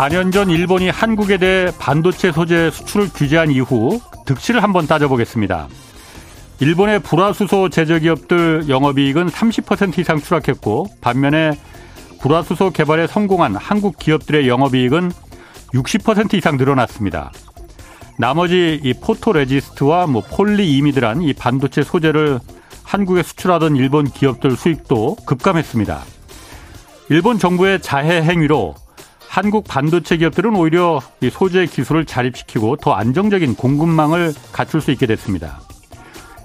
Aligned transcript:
4년 0.00 0.32
전 0.32 0.48
일본이 0.48 0.88
한국에 0.88 1.36
대해 1.36 1.70
반도체 1.78 2.32
소재 2.32 2.70
수출을 2.70 3.10
규제한 3.14 3.50
이후 3.50 4.00
득실을 4.24 4.62
한번 4.62 4.86
따져보겠습니다. 4.86 5.68
일본의 6.60 7.00
불화수소 7.00 7.68
제조기업들 7.68 8.70
영업이익은 8.70 9.28
30% 9.28 9.98
이상 9.98 10.18
추락했고 10.18 10.86
반면에 11.02 11.52
불화수소 12.18 12.70
개발에 12.70 13.08
성공한 13.08 13.54
한국 13.56 13.98
기업들의 13.98 14.48
영업이익은 14.48 15.12
60% 15.74 16.32
이상 16.32 16.56
늘어났습니다. 16.56 17.30
나머지 18.18 18.80
이 18.82 18.94
포토레지스트와 18.94 20.06
뭐 20.06 20.22
폴리이미드란 20.22 21.20
이 21.20 21.34
반도체 21.34 21.82
소재를 21.82 22.40
한국에 22.84 23.22
수출하던 23.22 23.76
일본 23.76 24.06
기업들 24.06 24.56
수익도 24.56 25.16
급감했습니다. 25.26 26.00
일본 27.10 27.38
정부의 27.38 27.82
자해 27.82 28.22
행위로 28.22 28.76
한국 29.30 29.64
반도체 29.68 30.16
기업들은 30.16 30.56
오히려 30.56 31.00
이 31.20 31.30
소재 31.30 31.64
기술을 31.64 32.04
자립시키고 32.04 32.78
더 32.78 32.94
안정적인 32.94 33.54
공급망을 33.54 34.34
갖출 34.50 34.80
수 34.80 34.90
있게 34.90 35.06
됐습니다. 35.06 35.60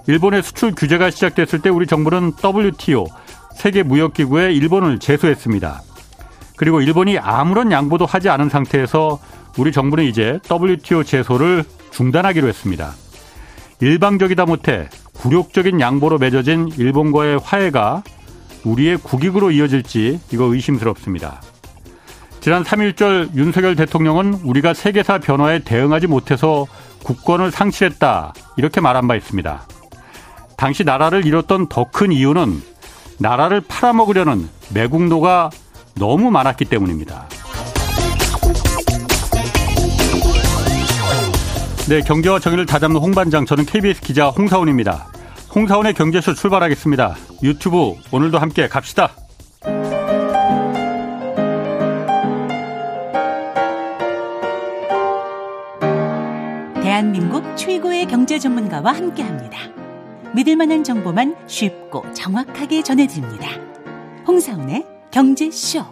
일본의 0.05 0.43
수출 0.43 0.71
규제가 0.71 1.09
시작됐을 1.09 1.63
때 1.63 1.69
우리 1.69 1.87
정부는 1.87 2.33
WTO 2.43 3.07
세계 3.55 3.81
무역기구에 3.81 4.53
일본을 4.53 4.99
제소했습니다. 4.99 5.81
그리고 6.57 6.79
일본이 6.79 7.17
아무런 7.17 7.71
양보도 7.71 8.05
하지 8.05 8.29
않은 8.29 8.49
상태에서 8.49 9.19
우리 9.57 9.71
정부는 9.71 10.03
이제 10.03 10.39
WTO 10.47 11.03
제소를 11.03 11.63
중단하기로 11.89 12.47
했습니다. 12.47 12.93
일방적이다 13.81 14.45
못해 14.45 14.89
굴욕적인 15.13 15.81
양보로 15.81 16.19
맺어진 16.19 16.69
일본과의 16.77 17.39
화해가 17.43 18.03
우리의 18.63 18.97
국익으로 18.97 19.49
이어질지 19.49 20.19
이거 20.31 20.53
의심스럽습니다. 20.53 21.41
지난 22.45 22.63
3일절 22.63 23.33
윤석열 23.33 23.75
대통령은 23.75 24.41
우리가 24.43 24.75
세계사 24.75 25.17
변화에 25.17 25.63
대응하지 25.63 26.05
못해서 26.05 26.67
국권을 27.03 27.49
상실했다 27.49 28.35
이렇게 28.55 28.81
말한 28.81 29.07
바 29.07 29.15
있습니다. 29.15 29.63
당시 30.55 30.83
나라를 30.83 31.25
잃었던 31.25 31.69
더 31.69 31.85
큰 31.85 32.11
이유는 32.11 32.61
나라를 33.17 33.61
팔아먹으려는 33.61 34.47
매국노가 34.75 35.49
너무 35.95 36.29
많았기 36.29 36.65
때문입니다. 36.65 37.27
네, 41.89 42.01
경제와 42.01 42.37
정의를 42.37 42.67
다잡는 42.67 43.01
홍반장, 43.01 43.47
저는 43.47 43.65
KBS 43.65 44.01
기자 44.01 44.27
홍사원입니다. 44.27 45.07
홍사원의 45.55 45.95
경제쇼 45.95 46.35
출발하겠습니다. 46.35 47.15
유튜브 47.41 47.95
오늘도 48.11 48.37
함께 48.37 48.67
갑시다. 48.67 49.09
대한민국 57.35 57.57
최고의 57.57 58.05
경제 58.05 58.39
전문가와 58.39 58.93
함께 58.93 59.21
합니다. 59.21 59.57
믿을 60.33 60.55
만한 60.55 60.85
정보만 60.85 61.35
쉽고 61.47 62.05
정확하게 62.13 62.81
전해드립니다. 62.81 63.49
홍사원의 64.25 64.85
경제쇼. 65.11 65.83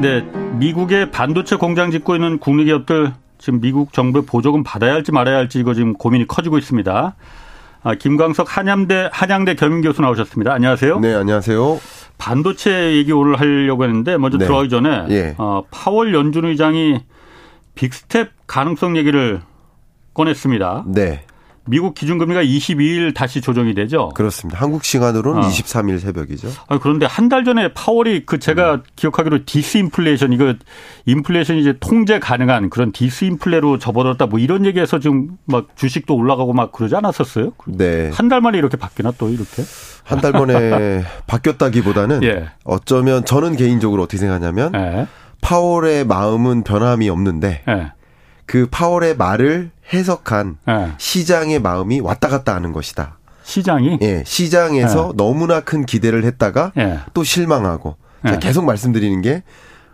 네, 0.00 0.22
미국의 0.58 1.10
반도체 1.10 1.56
공장 1.56 1.90
짓고 1.90 2.14
있는 2.14 2.38
국내 2.38 2.64
기업들 2.64 3.12
지금 3.36 3.60
미국 3.60 3.92
정부의 3.92 4.24
보조금 4.24 4.62
받아야 4.62 4.94
할지 4.94 5.12
말아야 5.12 5.36
할지 5.36 5.58
이거 5.58 5.74
지금 5.74 5.92
고민이 5.92 6.26
커지고 6.26 6.56
있습니다. 6.56 7.16
아, 7.82 7.94
김광석 7.94 8.56
한양대 8.56 9.10
한양대 9.12 9.56
겸임 9.56 9.82
교수 9.82 10.00
나오셨습니다. 10.00 10.54
안녕하세요. 10.54 11.00
네, 11.00 11.14
안녕하세요. 11.14 11.80
반도체 12.16 12.94
얘기 12.94 13.12
오늘 13.12 13.38
하려고 13.38 13.84
했는데 13.84 14.16
먼저 14.16 14.38
네. 14.38 14.46
들어가기 14.46 14.70
전에 14.70 15.04
예. 15.10 15.34
어, 15.36 15.64
파월 15.70 16.14
연준 16.14 16.46
의장이 16.46 17.00
빅스텝 17.82 18.30
가능성 18.48 18.96
얘기를 18.96 19.40
꺼냈습니다. 20.14 20.84
네. 20.88 21.24
미국 21.70 21.94
기준금리가 21.94 22.42
22일 22.42 23.14
다시 23.14 23.42
조정이 23.42 23.74
되죠. 23.74 24.08
그렇습니다. 24.14 24.58
한국 24.58 24.84
시간으로는 24.84 25.44
어. 25.44 25.46
23일 25.46 25.98
새벽이죠. 26.00 26.48
아, 26.66 26.78
그런데 26.78 27.04
한 27.04 27.28
달 27.28 27.44
전에 27.44 27.74
파월이 27.74 28.24
그 28.24 28.38
제가 28.38 28.74
음. 28.76 28.82
기억하기로 28.96 29.44
디스인플레이션 29.44 30.32
이거 30.32 30.54
인플레이션이 31.04 31.60
이제 31.60 31.74
통제 31.78 32.18
가능한 32.18 32.70
그런 32.70 32.90
디스인플레로 32.90 33.78
접어들었다 33.78 34.26
뭐 34.26 34.38
이런 34.40 34.64
얘기해서 34.64 34.98
지금 34.98 35.36
막 35.44 35.66
주식도 35.76 36.16
올라가고 36.16 36.54
막 36.54 36.72
그러지 36.72 36.96
않았었어요? 36.96 37.52
네. 37.66 38.10
한 38.14 38.28
달 38.30 38.40
만에 38.40 38.56
이렇게 38.58 38.78
바뀌나 38.78 39.12
또 39.18 39.28
이렇게? 39.28 39.62
한 40.04 40.20
달 40.22 40.32
만에 40.32 41.04
바뀌었다기보다는 41.28 42.22
예. 42.22 42.48
어쩌면 42.64 43.26
저는 43.26 43.56
개인적으로 43.56 44.02
어떻게 44.04 44.16
생각하냐면 44.16 44.72
예. 44.74 45.06
파월의 45.40 46.04
마음은 46.06 46.62
변함이 46.64 47.08
없는데 47.08 47.62
예. 47.68 47.92
그 48.46 48.66
파월의 48.70 49.16
말을 49.16 49.70
해석한 49.92 50.58
네. 50.66 50.92
시장의 50.98 51.60
마음이 51.60 52.00
왔다 52.00 52.28
갔다 52.28 52.54
하는 52.54 52.72
것이다. 52.72 53.18
시장이? 53.42 53.98
예, 54.02 54.22
시장에서 54.26 55.08
네. 55.08 55.12
너무나 55.16 55.60
큰 55.60 55.86
기대를 55.86 56.24
했다가 56.24 56.72
네. 56.76 56.98
또 57.14 57.24
실망하고. 57.24 57.96
자, 58.26 58.38
계속 58.38 58.64
말씀드리는 58.64 59.22
게 59.22 59.42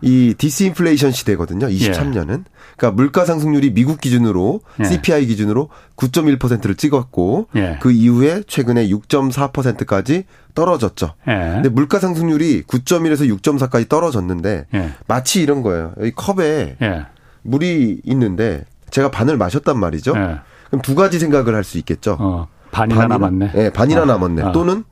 이 0.01 0.33
디스인플레이션 0.37 1.11
시대거든요. 1.11 1.67
23년은. 1.67 2.43
그러니까 2.77 2.91
물가 2.95 3.25
상승률이 3.25 3.73
미국 3.73 4.01
기준으로 4.01 4.61
CPI 4.83 5.25
기준으로 5.27 5.69
9.1%를 5.95 6.75
찍었고 6.75 7.47
그 7.79 7.91
이후에 7.91 8.43
최근에 8.47 8.87
6.4%까지 8.89 10.25
떨어졌죠. 10.53 11.13
근데 11.23 11.69
물가 11.69 11.99
상승률이 11.99 12.63
9.1에서 12.63 13.27
6.4까지 13.39 13.87
떨어졌는데 13.89 14.65
마치 15.07 15.41
이런 15.41 15.61
거예요. 15.61 15.93
이 16.01 16.11
컵에 16.11 16.75
물이 17.43 18.01
있는데 18.03 18.65
제가 18.89 19.11
반을 19.11 19.37
마셨단 19.37 19.77
말이죠. 19.79 20.13
네. 20.15 20.35
그럼 20.67 20.81
두 20.81 20.95
가지 20.95 21.19
생각을 21.19 21.53
할 21.55 21.63
수 21.63 21.77
있겠죠. 21.79 22.17
어, 22.19 22.47
반이나, 22.71 23.01
반이나 23.01 23.17
남았네. 23.17 23.51
네, 23.53 23.69
반이나 23.71 24.01
어, 24.03 24.05
남았네. 24.05 24.41
어. 24.43 24.51
또는 24.51 24.83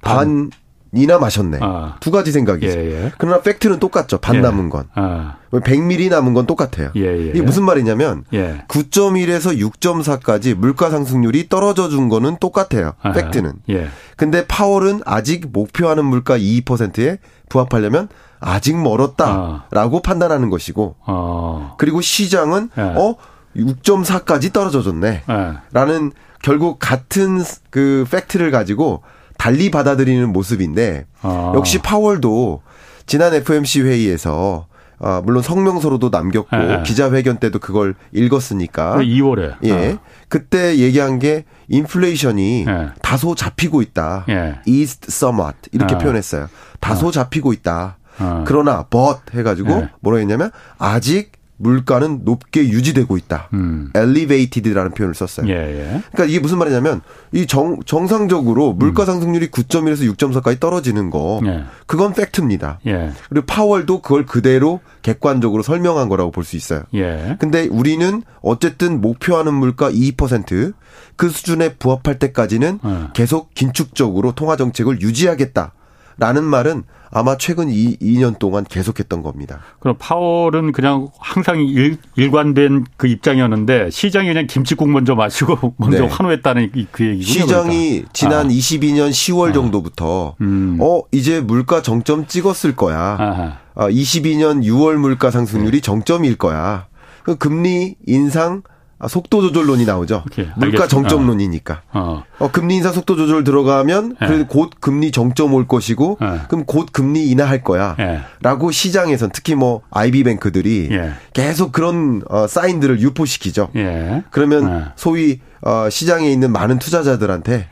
반. 0.00 0.50
이나 0.92 1.18
마셨네. 1.18 1.58
어. 1.60 1.94
두 2.00 2.10
가지 2.10 2.32
생각이죠. 2.32 2.78
예, 2.78 3.04
예. 3.04 3.12
그러나 3.18 3.40
팩트는 3.40 3.78
똑같죠. 3.78 4.18
반 4.18 4.36
예. 4.36 4.40
남은 4.40 4.70
건. 4.70 4.88
어. 4.94 5.34
100ml 5.50 6.10
남은 6.10 6.34
건 6.34 6.46
똑같아요. 6.46 6.90
예, 6.96 7.02
예, 7.02 7.28
이게 7.28 7.42
무슨 7.42 7.64
말이냐면 7.64 8.24
9.1에서 8.32 9.56
예. 9.56 9.62
6.4까지 9.62 10.54
물가 10.54 10.90
상승률이 10.90 11.48
떨어져 11.48 11.88
준 11.88 12.08
거는 12.08 12.36
똑같아요. 12.38 12.92
팩트는. 13.02 13.52
예. 13.70 13.88
근데 14.16 14.46
파월은 14.46 15.00
아직 15.04 15.50
목표하는 15.52 16.04
물가 16.04 16.38
2%에 16.38 17.18
부합하려면 17.48 18.08
아직 18.40 18.76
멀었다라고 18.76 19.96
어. 19.96 20.02
판단하는 20.02 20.50
것이고 20.50 20.96
어. 21.06 21.74
그리고 21.78 22.00
시장은 22.00 22.70
네. 22.76 22.82
어 22.82 23.16
6.4까지 23.56 24.52
떨어져줬네. 24.52 25.22
네. 25.26 25.52
라는 25.72 26.12
결국 26.42 26.78
같은 26.78 27.42
그 27.70 28.04
팩트를 28.10 28.50
가지고 28.50 29.02
달리 29.38 29.70
받아들이는 29.70 30.32
모습인데 30.32 31.06
어. 31.22 31.52
역시 31.56 31.78
파월도 31.78 32.62
지난 33.06 33.34
FMC 33.34 33.82
회의에서 33.82 34.66
아, 34.98 35.20
물론 35.24 35.42
성명서로도 35.42 36.08
남겼고 36.08 36.56
네. 36.56 36.82
기자회견 36.82 37.36
때도 37.36 37.58
그걸 37.58 37.94
읽었으니까 38.12 38.96
2월에 38.96 39.56
예 39.64 39.92
어. 39.92 39.98
그때 40.28 40.78
얘기한 40.78 41.18
게 41.18 41.44
인플레이션이 41.68 42.64
네. 42.64 42.88
다소 43.02 43.34
잡히고 43.34 43.82
있다. 43.82 44.24
예. 44.28 44.56
eased 44.66 45.08
somewhat 45.08 45.56
이렇게 45.72 45.96
어. 45.96 45.98
표현했어요. 45.98 46.48
다소 46.80 47.08
어. 47.08 47.10
잡히고 47.10 47.52
있다. 47.52 47.98
어. 48.18 48.44
그러나 48.46 48.86
but 48.88 49.20
해가지고 49.34 49.68
네. 49.68 49.88
뭐라 50.00 50.18
했냐면 50.18 50.50
아직 50.78 51.32
물가는 51.58 52.20
높게 52.24 52.68
유지되고 52.68 53.16
있다. 53.16 53.48
음. 53.54 53.90
elevated라는 53.94 54.90
표현을 54.92 55.14
썼어요. 55.14 55.48
예, 55.48 55.54
예. 55.54 56.02
그러니까 56.12 56.24
이게 56.26 56.38
무슨 56.38 56.58
말이냐면 56.58 57.00
이 57.32 57.46
정, 57.46 57.80
정상적으로 57.84 58.72
물가 58.72 59.04
음. 59.04 59.06
상승률이 59.06 59.48
9.1에서 59.50 60.10
6.4까지 60.16 60.60
떨어지는 60.60 61.10
거 61.10 61.40
예. 61.46 61.64
그건 61.86 62.12
팩트입니다. 62.12 62.80
예. 62.86 63.10
그리고 63.28 63.46
파월도 63.46 64.02
그걸 64.02 64.26
그대로 64.26 64.80
객관적으로 65.02 65.62
설명한 65.62 66.08
거라고 66.08 66.30
볼 66.30 66.44
수 66.44 66.56
있어요. 66.56 66.82
예. 66.94 67.36
근데 67.40 67.66
우리는 67.70 68.22
어쨌든 68.42 69.00
목표하는 69.00 69.52
물가 69.54 69.90
2%그 69.90 71.28
수준에 71.28 71.74
부합할 71.74 72.18
때까지는 72.18 72.78
예. 72.84 73.08
계속 73.14 73.52
긴축적으로 73.54 74.32
통화 74.32 74.56
정책을 74.56 75.00
유지하겠다. 75.00 75.72
라는 76.18 76.44
말은 76.44 76.84
아마 77.10 77.36
최근 77.36 77.68
2, 77.70 77.98
2년 77.98 78.38
동안 78.38 78.64
계속했던 78.64 79.22
겁니다. 79.22 79.60
그럼 79.80 79.96
파월은 79.98 80.72
그냥 80.72 81.08
항상 81.18 81.60
일, 81.60 81.98
일관된 82.16 82.84
그 82.96 83.06
입장이었는데 83.06 83.90
시장이 83.90 84.28
그냥 84.28 84.46
김치국 84.46 84.88
먼저 84.90 85.14
마시고 85.14 85.74
먼저 85.78 86.00
네. 86.00 86.06
환호했다는 86.06 86.70
그 86.90 87.06
얘기군요. 87.06 87.22
시장이 87.22 87.88
그러니까. 87.88 88.10
지난 88.12 88.46
아. 88.46 88.48
22년 88.48 89.10
10월 89.10 89.50
아. 89.50 89.52
정도부터 89.52 90.36
음. 90.40 90.78
어 90.80 91.02
이제 91.12 91.40
물가 91.40 91.80
정점 91.82 92.26
찍었을 92.26 92.76
거야. 92.76 92.98
아하. 93.18 93.58
어, 93.74 93.88
22년 93.88 94.62
6월 94.64 94.96
물가 94.96 95.30
상승률이 95.30 95.78
네. 95.78 95.80
정점일 95.80 96.36
거야. 96.36 96.86
그 97.22 97.36
금리 97.36 97.96
인상 98.06 98.62
아, 98.98 99.08
속도 99.08 99.42
조절론이 99.42 99.84
나오죠. 99.84 100.24
오케이, 100.26 100.48
물가 100.56 100.86
정점론이니까. 100.88 101.82
어. 101.92 102.22
어. 102.38 102.50
금리 102.50 102.76
인상 102.76 102.92
속도 102.92 103.14
조절 103.16 103.44
들어가면 103.44 104.16
예. 104.22 104.44
곧 104.48 104.70
금리 104.80 105.10
정점 105.10 105.52
올 105.52 105.68
것이고 105.68 106.18
예. 106.22 106.40
그럼 106.48 106.64
곧 106.64 106.88
금리 106.92 107.28
인하할 107.28 107.62
거야. 107.62 107.94
예. 107.98 108.20
라고 108.40 108.70
시장에선 108.70 109.30
특히 109.34 109.54
뭐 109.54 109.82
아이비 109.90 110.24
뱅크들이 110.24 110.88
예. 110.92 111.12
계속 111.34 111.72
그런 111.72 112.22
어, 112.30 112.46
사인들을 112.46 113.00
유포시키죠. 113.00 113.68
예. 113.76 114.22
그러면 114.30 114.68
예. 114.68 114.84
소위 114.96 115.40
어, 115.60 115.88
시장에 115.90 116.30
있는 116.30 116.50
많은 116.52 116.78
투자자들한테 116.78 117.68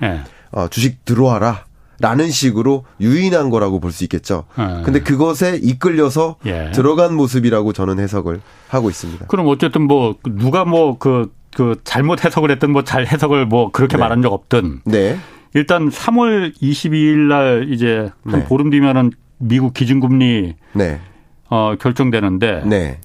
어, 0.53 0.69
주식 0.69 1.05
들어와라. 1.07 1.65
라는 2.05 2.31
식으로 2.31 2.85
유인한 3.01 3.49
거라고 3.49 3.81
볼 3.81 3.91
수 3.93 4.05
있겠죠. 4.05 4.45
네. 4.59 4.83
근데 4.85 5.01
그것에 5.01 5.59
이끌려서 5.63 6.37
예. 6.45 6.71
들어간 6.75 7.15
모습이라고 7.15 7.73
저는 7.73 7.99
해석을 7.99 8.43
하고 8.69 8.91
있습니다. 8.91 9.27
그럼 9.29 9.47
어쨌든 9.49 9.83
뭐 9.83 10.17
누가 10.25 10.67
뭐그그 10.67 11.81
잘못 11.85 12.25
해석을 12.27 12.51
했든 12.51 12.73
뭐 12.73 12.83
잘 12.83 13.07
해석을 13.07 13.47
뭐 13.47 13.71
그렇게 13.71 13.97
네. 13.97 14.03
말한 14.03 14.21
적 14.21 14.33
없든 14.35 14.81
네. 14.85 15.17
일단 15.55 15.89
3월 15.89 16.53
22일 16.61 17.17
날 17.29 17.73
이제 17.73 18.11
한 18.27 18.41
네. 18.41 18.45
보름 18.45 18.69
뒤면은 18.69 19.11
미국 19.39 19.73
기준금리 19.73 20.57
네. 20.75 21.01
어 21.49 21.75
결정되는데 21.81 22.65
네. 22.67 22.99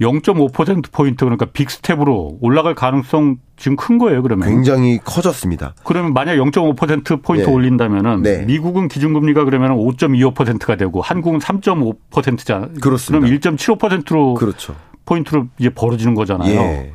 0.5%포인트 0.00 1.24
그러니까 1.24 1.46
빅 1.46 1.70
스텝으로 1.70 2.38
올라갈 2.40 2.74
가능성 2.74 3.36
지금 3.62 3.76
큰 3.76 3.96
거예요, 3.96 4.24
그러면. 4.24 4.48
굉장히 4.48 4.98
커졌습니다. 4.98 5.74
그러면 5.84 6.12
만약 6.12 6.34
0.5%포인트 6.34 7.46
네. 7.46 7.52
올린다면은 7.52 8.22
네. 8.22 8.44
미국은 8.44 8.88
기준금리가 8.88 9.44
그러면 9.44 9.76
5.25%가 9.76 10.74
되고 10.74 11.00
한국은 11.00 11.38
3.5%잖아요. 11.38 12.70
그렇습니다. 12.80 13.24
그럼 13.24 13.38
1.75%로 13.38 14.34
그렇죠. 14.34 14.74
포인트로 15.04 15.46
이제 15.60 15.70
벌어지는 15.70 16.16
거잖아요. 16.16 16.52
예. 16.52 16.92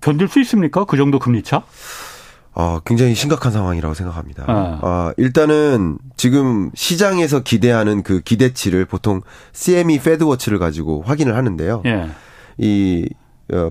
견딜 0.00 0.26
수 0.26 0.40
있습니까? 0.40 0.84
그 0.84 0.96
정도 0.96 1.20
금리 1.20 1.44
차? 1.44 1.62
어, 2.54 2.80
굉장히 2.84 3.14
심각한 3.14 3.52
상황이라고 3.52 3.94
생각합니다. 3.94 4.44
아. 4.48 4.80
어, 4.82 5.12
일단은 5.16 5.98
지금 6.16 6.72
시장에서 6.74 7.44
기대하는 7.44 8.02
그 8.02 8.20
기대치를 8.20 8.86
보통 8.86 9.20
CME 9.52 10.00
FedWatch를 10.00 10.58
가지고 10.58 11.02
확인을 11.06 11.36
하는데요. 11.36 11.84
예. 11.86 12.08
이 12.58 13.08
어, 13.08 13.21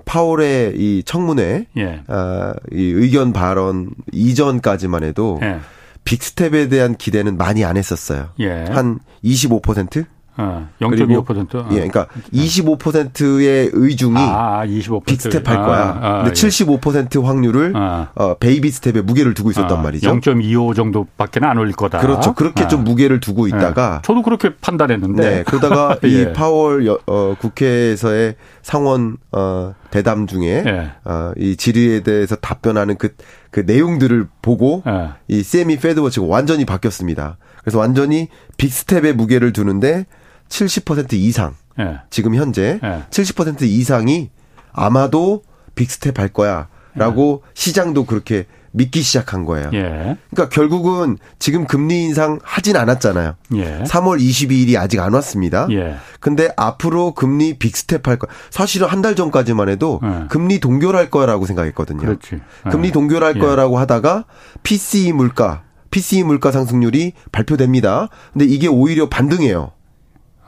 파월의 0.04 0.74
이 0.76 1.02
청문회, 1.04 1.66
예. 1.76 2.02
어, 2.08 2.52
이 2.70 2.82
의견 2.82 3.32
발언 3.32 3.90
이전까지만 4.12 5.04
해도 5.04 5.38
예. 5.42 5.58
빅스텝에 6.04 6.68
대한 6.68 6.96
기대는 6.96 7.36
많이 7.36 7.64
안 7.64 7.76
했었어요. 7.76 8.30
예. 8.40 8.64
한 8.68 8.98
25%? 9.24 10.06
어, 10.36 10.68
0.25%. 10.80 11.54
어. 11.56 11.68
예, 11.72 11.74
그러니까 11.74 12.06
25%의 12.32 13.70
의중이 13.72 14.16
아, 14.16 14.64
25%. 14.66 15.04
빅스텝 15.04 15.48
할 15.48 15.56
거야. 15.56 15.80
아, 15.80 15.98
아, 16.00 16.22
근데 16.22 16.30
예. 16.30 16.32
75% 16.32 17.22
확률을 17.22 17.72
아. 17.76 18.08
어, 18.14 18.34
베이비 18.34 18.70
스텝에 18.70 19.02
무게를 19.02 19.34
두고 19.34 19.50
있었단 19.50 19.78
아, 19.78 19.82
말이죠. 19.82 20.10
0.25 20.10 20.74
정도밖에 20.74 21.40
안 21.42 21.58
올릴 21.58 21.74
거다. 21.74 21.98
그렇죠. 21.98 22.32
그렇게 22.34 22.66
좀 22.68 22.80
아. 22.80 22.84
무게를 22.84 23.20
두고 23.20 23.46
예. 23.46 23.48
있다가 23.48 23.96
네. 23.96 24.02
저도 24.02 24.22
그렇게 24.22 24.54
판단했는데. 24.56 25.22
네. 25.22 25.42
그러다가 25.44 25.98
예. 26.04 26.08
이 26.08 26.32
파월 26.32 26.88
어, 27.06 27.34
국회에서의 27.38 28.36
상원 28.62 29.18
어, 29.32 29.74
대담 29.90 30.26
중에 30.26 30.64
예. 30.66 30.90
어, 31.04 31.32
이 31.36 31.56
질의에 31.56 32.00
대해서 32.00 32.36
답변하는 32.36 32.96
그, 32.96 33.14
그 33.50 33.60
내용들을 33.66 34.28
보고 34.40 34.82
예. 34.86 35.10
이 35.28 35.42
CME 35.42 35.78
FedWatch가 35.78 36.24
완전히 36.26 36.64
바뀌었습니다. 36.64 37.36
그래서 37.62 37.78
완전히 37.78 38.28
빅스텝에 38.56 39.12
무게를 39.12 39.52
두는데 39.52 40.06
70% 40.52 41.14
이상 41.14 41.54
예. 41.80 42.00
지금 42.10 42.34
현재 42.34 42.78
예. 42.82 43.02
70% 43.10 43.62
이상이 43.62 44.30
아마도 44.72 45.42
빅스텝 45.74 46.18
할 46.18 46.28
거야라고 46.28 47.42
예. 47.44 47.50
시장도 47.54 48.04
그렇게 48.04 48.46
믿기 48.74 49.02
시작한 49.02 49.44
거예요. 49.44 49.70
예. 49.74 50.16
그러니까 50.30 50.48
결국은 50.50 51.18
지금 51.38 51.66
금리 51.66 52.04
인상 52.04 52.38
하진 52.42 52.76
않았잖아요. 52.76 53.34
예. 53.56 53.82
3월 53.84 54.18
22일이 54.20 54.78
아직 54.78 55.00
안 55.00 55.12
왔습니다. 55.14 55.66
예. 55.70 55.96
근데 56.20 56.48
앞으로 56.56 57.12
금리 57.14 57.58
빅스텝 57.58 58.06
할 58.08 58.16
거. 58.18 58.26
사실은 58.50 58.88
한 58.88 59.02
달 59.02 59.14
전까지만 59.16 59.68
해도 59.68 60.00
예. 60.04 60.26
금리 60.28 60.60
동결할 60.60 61.10
거라고 61.10 61.44
생각했거든요. 61.46 62.00
그렇지. 62.00 62.40
금리 62.70 62.88
예. 62.88 62.92
동결할 62.92 63.36
예. 63.36 63.40
거라고 63.40 63.78
하다가 63.78 64.24
PCE 64.62 65.12
물가, 65.12 65.64
PCE 65.90 66.22
물가 66.24 66.50
상승률이 66.52 67.12
발표됩니다. 67.32 68.08
근데 68.32 68.44
이게 68.46 68.68
오히려 68.68 69.08
반등해요. 69.08 69.72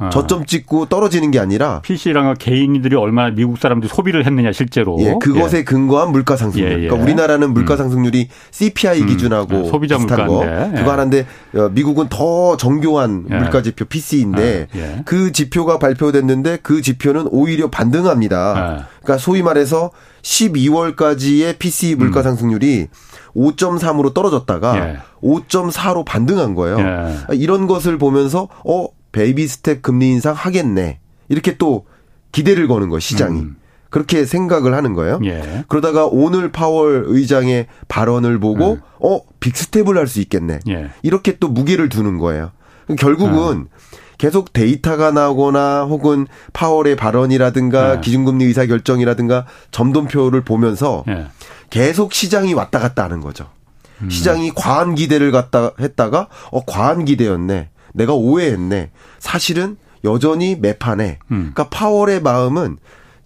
아. 0.05 0.11
저점 0.11 0.45
찍고 0.47 0.87
떨어지는 0.87 1.31
게 1.31 1.39
아니라 1.39 1.81
PC랑 1.83 2.35
개인들이 2.39 2.97
얼마나 2.97 3.31
미국 3.31 3.59
사람들이 3.59 3.93
소비를 3.93 4.27
했느냐 4.27 4.53
실제로 4.53 4.97
예, 5.01 5.15
그것에 5.21 5.59
예. 5.59 5.65
근거한 5.65 6.13
물가 6.13 6.37
상승률. 6.37 6.69
예, 6.69 6.73
예. 6.75 6.81
그러니까 6.89 7.03
우리나라는 7.03 7.53
물가 7.53 7.75
음. 7.75 7.79
상승률이 7.79 8.29
음. 8.31 8.35
CPI 8.51 9.07
기준하고 9.07 9.57
음. 9.57 9.65
소비자 9.67 9.97
비슷한. 9.97 10.27
거 10.27 10.41
그거 10.75 10.93
하는데 10.93 11.27
어, 11.57 11.69
미국은 11.73 12.09
더 12.09 12.57
정교한 12.57 13.27
예. 13.31 13.37
물가 13.37 13.63
지표 13.63 13.85
PC인데 13.85 14.69
아, 14.73 14.79
예. 14.79 15.03
그 15.05 15.33
지표가 15.33 15.79
발표됐는데 15.79 16.59
그 16.63 16.83
지표는 16.83 17.29
오히려 17.31 17.71
반등합니다. 17.71 18.89
그러니까 19.03 19.19
소위 19.19 19.43
말해서 19.43 19.91
12월까지의 20.23 21.59
PCE 21.59 21.97
물가 21.97 22.21
음. 22.21 22.23
상승률이 22.23 22.89
5.3으로 23.37 24.15
떨어졌다가 24.15 25.03
5.4로 25.23 26.05
반등한 26.05 26.55
거예요. 26.55 26.79
이런 27.33 27.67
것을 27.67 27.99
보면서 27.99 28.49
어 28.65 28.87
베이비 29.15 29.47
스텝 29.47 29.81
금리 29.81 30.11
인상 30.11 30.35
하겠네. 30.35 30.99
이렇게 31.29 31.57
또 31.57 31.87
기대를 32.33 32.67
거는 32.67 32.89
거예요, 32.89 32.99
시장이. 33.01 33.41
음. 33.41 33.57
그렇게 33.91 34.25
생각을 34.25 34.75
하는 34.75 34.93
거예요. 34.93 35.21
예. 35.25 35.65
그러다가 35.69 36.07
오늘 36.07 36.51
파월 36.51 37.05
의장의 37.07 37.69
발언을 37.87 38.41
보고 38.41 38.73
음. 38.73 38.81
어 39.01 39.21
빅스텝을 39.39 39.97
할 39.97 40.09
수 40.09 40.21
있겠네. 40.21 40.59
예. 40.69 40.91
이렇게 41.05 41.39
또 41.39 41.47
무게를 41.49 41.89
두는 41.89 42.19
거예요. 42.19 42.51
결국은 42.99 43.69
아. 43.73 43.77
계속 44.19 44.53
데이터가 44.53 45.13
나오거나 45.13 45.85
혹은 45.85 46.27
파월의 46.53 46.97
발언이라든가 46.97 47.97
예. 47.97 48.01
기준금리 48.01 48.45
의사 48.47 48.67
결정이라든가 48.67 49.47
점돈표를 49.71 50.41
보면서 50.41 51.05
예. 51.07 51.29
계속 51.71 52.15
시장이 52.15 52.53
왔다 52.53 52.81
갔다 52.81 53.05
하는 53.05 53.21
거죠. 53.21 53.47
음. 54.03 54.11
시장이 54.11 54.51
과한 54.57 54.97
기대를 54.97 55.31
갖다 55.31 55.71
했다가 55.79 56.27
어 56.51 56.65
과한 56.65 57.05
기대였네. 57.05 57.69
내가 57.95 58.13
오해했네. 58.13 58.91
사실은 59.19 59.77
여전히 60.05 60.57
매판에. 60.57 61.19
음. 61.31 61.53
그러니까 61.55 61.69
파월의 61.71 62.21
마음은 62.21 62.77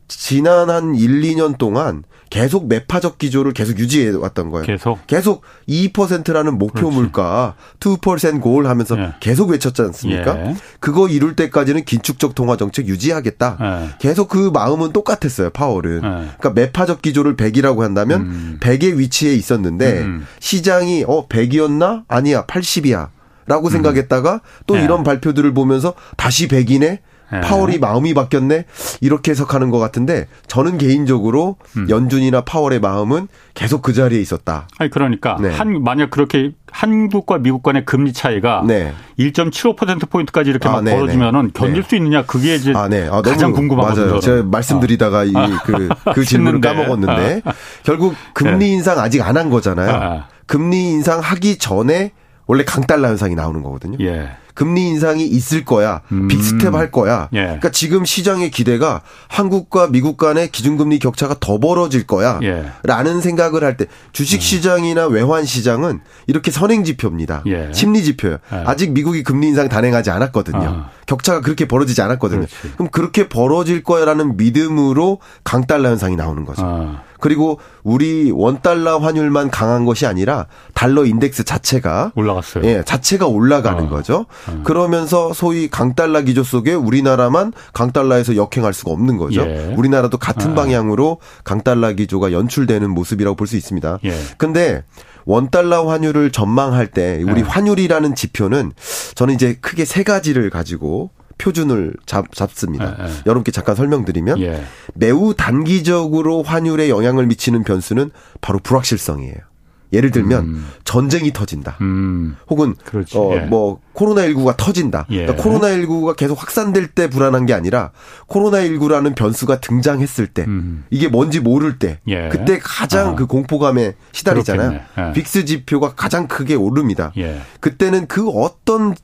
지난 0.06 0.70
한 0.70 0.94
1, 0.94 1.20
2년 1.22 1.58
동안 1.58 2.04
계속 2.30 2.66
매파적 2.68 3.16
기조를 3.18 3.52
계속 3.52 3.78
유지해 3.78 4.10
왔던 4.10 4.50
거예요. 4.50 4.66
계속 4.66 5.06
계속 5.06 5.42
2%라는 5.68 6.58
목표 6.58 6.82
그렇지. 6.82 6.96
물가 6.96 7.54
2%골 7.80 8.66
하면서 8.66 8.98
예. 8.98 9.14
계속 9.20 9.50
외쳤지 9.50 9.80
않습니까? 9.82 10.38
예. 10.46 10.56
그거 10.78 11.08
이룰 11.08 11.36
때까지는 11.36 11.84
긴축적 11.84 12.34
통화 12.34 12.56
정책 12.56 12.86
유지하겠다. 12.86 13.58
예. 13.60 13.88
계속 13.98 14.28
그 14.28 14.50
마음은 14.52 14.92
똑같았어요. 14.92 15.50
파월은. 15.50 15.96
예. 15.96 16.00
그러니까 16.00 16.50
매파적 16.50 17.00
기조를 17.00 17.36
100이라고 17.36 17.80
한다면 17.80 18.20
음. 18.22 18.58
100의 18.60 18.96
위치에 18.98 19.34
있었는데 19.34 20.00
음. 20.00 20.26
시장이 20.40 21.04
어 21.06 21.26
100이었나? 21.28 22.04
아니야. 22.08 22.44
80이야. 22.44 23.08
라고 23.48 23.68
음. 23.68 23.70
생각했다가 23.72 24.40
또 24.66 24.74
네. 24.76 24.84
이런 24.84 25.02
발표들을 25.02 25.52
보면서 25.54 25.94
다시 26.16 26.46
백인의 26.48 26.98
네. 27.30 27.40
파월이 27.42 27.78
마음이 27.78 28.14
바뀌었네 28.14 28.64
이렇게 29.02 29.32
해석하는 29.32 29.68
것 29.68 29.78
같은데 29.78 30.28
저는 30.46 30.78
개인적으로 30.78 31.56
음. 31.76 31.86
연준이나 31.90 32.40
파월의 32.40 32.80
마음은 32.80 33.28
계속 33.52 33.82
그 33.82 33.92
자리에 33.92 34.18
있었다. 34.18 34.66
아니 34.78 34.88
그러니까 34.88 35.36
네. 35.38 35.50
한 35.50 35.82
만약 35.82 36.10
그렇게 36.10 36.52
한국과 36.70 37.36
미국 37.38 37.62
간의 37.62 37.84
금리 37.84 38.14
차이가 38.14 38.62
네. 38.66 38.94
1.75% 39.18 40.08
포인트까지 40.08 40.48
이렇게 40.48 40.68
아, 40.68 40.72
막 40.72 40.84
네, 40.84 40.94
벌어지면은 40.94 41.46
네. 41.48 41.50
견딜 41.52 41.82
수 41.82 41.96
있느냐 41.96 42.24
그게 42.24 42.54
이제 42.54 42.72
아, 42.74 42.88
네. 42.88 43.06
아, 43.10 43.20
가장 43.20 43.52
궁금하거든요. 43.52 44.06
맞아요. 44.06 44.20
제가 44.20 44.42
말씀드리다가 44.44 45.18
아. 45.18 45.24
이그그 45.24 45.88
그 46.14 46.24
질문을 46.24 46.62
까먹었는데 46.62 47.42
아. 47.44 47.52
결국 47.82 48.14
금리 48.32 48.70
인상 48.72 48.98
아직 48.98 49.20
안 49.20 49.36
한 49.36 49.50
거잖아요. 49.50 49.90
아. 49.90 50.28
금리 50.46 50.90
인상 50.92 51.20
하기 51.20 51.58
전에 51.58 52.12
원래 52.48 52.64
강달러 52.64 53.06
현상이 53.08 53.34
나오는 53.36 53.62
거거든요. 53.62 53.98
예. 54.00 54.30
금리 54.54 54.88
인상이 54.88 55.24
있을 55.24 55.64
거야. 55.64 56.00
음. 56.10 56.26
big 56.26 56.47
step 56.47 56.74
할 56.74 56.90
거야. 56.90 57.28
예. 57.32 57.42
그러니까 57.44 57.70
지금 57.70 58.04
시장의 58.04 58.50
기대가 58.50 59.02
한국과 59.28 59.86
미국 59.88 60.16
간의 60.16 60.50
기준금리 60.50 60.98
격차가 60.98 61.36
더 61.38 61.58
벌어질 61.58 62.06
거야. 62.08 62.40
예. 62.42 62.64
라는 62.82 63.20
생각을 63.20 63.62
할 63.62 63.76
때 63.76 63.84
주식 64.12 64.42
시장이나 64.42 65.06
외환 65.06 65.44
시장은 65.44 66.00
이렇게 66.26 66.50
선행 66.50 66.82
지표입니다. 66.82 67.44
예. 67.46 67.70
심리 67.72 68.02
지표예요. 68.02 68.38
예. 68.52 68.56
아직 68.66 68.90
미국이 68.90 69.22
금리 69.22 69.46
인상 69.48 69.68
단행하지 69.68 70.10
않았거든요. 70.10 70.58
아. 70.64 70.90
격차가 71.06 71.40
그렇게 71.42 71.68
벌어지지 71.68 72.02
않았거든요. 72.02 72.40
그렇지. 72.46 72.72
그럼 72.74 72.88
그렇게 72.90 73.28
벌어질 73.28 73.84
거야라는 73.84 74.36
믿음으로 74.38 75.20
강달러 75.44 75.90
현상이 75.90 76.16
나오는 76.16 76.44
거죠. 76.44 76.62
아. 76.64 77.02
그리고 77.20 77.58
우리 77.82 78.30
원 78.30 78.60
달러 78.62 78.98
환율만 78.98 79.50
강한 79.50 79.84
것이 79.84 80.06
아니라 80.06 80.46
달러 80.74 81.04
인덱스 81.04 81.44
자체가 81.44 82.12
올라갔어요. 82.14 82.64
예, 82.64 82.82
자체가 82.84 83.26
올라가는 83.26 83.84
어. 83.84 83.88
거죠. 83.88 84.26
어. 84.48 84.62
그러면서 84.64 85.32
소위 85.32 85.68
강달러 85.68 86.22
기조 86.22 86.42
속에 86.42 86.74
우리나라만 86.74 87.52
강달러에서 87.72 88.36
역행할 88.36 88.72
수가 88.72 88.92
없는 88.92 89.16
거죠. 89.16 89.42
예. 89.42 89.74
우리나라도 89.76 90.18
같은 90.18 90.52
어. 90.52 90.54
방향으로 90.54 91.18
강달러 91.44 91.92
기조가 91.92 92.32
연출되는 92.32 92.88
모습이라고 92.90 93.36
볼 93.36 93.48
수 93.48 93.56
있습니다. 93.56 93.98
예. 94.04 94.12
근데 94.36 94.84
원달러 95.24 95.86
환율을 95.88 96.32
전망할 96.32 96.86
때 96.88 97.22
우리 97.26 97.40
예. 97.40 97.44
환율이라는 97.44 98.14
지표는 98.14 98.72
저는 99.14 99.34
이제 99.34 99.56
크게 99.60 99.84
세 99.84 100.02
가지를 100.02 100.50
가지고 100.50 101.10
표준을 101.38 101.94
잡, 102.06 102.32
잡습니다. 102.34 102.96
예, 103.00 103.04
예. 103.04 103.08
여러분께 103.26 103.52
잠깐 103.52 103.74
설명드리면 103.76 104.40
예. 104.40 104.62
매우 104.94 105.34
단기적으로 105.34 106.42
환율에 106.42 106.88
영향을 106.88 107.26
미치는 107.26 107.64
변수는 107.64 108.10
바로 108.40 108.58
불확실성이에요. 108.58 109.48
예를 109.92 110.10
들면 110.10 110.44
음. 110.44 110.68
전쟁이 110.84 111.32
터진다. 111.32 111.78
음. 111.80 112.36
혹은 112.50 112.74
어뭐 113.14 113.80
예. 113.80 113.88
코로나 113.92 114.22
19가 114.26 114.56
터진다. 114.56 115.06
예. 115.10 115.24
그러니까 115.24 115.42
코로나 115.42 115.68
19가 115.68 116.14
계속 116.14 116.40
확산될 116.40 116.88
때 116.88 117.08
불안한 117.08 117.46
게 117.46 117.54
아니라 117.54 117.92
코로나 118.26 118.58
19라는 118.58 119.14
변수가 119.14 119.60
등장했을 119.60 120.26
때 120.26 120.44
음. 120.46 120.84
이게 120.90 121.08
뭔지 121.08 121.40
모를 121.40 121.78
때 121.78 122.00
예. 122.06 122.28
그때 122.28 122.58
가장 122.62 123.10
아. 123.10 123.14
그 123.14 123.26
공포감에 123.26 123.94
시달리잖아요. 124.12 124.80
예. 124.98 125.12
빅스 125.14 125.46
지표가 125.46 125.94
가장 125.94 126.28
크게 126.28 126.54
오릅니다. 126.54 127.12
예. 127.16 127.40
그때는 127.60 128.08
그 128.08 128.28
어떤 128.28 128.94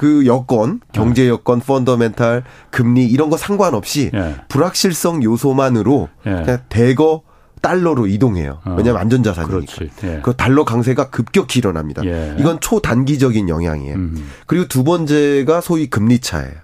그 0.00 0.24
여건, 0.24 0.80
경제 0.94 1.28
여건, 1.28 1.60
펀더멘탈, 1.60 2.42
금리 2.70 3.04
이런 3.04 3.28
거 3.28 3.36
상관없이 3.36 4.10
예. 4.14 4.36
불확실성 4.48 5.22
요소만으로 5.22 6.08
그냥 6.22 6.60
대거 6.70 7.20
달러로 7.60 8.06
이동해요. 8.06 8.60
어. 8.64 8.76
왜냐하면 8.78 9.02
안전자산이니까. 9.02 9.84
예. 10.04 10.20
그 10.22 10.34
달러 10.36 10.64
강세가 10.64 11.10
급격히 11.10 11.58
일어납니다. 11.58 12.02
예. 12.06 12.34
이건 12.38 12.60
초단기적인 12.60 13.50
영향이에요. 13.50 13.94
음. 13.94 14.30
그리고 14.46 14.66
두 14.68 14.84
번째가 14.84 15.60
소위 15.60 15.90
금리 15.90 16.18
차예요. 16.18 16.54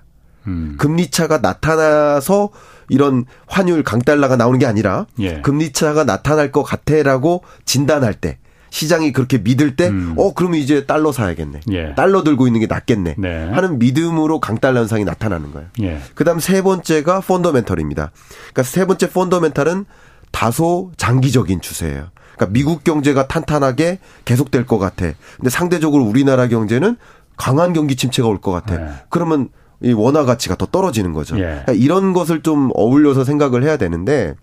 음. 0.47 0.77
금리 0.79 1.11
차가 1.11 1.37
나타나서 1.37 2.49
이런 2.89 3.27
환율 3.47 3.83
강달러가 3.83 4.37
나오는 4.37 4.59
게 4.59 4.65
아니라 4.65 5.05
예. 5.19 5.43
금리 5.43 5.73
차가 5.73 6.05
나타날 6.05 6.53
것 6.53 6.63
같아라고 6.63 7.43
진단할 7.67 8.15
때 8.15 8.39
시장이 8.77 9.13
그렇게 9.13 9.39
믿을 9.39 9.75
때, 9.75 9.89
음. 9.89 10.13
어, 10.19 10.35
그러면 10.35 10.61
이제 10.61 10.85
달러 10.85 11.11
사야겠네. 11.11 11.61
예. 11.71 11.95
달러 11.95 12.23
들고 12.23 12.47
있는 12.47 12.61
게 12.61 12.67
낫겠네. 12.67 13.15
네. 13.17 13.49
하는 13.51 13.79
믿음으로 13.79 14.39
강달러 14.39 14.81
현상이 14.81 15.03
나타나는 15.05 15.51
거예요. 15.53 15.69
예. 15.81 15.99
그 16.15 16.25
다음 16.25 16.41
세 16.41 16.61
번째가 16.61 17.21
펀더멘털입니다. 17.21 18.11
그러니까 18.53 18.63
세 18.65 18.85
번째 18.85 19.09
펀더멘털은 19.11 19.87
다소 20.31 20.93
장기적인 20.99 21.63
추세예요. 21.63 22.09
그러니까 22.35 22.53
미국 22.53 22.85
경제가 22.85 23.29
탄탄하게 23.29 23.99
계속될 24.27 24.67
것 24.67 24.77
같아. 24.79 25.07
근데 25.37 25.49
상대적으로 25.49 26.05
우리나라 26.05 26.47
경제는 26.47 26.99
강한 27.39 27.73
경기 27.73 27.97
침체가 27.97 28.29
올 28.29 28.43
것 28.43 28.53
같아. 28.53 28.77
네. 28.77 28.91
그러면 29.09 29.49
이 29.83 29.93
원화 29.93 30.25
가치가 30.25 30.55
더 30.57 30.67
떨어지는 30.67 31.13
거죠. 31.13 31.37
예. 31.37 31.43
그러니까 31.43 31.73
이런 31.73 32.13
것을 32.13 32.43
좀 32.43 32.71
어울려서 32.75 33.25
생각을 33.25 33.63
해야 33.63 33.77
되는데 33.77 34.35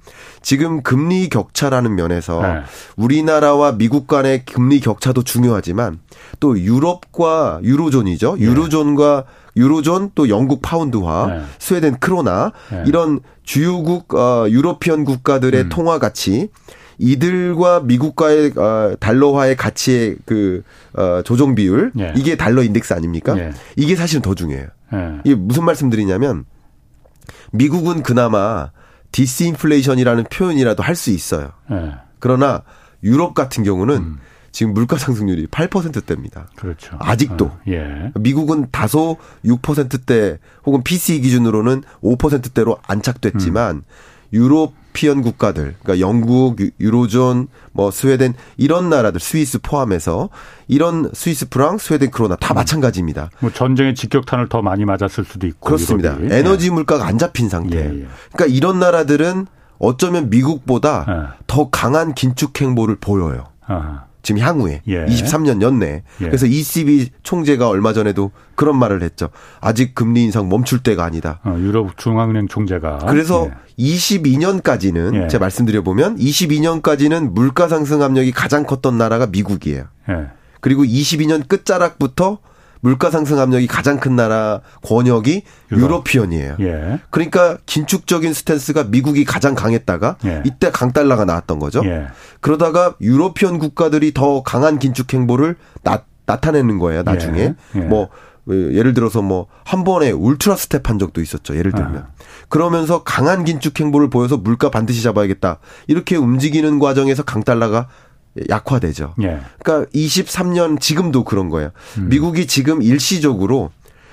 지금 0.42 0.84
금리 0.84 1.30
격차라는 1.30 1.96
면에서 1.96 2.42
네. 2.42 2.62
우리나라와 2.98 3.74
미국 3.74 4.08
간의 4.08 4.46
금리 4.46 4.80
격차도 4.80 5.24
중요하지만 5.24 6.00
또 6.40 6.60
유럽과 6.60 7.60
유로존이죠. 7.63 8.38
예. 8.40 8.44
유로존과 8.44 9.25
유로존 9.56 10.12
또 10.16 10.30
영국 10.30 10.62
파운드화, 10.62 11.28
네. 11.28 11.42
스웨덴 11.60 12.00
크로나 12.00 12.52
네. 12.72 12.84
이런 12.88 13.20
주요국 13.44 14.13
어 14.16 14.46
European 14.50 15.03
국가들의 15.04 15.62
음. 15.62 15.70
통화 15.70 16.00
가치 16.00 16.50
이들과 16.98 17.82
미국과의 17.82 18.54
어, 18.56 18.96
달러화의 19.00 19.56
가치의 19.56 20.18
그 20.25 20.63
어, 20.94 21.22
조정 21.24 21.56
비율 21.56 21.92
예. 22.00 22.13
이게 22.16 22.36
달러 22.36 22.63
인덱스 22.63 22.94
아닙니까? 22.94 23.38
예. 23.38 23.52
이게 23.75 23.96
사실은 23.96 24.22
더 24.22 24.36
중요해요. 24.36 24.68
예. 24.93 25.19
이게 25.23 25.35
무슨 25.35 25.65
말씀드리냐면 25.65 26.45
미국은 27.51 28.03
그나마 28.03 28.71
디스인플레이션이라는 29.12 30.25
표현이라도 30.25 30.83
할 30.83 30.95
수 30.95 31.12
있어요. 31.12 31.51
예. 31.71 31.93
그러나 32.19 32.63
유럽 33.03 33.33
같은 33.33 33.63
경우는 33.63 33.95
음. 33.95 34.17
지금 34.51 34.73
물가 34.73 34.97
상승률이 34.97 35.47
8%대입니다. 35.47 36.47
그렇죠. 36.55 36.95
아직도. 37.00 37.45
어, 37.45 37.59
예. 37.67 38.12
미국은 38.15 38.67
다소 38.71 39.17
6%대 39.43 40.38
혹은 40.65 40.83
PCE 40.84 41.22
기준으로는 41.21 41.83
5%대로 42.03 42.77
안착됐지만 42.83 43.77
음. 43.77 43.81
European 44.34 45.22
국가들, 45.21 45.75
그러니까 45.81 46.00
영국, 46.00 46.57
유로존, 46.79 47.47
뭐 47.71 47.91
스웨덴 47.91 48.33
이런 48.57 48.89
나라들, 48.89 49.19
스위스 49.19 49.59
포함해서 49.62 50.29
이런 50.67 51.09
스위스 51.13 51.50
프랑, 51.50 51.77
스웨덴 51.77 52.12
크로나 52.12 52.35
다 52.35 52.53
음. 52.53 52.55
마찬가지입니다. 52.55 53.29
뭐 53.39 53.51
전쟁의 53.51 53.95
직격탄을 53.95 54.47
더 54.50 54.62
많이 54.62 54.85
맞았을 54.85 55.25
수도 55.25 55.47
있고 55.47 55.59
그렇습니다. 55.65 56.17
유럽이. 56.17 56.33
에너지 56.33 56.69
물가가 56.69 57.05
안 57.05 57.17
잡힌 57.17 57.50
상태. 57.50 57.77
예, 57.77 57.83
예. 57.85 58.07
그러니까 58.31 58.45
이런 58.47 58.79
나라들은 58.79 59.47
어쩌면 59.79 60.29
미국보다 60.29 61.05
예. 61.09 61.43
더 61.47 61.69
강한 61.69 62.13
긴축 62.13 62.62
행보를 62.62 62.97
보여요. 63.01 63.45
아하. 63.65 64.05
지금 64.24 64.42
향후에 64.42 64.82
예. 64.88 65.06
23년 65.06 65.62
연내. 65.62 66.03
예. 66.22 66.25
그래서 66.25 66.48
ECB 66.48 67.10
총재가 67.22 67.68
얼마 67.68 67.94
전에도 67.94 68.32
그런 68.56 68.77
말을 68.77 69.03
했죠. 69.03 69.30
아직 69.60 69.94
금리 69.94 70.24
인상 70.24 70.50
멈출 70.50 70.80
때가 70.80 71.03
아니다. 71.03 71.42
어, 71.44 71.56
유럽 71.60 71.98
중앙은행 71.98 72.48
총재가. 72.48 73.00
그래서 73.10 73.50
예. 73.77 73.84
22년까지는 73.84 75.24
예. 75.24 75.27
제가 75.27 75.44
말씀드려 75.44 75.84
보면 75.84 76.18
22년까지는 76.18 77.32
물가 77.32 77.68
상승 77.68 78.01
압력이 78.01 78.32
가장 78.32 78.65
컸던 78.65 78.98
나라가 78.98 79.27
미국이에요. 79.27 79.84
예. 80.10 80.27
그리고 80.62 80.84
22년 80.84 81.48
끝자락부터 81.48 82.39
물가 82.84 83.10
상승 83.10 83.40
압력이 83.40 83.66
가장 83.66 83.98
큰 83.98 84.18
나라 84.18 84.60
권역이 84.82 85.44
European이에요 85.72 86.58
예. 86.60 87.00
그러니까 87.10 87.58
긴축적인 87.66 88.34
스탠스가 88.34 88.84
미국이 88.84 89.24
가장 89.24 89.56
강했다가 89.56 90.18
예. 90.25 90.44
이때 90.46 90.70
강달러가 90.70 91.24
나왔던 91.24 91.60
거죠. 91.60 91.82
예. 91.86 92.08
그러다가 92.42 92.96
European 93.00 93.58
국가들이 93.58 94.13
더 94.13 94.44
강한 94.44 94.80
긴축 94.80 95.13
행보를 95.13 95.56
나, 95.84 96.04
나타내는 96.25 96.78
거예요. 96.78 97.04
나중에 97.04 97.40
예. 97.40 97.56
예. 97.75 97.80
뭐 97.80 98.10
예를 98.50 98.94
들어서 98.94 99.22
뭐 99.22 99.48
한 99.66 99.84
번에 99.84 100.12
ultra 100.12 100.55
step 100.55 100.89
한 100.90 101.00
적도 101.00 101.22
있었죠. 101.22 101.56
예를 101.58 101.72
들면. 101.72 101.98
아. 101.98 102.08
그러면서 102.50 103.04
강한 103.04 103.44
긴축 103.46 103.80
행보를 103.80 104.10
보여서 104.10 104.38
물가 104.38 104.70
반드시 104.70 105.02
잡아야겠다. 105.02 105.60
이렇게 105.88 106.16
움직이는 106.16 106.80
과정에서 106.80 107.24
강달러가 107.24 107.88
약화되죠. 108.50 109.16
예. 109.22 109.40
그러니까 109.62 109.90
23년 109.94 110.80
지금도 110.80 111.24
그런 111.24 111.50
거예요. 111.50 111.72
음. 111.98 112.10
미국이 112.10 112.48
지금 112.48 112.82
일시적으로 112.82 113.72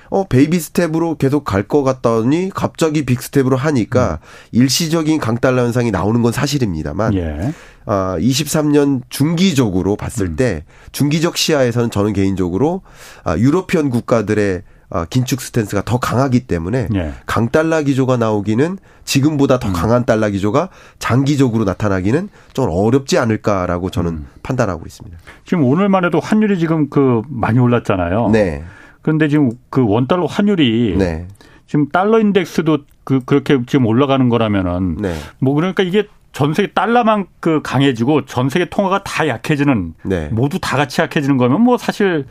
어 0.09 0.25
baby 0.27 0.59
step으로 0.59 1.15
계속 1.15 1.45
갈 1.45 1.63
것 1.67 1.83
같더니 1.83 2.49
갑자기 2.53 3.05
big 3.05 3.21
step으로 3.21 3.55
하니까 3.55 4.19
음. 4.21 4.25
일시적인 4.51 5.19
강달러 5.19 5.63
현상이 5.63 5.89
나오는 5.89 6.21
건 6.21 6.31
사실입니다만 6.33 7.13
예. 7.13 7.53
아 7.85 8.17
23년 8.19 9.01
중기적으로 9.09 9.95
봤을 9.95 10.27
음. 10.27 10.35
때 10.35 10.65
중기적 10.91 11.37
시야에서는 11.37 11.91
저는 11.91 12.13
개인적으로 12.13 12.81
아 13.23 13.37
유로피언 13.37 13.89
국가들의 13.89 14.57
어, 14.57 14.80
긴축 15.09 15.41
스탠스가 15.41 15.83
더 15.83 15.99
강하기 15.99 16.41
때문에 16.41 16.87
예. 16.93 17.13
강달러 17.25 17.81
기조가 17.81 18.17
나오기는 18.17 18.77
지금보다 19.05 19.59
더 19.59 19.69
음. 19.69 19.73
강한 19.73 20.05
달러 20.05 20.29
기조가 20.29 20.69
장기적으로 20.99 21.63
나타나기는 21.63 22.29
좀 22.53 22.69
어렵지 22.69 23.17
않을까라고 23.17 23.89
저는 23.89 24.11
음. 24.11 24.27
판단하고 24.43 24.83
있습니다. 24.85 25.17
지금 25.45 25.63
오늘만 25.63 26.05
해도 26.05 26.19
환율이 26.19 26.59
지금 26.59 26.89
그 26.89 27.21
많이 27.27 27.59
올랐잖아요. 27.59 28.29
네. 28.29 28.63
그런데 29.01 29.27
지금 29.27 29.51
그 29.69 29.83
원달러 29.85 30.25
환율이 30.25 30.95
네. 30.97 31.27
지금 31.67 31.87
달러 31.89 32.19
인덱스도 32.19 32.79
그 33.03 33.21
그렇게 33.25 33.59
지금 33.65 33.85
올라가는 33.85 34.27
거라면은 34.29 34.97
네. 34.97 35.15
뭐 35.39 35.53
그러니까 35.53 35.83
이게 35.83 36.07
전 36.33 36.53
세계 36.53 36.71
달러만 36.71 37.25
그 37.39 37.61
강해지고 37.61 38.25
전 38.25 38.49
세계 38.49 38.65
통화가 38.65 39.03
다 39.03 39.27
약해지는 39.27 39.93
네. 40.03 40.29
모두 40.31 40.59
다 40.59 40.77
같이 40.77 41.01
약해지는 41.01 41.37
거면 41.37 41.61
뭐 41.61 41.77
사실 41.77 42.25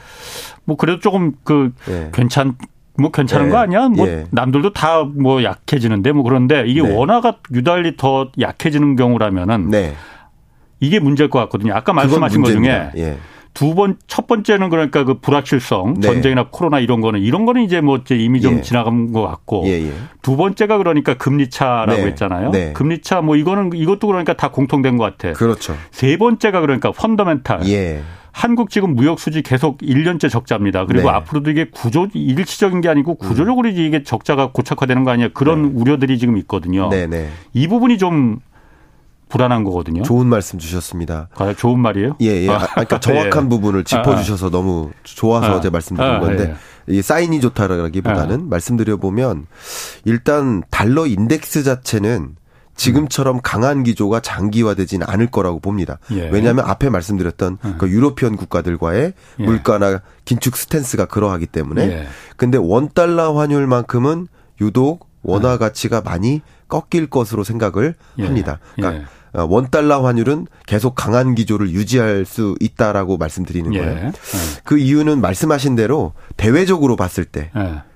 뭐 0.65 0.77
그래도 0.77 1.01
조금 1.01 1.33
그 1.45 1.73
네. 1.87 2.11
괜찮 2.13 2.57
뭐 2.99 3.11
괜찮은 3.11 3.47
네. 3.47 3.51
거 3.53 3.59
아니야? 3.59 3.89
뭐 3.89 4.07
예. 4.09 4.27
남들도 4.31 4.73
다 4.73 5.05
뭐 5.05 5.43
약해지는데 5.43 6.13
뭐 6.13 6.23
그런데 6.23 6.65
이게 6.67 6.83
네. 6.83 6.95
원화가 6.95 7.39
유달리 7.53 7.97
더 7.97 8.31
약해지는 8.39 8.97
경우라면은 8.97 9.71
네. 9.71 9.95
이게 10.81 10.99
문제일 10.99 11.29
것 11.31 11.39
같거든요. 11.41 11.75
아까 11.75 11.93
말씀하신 11.93 12.41
것 12.43 12.49
중에 12.53 12.91
예. 12.97 13.19
두 13.55 13.75
번, 13.75 13.97
첫 14.07 14.27
번째는 14.27 14.71
그러니까 14.71 15.05
그 15.05 15.15
불확실성, 15.15 15.95
네. 15.99 16.09
전쟁이나 16.09 16.47
코로나 16.51 16.79
이런 16.79 17.01
거는 17.01 17.21
이런 17.21 17.47
거는 17.47 17.63
이제 17.63 17.81
뭐 17.81 17.99
이제 17.99 18.17
이미 18.17 18.41
좀 18.41 18.59
예. 18.59 18.61
지나간 18.63 19.13
것 19.13 19.23
같고 19.23 19.65
예, 19.67 19.73
예. 19.73 19.93
두 20.23 20.37
번째가 20.37 20.79
그러니까 20.79 21.15
금리차라고 21.15 22.01
네. 22.01 22.07
했잖아요. 22.09 22.51
네. 22.51 22.73
금리차 22.73 23.23
뭐 23.23 23.37
이거는 23.37 23.71
이것도 23.75 24.07
그러니까 24.07 24.35
다 24.35 24.51
공통된 24.51 24.97
것 24.97 25.05
같아. 25.05 25.35
그렇죠. 25.35 25.77
세 25.91 26.17
번째가 26.17 26.61
그러니까 26.61 26.93
펀더멘탈. 26.93 27.69
예. 27.69 28.03
한국 28.33 28.71
지금 28.71 28.95
무역 28.95 29.19
수지 29.19 29.43
계속 29.43 29.79
1년째 29.79 30.31
적자입니다. 30.31 30.87
그리고 30.87 31.11
네. 31.11 31.17
앞으로도 31.17 31.51
이게 31.51 31.67
구조 31.71 32.07
일시적인 32.13 32.81
게 32.81 32.89
아니고 32.89 33.17
구조적으로 33.17 33.69
음. 33.69 33.75
이게 33.77 34.03
적자가 34.05 34.53
고착화되는 34.53 35.05
거 35.05 35.11
아니냐 35.11 35.31
그런 35.35 35.63
네. 35.63 35.81
우려들이 35.81 36.19
지금 36.19 36.37
있거든요. 36.39 36.89
네, 36.89 37.07
네. 37.07 37.29
이 37.53 37.67
부분이 37.67 37.99
좀 37.99 38.39
불안한 39.31 39.65
거거든요. 39.65 40.03
좋은 40.03 40.27
말씀 40.27 40.59
주셨습니다. 40.59 41.29
아, 41.37 41.55
좋은 41.55 41.79
말이에요? 41.81 42.17
예, 42.21 42.43
예. 42.45 42.49
아, 42.51 42.67
그러니까 42.67 43.01
정확한 43.01 43.45
예. 43.47 43.49
부분을 43.49 43.85
짚어주셔서 43.85 44.49
아, 44.49 44.51
너무 44.51 44.91
좋아서 45.05 45.57
어제 45.57 45.71
말씀드린 45.71 46.21
건데 46.21 46.55
예. 46.89 46.95
이 46.95 47.01
사인이 47.01 47.41
좋다라기보다는 47.41 48.49
말씀드려 48.49 48.97
보면 48.97 49.47
일단 50.05 50.63
달러 50.71 51.07
인덱스 51.07 51.63
자체는 51.63 52.37
지금처럼 52.75 53.41
강한 53.43 53.83
기조가 53.83 54.21
장기화되지는 54.21 55.07
않을 55.09 55.27
거라고 55.27 55.61
봅니다. 55.61 55.99
예. 56.13 56.29
왜냐하면 56.31 56.65
앞에 56.65 56.89
말씀드렸던 56.89 57.59
음. 57.63 57.75
그 57.79 57.89
European 57.89 58.37
국가들과의 58.37 59.13
예. 59.39 59.45
물가나 59.45 60.01
긴축 60.25 60.57
스탠스가 60.57 61.05
그러하기 61.05 61.47
때문에. 61.47 61.83
예. 61.83 62.07
근데 62.37 62.59
원 62.59 62.89
달러 62.89 63.35
환율만큼은 63.35 64.29
유독 64.63 65.09
원화 65.23 65.55
음. 65.55 65.59
가치가 65.59 66.01
많이 66.01 66.41
꺾일 66.69 67.09
것으로 67.09 67.45
생각을 67.45 67.95
예. 68.19 68.25
합니다. 68.25 68.61
그러니까 68.75 69.03
예. 69.03 69.05
어, 69.05 69.20
원 69.33 69.71
달러 69.71 70.03
환율은 70.05 70.47
계속 70.67 70.95
강한 70.95 71.35
기조를 71.35 71.71
유지할 71.71 72.25
수 72.25 72.57
있다라고 72.61 73.17
말씀드리는 73.17 73.73
예. 73.75 73.79
거예요. 73.79 74.13
그 74.65 74.79
이유는 74.79 75.21
말씀하신 75.21 75.77
대로 75.77 76.13
대외적으로 76.37 76.97
봤을 76.97 77.25
때, 77.25 77.51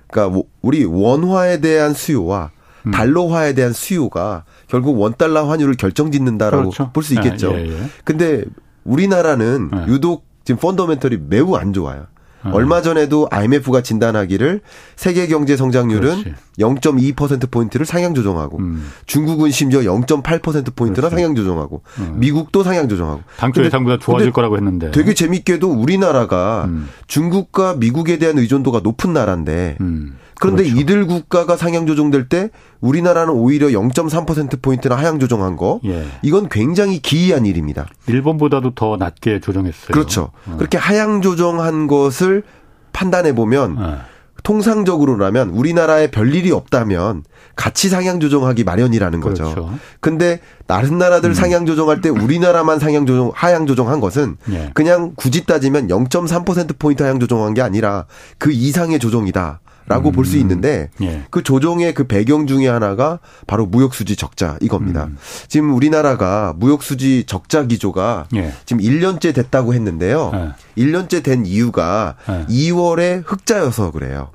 그러니까 0.07 0.41
우리 0.61 0.85
원화에 0.85 1.59
대한 1.59 1.93
수요와 1.93 2.51
음. 2.87 2.91
달러화에 2.91 3.53
대한 3.53 3.73
수요가 3.73 4.43
결국 4.67 4.99
원 4.99 5.15
달러 5.17 5.45
환율을 5.45 5.75
결정짓는다라고 5.75 6.69
그렇죠. 6.69 6.91
볼수 6.93 7.13
있겠죠. 7.15 7.53
예, 7.53 7.65
예, 7.65 7.69
예. 7.71 7.89
근데 8.03 8.43
우리나라는 8.83 9.71
예. 9.73 9.91
유독 9.91 10.25
지금 10.43 10.59
펀더멘털이 10.59 11.17
매우 11.27 11.55
안 11.55 11.73
좋아요. 11.73 12.05
어. 12.45 12.51
얼마 12.53 12.81
전에도 12.81 13.27
IMF가 13.31 13.81
진단하기를 13.81 14.61
세계 14.95 15.27
경제 15.27 15.57
성장률은 15.57 16.35
0.2% 16.59 17.51
포인트를 17.51 17.85
상향 17.85 18.13
조정하고 18.13 18.59
음. 18.59 18.87
중국은 19.05 19.51
심지어 19.51 19.81
0.8% 19.81 20.75
포인트나 20.75 21.09
상향 21.09 21.35
조정하고 21.35 21.81
음. 21.99 22.15
미국도 22.17 22.63
상향 22.63 22.87
조정하고 22.87 23.21
당초 23.37 23.63
예상보다 23.63 23.97
좋아질 23.99 24.31
거라고 24.31 24.55
했는데 24.57 24.91
되게 24.91 25.13
재밌게도 25.13 25.69
우리나라가 25.69 26.65
음. 26.67 26.87
중국과 27.07 27.75
미국에 27.75 28.17
대한 28.17 28.37
의존도가 28.37 28.81
높은 28.81 29.13
나라인데 29.13 29.77
음. 29.81 30.17
그런데 30.39 30.63
그렇죠. 30.63 30.79
이들 30.79 31.07
국가가 31.07 31.55
상향 31.57 31.85
조정될 31.85 32.29
때 32.29 32.49
우리나라는 32.81 33.33
오히려 33.33 33.67
0.3% 33.67 34.61
포인트나 34.61 34.95
하향 34.95 35.19
조정한 35.19 35.55
거 35.55 35.79
예. 35.85 36.05
이건 36.21 36.49
굉장히 36.49 36.99
기이한 36.99 37.45
일입니다. 37.45 37.87
일본보다도 38.07 38.75
더 38.75 38.97
낮게 38.97 39.39
조정했어요. 39.39 39.91
그렇죠. 39.91 40.31
어. 40.47 40.57
그렇게 40.57 40.77
하향 40.77 41.21
조정한 41.21 41.87
것을 41.87 42.43
판단해 42.91 43.33
보면 43.33 43.77
어. 43.77 43.97
통상적으로라면 44.45 45.49
우리나라에 45.49 46.11
별일이 46.11 46.51
없다면 46.51 47.23
같이 47.55 47.89
상향 47.89 48.19
조정하기 48.19 48.63
마련이라는 48.63 49.19
거죠. 49.19 49.43
그렇죠. 49.43 49.73
근데 49.99 50.39
다른 50.67 50.99
나라들 50.99 51.31
음. 51.31 51.33
상향 51.33 51.65
조정할 51.65 51.99
때 52.01 52.09
우리나라만 52.09 52.77
상향 52.77 53.07
조정 53.07 53.31
하향 53.33 53.65
조정한 53.65 53.99
것은 53.99 54.37
예. 54.51 54.69
그냥 54.75 55.13
굳이 55.15 55.45
따지면 55.45 55.87
0.3% 55.87 56.77
포인트 56.77 57.01
하향 57.01 57.19
조정한 57.19 57.55
게 57.55 57.61
아니라 57.61 58.05
그 58.37 58.51
이상의 58.51 58.99
조정이다. 58.99 59.61
라고 59.87 60.09
음. 60.09 60.13
볼수 60.13 60.37
있는데 60.37 60.89
예. 61.01 61.23
그 61.29 61.43
조정의 61.43 61.93
그 61.93 62.05
배경 62.05 62.47
중에 62.47 62.67
하나가 62.67 63.19
바로 63.45 63.65
무역 63.67 63.93
수지 63.93 64.15
적자 64.15 64.57
이겁니다. 64.61 65.05
음. 65.05 65.17
지금 65.47 65.75
우리나라가 65.75 66.53
무역 66.57 66.81
수지 66.81 67.23
적자 67.27 67.65
기조가 67.65 68.27
예. 68.35 68.53
지금 68.65 68.81
1년째 68.81 69.33
됐다고 69.35 69.73
했는데요. 69.73 70.31
예. 70.33 70.83
1년째 70.83 71.23
된 71.23 71.45
이유가 71.45 72.15
예. 72.29 72.45
2월에 72.47 73.23
흑자여서 73.25 73.91
그래요. 73.91 74.29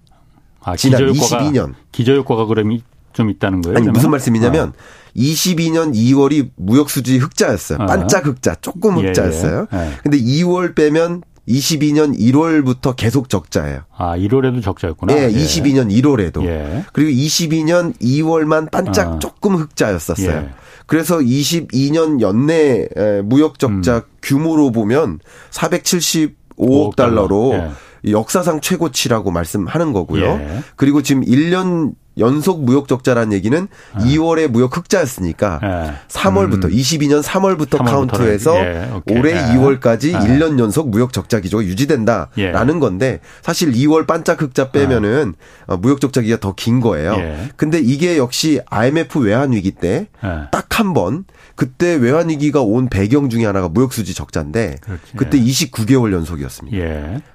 아, 0.62 0.76
지난 0.76 1.06
기저효과가, 1.06 1.44
22년 1.44 1.74
기저효과가 1.90 2.44
그럼 2.46 2.78
좀 3.12 3.30
있다는 3.30 3.60
거예요? 3.62 3.76
아니 3.76 3.84
그러면? 3.84 3.92
무슨 3.94 4.10
말씀이냐면 4.10 4.68
어. 4.68 4.72
22년 5.16 5.94
2월이 5.94 6.50
무역 6.56 6.90
수지 6.90 7.18
흑자였어요. 7.18 7.78
어. 7.80 7.86
반짝 7.86 8.26
흑자, 8.26 8.56
조금 8.60 9.02
예, 9.02 9.08
흑자였어요. 9.08 9.66
예, 9.72 9.76
예. 9.76 9.90
근데 10.02 10.18
2월 10.18 10.76
빼면 10.76 11.22
22년 11.50 12.16
1월부터 12.18 12.94
계속 12.96 13.28
적자예요. 13.28 13.80
아, 13.96 14.16
1월에도 14.16 14.62
적자였구나. 14.62 15.14
네, 15.14 15.22
예. 15.24 15.28
22년 15.32 15.90
1월에도. 15.90 16.44
예. 16.44 16.84
그리고 16.92 17.10
22년 17.10 17.98
2월만 18.00 18.70
반짝 18.70 19.08
아. 19.08 19.18
조금 19.18 19.56
흑자였었어요. 19.56 20.30
예. 20.30 20.48
그래서 20.86 21.18
22년 21.18 22.20
연내 22.20 22.88
무역 23.24 23.58
적자 23.58 23.96
음. 23.98 24.02
규모로 24.22 24.72
보면 24.72 25.20
475억 25.50 26.32
5억 26.58 26.96
달러로 26.96 27.50
달러. 27.52 27.64
예. 27.64 28.12
역사상 28.12 28.60
최고치라고 28.60 29.30
말씀하는 29.30 29.92
거고요. 29.92 30.24
예. 30.24 30.62
그리고 30.76 31.02
지금 31.02 31.22
1년 31.24 31.94
연속 32.20 32.62
무역 32.64 32.86
적자라는 32.86 33.32
얘기는 33.32 33.66
아. 33.94 33.98
2월에 33.98 34.46
무역 34.48 34.76
흑자였으니까 34.76 35.60
예. 35.62 35.92
3월부터 36.08 36.64
음. 36.64 36.70
22년 36.70 37.22
3월부터, 37.22 37.78
3월부터 37.78 37.84
카운트해서 37.84 38.56
예. 38.56 38.90
올해 39.10 39.32
예. 39.32 39.40
2월까지 39.54 40.08
예. 40.08 40.18
1년 40.18 40.58
연속 40.58 40.90
무역 40.90 41.12
적자 41.12 41.40
기조가 41.40 41.64
유지된다라는 41.64 42.74
예. 42.76 42.78
건데 42.78 43.20
사실 43.42 43.72
2월 43.72 44.06
반짝 44.06 44.40
흑자 44.42 44.70
빼면은 44.70 45.34
어. 45.66 45.76
무역 45.76 46.00
적자 46.00 46.20
기가 46.20 46.36
더 46.38 46.52
긴 46.56 46.80
거예요. 46.80 47.14
예. 47.16 47.48
근데 47.56 47.78
이게 47.80 48.18
역시 48.18 48.60
IMF 48.68 49.18
외환 49.20 49.52
위기 49.52 49.70
때 49.70 50.06
딱 50.50 50.68
한 50.80 50.94
번 50.94 51.24
그때 51.60 51.94
외환 51.94 52.30
위기가 52.30 52.62
온 52.62 52.88
배경 52.88 53.28
중에 53.28 53.44
하나가 53.44 53.68
무역 53.68 53.92
수지 53.92 54.14
적자인데 54.14 54.76
그렇지. 54.80 55.02
그때 55.14 55.38
29개월 55.38 56.10
연속이었습니다. 56.10 56.74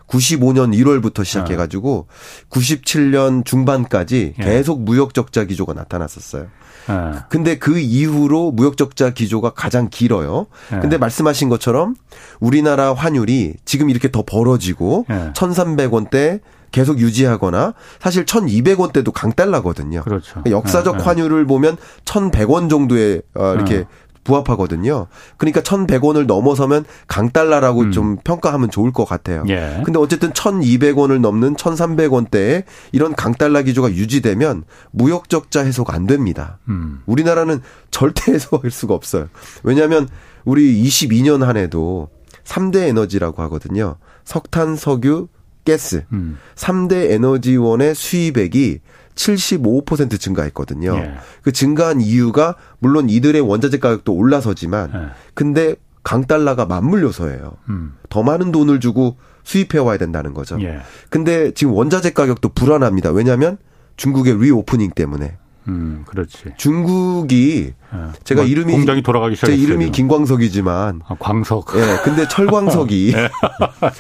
95년 0.07 0.75
1월부터 0.75 1.23
시작해가지고 1.23 2.07
97년 2.49 3.45
중반까지 3.45 4.33
계속 4.41 4.81
무역 4.81 5.13
적자 5.13 5.43
기조가 5.43 5.73
나타났었어요. 5.73 6.47
예. 6.89 7.19
근데 7.29 7.59
그 7.59 7.77
이후로 7.77 8.51
무역 8.51 8.77
적자 8.77 9.11
기조가 9.11 9.51
가장 9.51 9.89
길어요. 9.91 10.47
예. 10.73 10.79
근데 10.79 10.97
말씀하신 10.97 11.49
것처럼 11.49 11.95
우리나라 12.39 12.93
환율이 12.93 13.57
지금 13.63 13.91
이렇게 13.91 14.09
더 14.09 14.23
벌어지고 14.23 15.05
예. 15.11 15.33
1,300원대 15.35 16.41
계속 16.71 16.99
유지하거나 16.99 17.73
사실 17.99 18.25
1,200원대도 18.25 19.13
강달러거든요. 19.13 20.03
그렇죠. 20.03 20.41
역사적 20.45 20.99
예. 20.99 21.03
환율을 21.03 21.45
보면 21.45 21.77
1,100원 22.03 22.69
정도의 22.69 23.21
어, 23.33 23.53
이렇게 23.53 23.75
예. 23.75 23.85
부합하거든요. 24.25 25.07
그러니까 25.37 25.61
1,100원을 25.61 26.25
넘어서면 26.25 26.83
강달러라고 27.07 27.81
음. 27.81 27.91
좀 27.93 28.17
평가하면 28.17 28.69
좋을 28.69 28.91
것 28.91 29.05
같아요. 29.05 29.45
예. 29.47 29.81
근데 29.85 29.97
어쨌든 29.97 30.31
1,200원을 30.31 31.19
넘는 31.21 31.55
1,300원대에 31.55 32.65
이런 32.91 33.15
강달러 33.15 33.61
기조가 33.61 33.91
유지되면 33.91 34.63
무역 34.91 35.29
적자 35.29 35.63
해소가 35.63 35.93
안 35.93 36.07
됩니다. 36.07 36.59
음. 36.67 37.01
우리나라는 37.05 37.61
절대 37.91 38.33
해소할 38.33 38.71
수가 38.71 38.93
없어요. 38.93 39.29
왜냐하면 39.63 40.09
우리 40.43 40.83
22년 40.83 41.41
한 41.43 41.55
해도 41.55 42.09
3대 42.43 42.87
에너지라고 42.89 43.41
하거든요. 43.43 43.97
석탄, 44.25 44.75
석유, 44.75 45.27
가스. 45.65 46.03
음. 46.11 46.37
3대 46.55 47.11
에너지원의 47.11 47.95
수입액이 47.95 48.79
75% 49.15 50.19
증가했거든요. 50.19 50.95
예. 50.97 51.13
그 51.41 51.51
증가한 51.51 52.01
이유가 52.01 52.55
물론 52.79 53.09
이들의 53.09 53.41
원자재 53.41 53.79
가격도 53.79 54.13
올라서지만 54.13 54.91
예. 54.93 54.99
근데 55.33 55.75
강달러가 56.03 56.65
맞물려서예요. 56.65 57.53
음. 57.69 57.93
더 58.09 58.21
많은 58.23 58.51
돈을 58.51 58.79
주고 58.79 59.17
수입해 59.43 59.79
와야 59.79 59.97
된다는 59.97 60.33
거죠. 60.33 60.61
예. 60.61 60.79
근데 61.09 61.51
지금 61.51 61.73
원자재 61.73 62.11
가격도 62.11 62.49
불안합니다. 62.49 63.11
왜냐하면 63.11 63.57
중국의 63.97 64.37
reopening 64.39 64.91
때문에. 64.91 65.37
음, 65.67 66.03
그렇지. 66.07 66.53
중국이 66.57 67.73
예. 67.93 67.97
제가 68.23 68.41
뭐 68.41 68.49
이름이 68.49 68.71
공장이 68.71 69.01
돌아가기 69.01 69.35
시작했어요. 69.35 69.57
제 69.57 69.63
이름이 69.63 69.91
김광석이지만 69.91 71.01
아, 71.07 71.15
광석. 71.17 71.71
예. 71.75 71.97
근데 72.03 72.27
철광석이 72.27 73.13
예. 73.17 73.29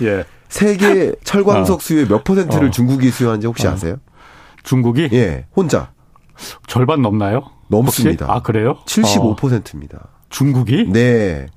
예. 0.05 0.25
세계 0.47 1.13
철광석 1.23 1.77
어. 1.77 1.79
수요의 1.79 2.07
몇 2.07 2.23
퍼센트를 2.23 2.67
어. 2.67 2.71
중국이 2.71 3.09
수요하는지 3.09 3.47
혹시 3.47 3.65
어. 3.67 3.71
아세요? 3.71 3.97
중국이? 4.65 5.09
예, 5.13 5.45
혼자. 5.55 5.91
절반 6.67 7.01
넘나요? 7.01 7.43
넘습니다. 7.69 8.25
혹시? 8.25 8.37
아, 8.37 8.41
그래요? 8.41 8.77
75%입니다. 8.85 9.97
어. 9.97 10.07
중국이? 10.29 10.87
네. 10.91 11.47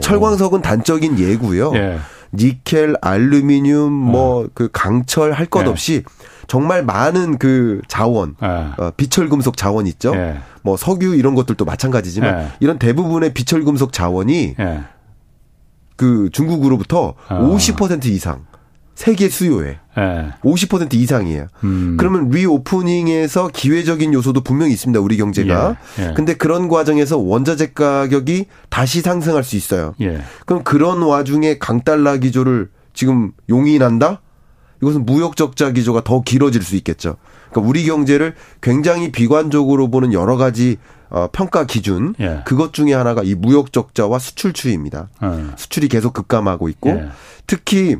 철광석은 0.00 0.62
단적인 0.62 1.18
예고요. 1.18 1.72
예. 1.74 1.98
니켈, 2.32 2.94
알루미늄, 3.00 3.92
뭐그 3.92 4.64
어. 4.64 4.68
강철 4.72 5.32
할것 5.32 5.66
예. 5.66 5.70
없이 5.70 6.02
정말 6.46 6.82
많은 6.84 7.38
그 7.38 7.80
자원, 7.88 8.36
예. 8.42 8.46
어, 8.46 8.90
비철 8.96 9.28
금속 9.28 9.56
자원 9.56 9.86
있죠. 9.86 10.14
예. 10.14 10.38
뭐 10.62 10.76
석유 10.76 11.14
이런 11.14 11.34
것들도 11.34 11.64
마찬가지지만 11.64 12.40
예. 12.40 12.46
이런 12.60 12.78
대부분의 12.78 13.34
비철 13.34 13.64
금속 13.64 13.92
자원이 13.92 14.56
예. 14.58 14.80
그 15.96 16.30
중국으로부터 16.32 17.14
아. 17.28 17.38
50% 17.38 18.06
이상 18.06 18.46
세계 19.00 19.30
수요에 19.30 19.78
네. 19.96 20.28
50% 20.44 20.92
이상이에요. 20.92 21.46
음. 21.64 21.96
그러면 21.98 22.28
리오프닝에서 22.28 23.48
기회적인 23.48 24.12
요소도 24.12 24.42
분명히 24.42 24.74
있습니다. 24.74 25.00
우리 25.00 25.16
경제가. 25.16 25.78
예. 25.98 26.08
예. 26.08 26.12
근데 26.12 26.34
그런 26.34 26.68
과정에서 26.68 27.16
원자재 27.16 27.72
가격이 27.72 28.44
다시 28.68 29.00
상승할 29.00 29.42
수 29.42 29.56
있어요. 29.56 29.94
예. 30.02 30.20
그럼 30.44 30.64
그런 30.64 31.00
와중에 31.00 31.56
강달러 31.56 32.18
기조를 32.18 32.68
지금 32.92 33.32
용인한다? 33.48 34.20
이것은 34.82 35.06
무역 35.06 35.34
적자 35.34 35.70
기조가 35.70 36.04
더 36.04 36.20
길어질 36.20 36.62
수 36.62 36.76
있겠죠. 36.76 37.16
그러니까 37.48 37.70
우리 37.70 37.86
경제를 37.86 38.34
굉장히 38.60 39.10
비관적으로 39.12 39.88
보는 39.88 40.12
여러 40.12 40.36
가지 40.36 40.76
어, 41.08 41.26
평가 41.32 41.64
기준 41.64 42.14
예. 42.20 42.42
그것 42.44 42.74
중에 42.74 42.92
하나가 42.92 43.22
이 43.22 43.34
무역 43.34 43.72
적자와 43.72 44.18
수출 44.18 44.52
추이입니다. 44.52 45.08
음. 45.22 45.54
수출이 45.56 45.88
계속 45.88 46.12
급감하고 46.12 46.68
있고 46.68 46.90
예. 46.90 47.08
특히 47.46 47.96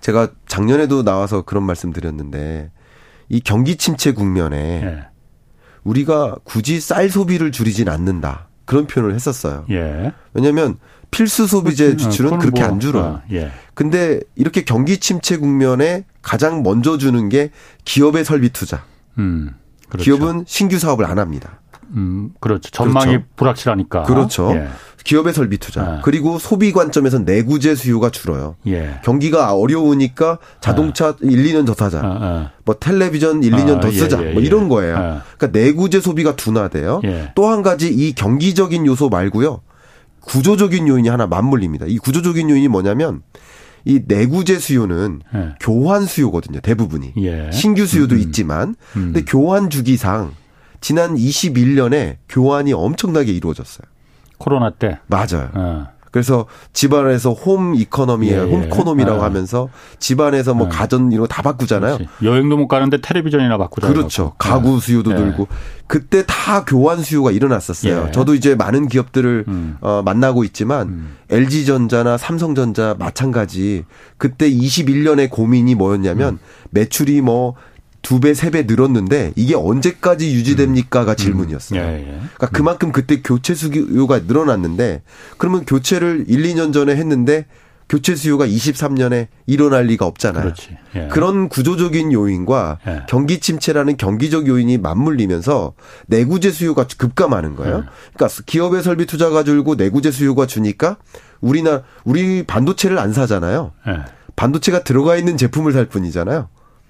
제가 0.00 0.28
작년에도 0.46 1.02
나와서 1.02 1.42
그런 1.42 1.64
말씀 1.64 1.92
드렸는데 1.92 2.70
이 3.28 3.40
경기 3.40 3.76
침체 3.76 4.12
국면에 4.12 4.56
예. 4.56 5.06
우리가 5.84 6.36
굳이 6.44 6.80
쌀 6.80 7.10
소비를 7.10 7.52
줄이진 7.52 7.88
않는다. 7.88 8.48
그런 8.64 8.86
표현을 8.86 9.14
했었어요. 9.14 9.64
예. 9.70 10.12
왜냐하면 10.34 10.78
필수 11.10 11.46
소비재 11.46 11.96
지출은 11.96 12.34
어, 12.34 12.38
그렇게 12.38 12.60
뭐, 12.60 12.70
안 12.70 12.80
줄어요. 12.80 13.04
어, 13.04 13.22
예. 13.32 13.50
근데 13.74 14.20
이렇게 14.36 14.62
경기 14.62 14.98
침체 14.98 15.38
국면에 15.38 16.04
가장 16.20 16.62
먼저 16.62 16.98
주는 16.98 17.28
게 17.28 17.50
기업의 17.84 18.24
설비 18.24 18.50
투자. 18.50 18.84
음, 19.16 19.54
그렇죠. 19.88 20.04
기업은 20.04 20.44
신규 20.46 20.78
사업을 20.78 21.06
안 21.06 21.18
합니다. 21.18 21.60
음, 21.94 22.30
그렇죠. 22.40 22.70
전망이 22.70 23.12
그렇죠. 23.12 23.26
불확실하니까. 23.36 24.02
그렇죠. 24.04 24.52
예. 24.54 24.68
기업의 25.04 25.32
설비 25.32 25.56
투자. 25.58 25.96
예. 25.96 26.00
그리고 26.02 26.38
소비 26.38 26.70
관점에서 26.72 27.20
내구재 27.20 27.74
수요가 27.74 28.10
줄어요. 28.10 28.56
예. 28.66 29.00
경기가 29.04 29.54
어려우니까 29.54 30.38
자동차 30.60 31.14
예. 31.24 31.26
1, 31.30 31.44
2년 31.44 31.66
더 31.66 31.72
사자. 31.74 32.00
아, 32.00 32.02
아. 32.20 32.50
뭐 32.64 32.74
텔레비전 32.78 33.42
1, 33.42 33.52
2년 33.52 33.76
아, 33.78 33.80
더 33.80 33.88
예, 33.88 33.92
쓰자. 33.92 34.22
예, 34.22 34.32
뭐 34.32 34.42
이런 34.42 34.68
거예요. 34.68 35.22
그러니까 35.38 35.58
내구재 35.58 36.00
소비가 36.00 36.36
둔화돼요. 36.36 37.00
또 37.34 37.48
한 37.48 37.62
가지 37.62 37.88
이 37.88 38.12
경기적인 38.14 38.84
요소 38.86 39.08
말고요. 39.08 39.62
구조적인 40.20 40.86
요인이 40.88 41.08
하나 41.08 41.26
맞물립니다. 41.26 41.86
이 41.88 41.96
구조적인 41.96 42.50
요인이 42.50 42.68
뭐냐면 42.68 43.22
이 43.86 44.02
내구재 44.06 44.58
수요는 44.58 45.20
예. 45.34 45.48
교환 45.60 46.04
수요거든요. 46.04 46.60
대부분이. 46.60 47.14
예. 47.22 47.50
신규 47.52 47.86
수요도 47.86 48.16
음. 48.16 48.20
있지만 48.20 48.68
음. 48.96 49.12
근데 49.14 49.22
교환 49.22 49.70
주기상 49.70 50.32
지난 50.80 51.14
21년에 51.16 52.16
교환이 52.28 52.72
엄청나게 52.72 53.32
이루어졌어요. 53.32 53.86
코로나 54.38 54.70
때. 54.70 54.98
맞아요. 55.06 55.50
어. 55.54 55.86
그래서 56.10 56.46
집안에서 56.72 57.32
홈 57.32 57.74
이코노미에 57.74 58.32
예, 58.32 58.38
홈코노미라고 58.38 59.18
예. 59.18 59.22
하면서 59.22 59.68
집안에서 59.98 60.54
뭐 60.54 60.66
예. 60.66 60.70
가전 60.70 61.12
이런 61.12 61.26
거 61.26 61.28
다 61.28 61.42
바꾸잖아요. 61.42 61.98
그렇지. 61.98 62.10
여행도 62.24 62.56
못 62.56 62.66
가는데 62.66 63.00
텔레비전이나 63.02 63.58
바꾸잖아요. 63.58 63.94
그렇죠. 63.94 64.32
가구 64.38 64.76
예. 64.76 64.80
수요도 64.80 65.12
늘고 65.12 65.48
그때 65.86 66.24
다 66.26 66.64
교환 66.64 67.02
수요가 67.02 67.30
일어났었어요. 67.30 68.06
예. 68.08 68.12
저도 68.12 68.34
이제 68.34 68.54
많은 68.54 68.88
기업들을 68.88 69.44
음. 69.48 69.76
어, 69.82 70.00
만나고 70.02 70.44
있지만 70.44 70.88
음. 70.88 71.16
LG전자나 71.30 72.16
삼성 72.16 72.54
전자 72.54 72.96
마찬가지 72.98 73.84
그때 74.16 74.50
21년의 74.50 75.28
고민이 75.28 75.74
뭐였냐면 75.74 76.34
음. 76.34 76.38
매출이 76.70 77.20
뭐 77.20 77.54
두 78.08 78.20
배, 78.20 78.32
세 78.32 78.48
배 78.48 78.62
늘었는데 78.62 79.34
이게 79.36 79.54
언제까지 79.54 80.32
유지됩니까가 80.32 81.12
음. 81.12 81.16
질문이었어요. 81.16 81.78
예, 81.78 81.84
예. 81.98 82.04
그러니까 82.04 82.46
그만큼 82.46 82.90
그때 82.90 83.20
교체 83.22 83.54
수요가 83.54 84.20
늘어났는데 84.20 85.02
그러면 85.36 85.66
교체를 85.66 86.24
1, 86.26 86.42
2년 86.44 86.72
전에 86.72 86.96
했는데 86.96 87.44
교체 87.86 88.16
수요가 88.16 88.46
23년에 88.46 89.26
일어날 89.46 89.84
리가 89.84 90.06
없잖아요. 90.06 90.54
예. 90.96 91.08
그런 91.08 91.50
구조적인 91.50 92.14
요인과 92.14 92.78
예. 92.86 93.02
경기 93.10 93.40
침체라는 93.40 93.98
경기적 93.98 94.46
요인이 94.46 94.78
맞물리면서 94.78 95.74
내구재 96.06 96.50
수요가 96.50 96.86
급감하는 96.86 97.56
거예요. 97.56 97.76
예. 97.76 97.82
그러니까 98.14 98.42
기업의 98.46 98.82
설비 98.84 99.04
투자가 99.04 99.44
줄고 99.44 99.74
내구재 99.74 100.12
수요가 100.12 100.46
주니까 100.46 100.96
우리나 101.42 101.82
우리 102.04 102.42
반도체를 102.44 102.98
안 102.98 103.12
사잖아요. 103.12 103.72
예. 103.86 103.98
반도체가 104.34 104.82
들어가 104.82 105.16
있는 105.16 105.36
제품을 105.36 105.74
살 105.74 105.84
뿐이잖아요. 105.84 106.48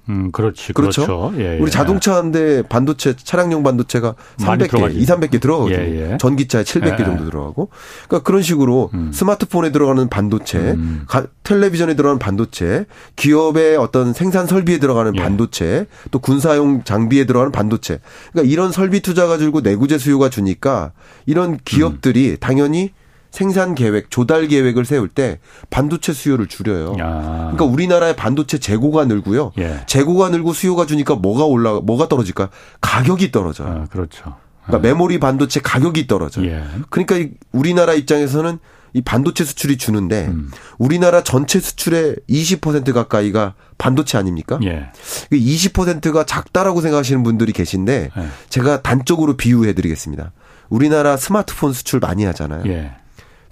음, 0.08 0.30
그렇지. 0.32 0.72
그렇죠. 0.72 1.04
그렇죠. 1.04 1.32
예, 1.38 1.56
예. 1.56 1.58
우리 1.58 1.70
자동차인데 1.70 2.62
반도체, 2.62 3.14
차량용 3.16 3.62
반도체가 3.62 4.14
300개, 4.38 4.94
2, 4.94 5.04
300개 5.04 5.40
들어가거든요. 5.40 5.78
예, 5.78 6.12
예. 6.12 6.18
전기차에 6.18 6.62
700개 6.62 7.00
예, 7.00 7.04
정도 7.04 7.24
들어가고. 7.24 7.68
그러니까 8.08 8.26
그런 8.26 8.42
식으로 8.42 8.90
음. 8.94 9.10
스마트폰에 9.12 9.70
들어가는 9.70 10.08
반도체, 10.08 10.58
음. 10.58 11.04
가, 11.06 11.26
텔레비전에 11.44 11.94
들어가는 11.94 12.18
반도체, 12.18 12.86
기업의 13.16 13.76
어떤 13.76 14.12
생산 14.12 14.46
설비에 14.46 14.78
들어가는 14.78 15.14
예. 15.16 15.20
반도체, 15.20 15.86
또 16.10 16.18
군사용 16.18 16.84
장비에 16.84 17.26
들어가는 17.26 17.52
반도체. 17.52 18.00
그러니까 18.32 18.50
이런 18.50 18.72
설비 18.72 19.00
투자가 19.00 19.36
줄고 19.36 19.60
내구재 19.60 19.98
수요가 19.98 20.30
주니까 20.30 20.92
이런 21.26 21.58
기업들이 21.64 22.30
음. 22.30 22.36
당연히 22.40 22.92
생산 23.30 23.74
계획, 23.74 24.10
조달 24.10 24.48
계획을 24.48 24.84
세울 24.84 25.08
때 25.08 25.38
반도체 25.70 26.12
수요를 26.12 26.46
줄여요. 26.46 26.96
야. 26.98 27.50
그러니까 27.52 27.64
우리나라의 27.64 28.16
반도체 28.16 28.58
재고가 28.58 29.04
늘고요. 29.04 29.52
예. 29.58 29.80
재고가 29.86 30.30
늘고 30.30 30.52
수요가 30.52 30.86
주니까 30.86 31.14
뭐가 31.14 31.44
올라 31.44 31.80
뭐가 31.80 32.08
떨어질까? 32.08 32.50
가격이 32.80 33.30
떨어져요. 33.30 33.68
아, 33.68 33.84
그렇죠. 33.90 34.36
그러니까 34.64 34.76
아. 34.76 34.78
메모리 34.78 35.18
반도체 35.18 35.60
가격이 35.60 36.06
떨어져요. 36.06 36.46
예. 36.46 36.64
그러니까 36.90 37.36
우리나라 37.52 37.94
입장에서는 37.94 38.58
이 38.94 39.02
반도체 39.02 39.44
수출이 39.44 39.76
주는데 39.76 40.28
음. 40.28 40.50
우리나라 40.78 41.22
전체 41.22 41.60
수출의 41.60 42.16
20% 42.28 42.92
가까이가 42.92 43.54
반도체 43.76 44.18
아닙니까? 44.18 44.58
예. 44.64 44.90
20%가 45.30 46.20
그 46.20 46.26
작다라고 46.26 46.80
생각하시는 46.80 47.22
분들이 47.22 47.52
계신데 47.52 48.10
예. 48.16 48.28
제가 48.48 48.82
단적으로 48.82 49.36
비유해 49.36 49.74
드리겠습니다. 49.74 50.32
우리나라 50.68 51.16
스마트폰 51.16 51.72
수출 51.72 52.00
많이 52.00 52.24
하잖아요. 52.24 52.62
예. 52.66 52.92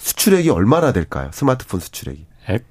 수출액이 0.06 0.50
얼마나 0.50 0.92
될까요? 0.92 1.30
스마트폰 1.32 1.80
수출액이. 1.80 2.26
액? 2.48 2.64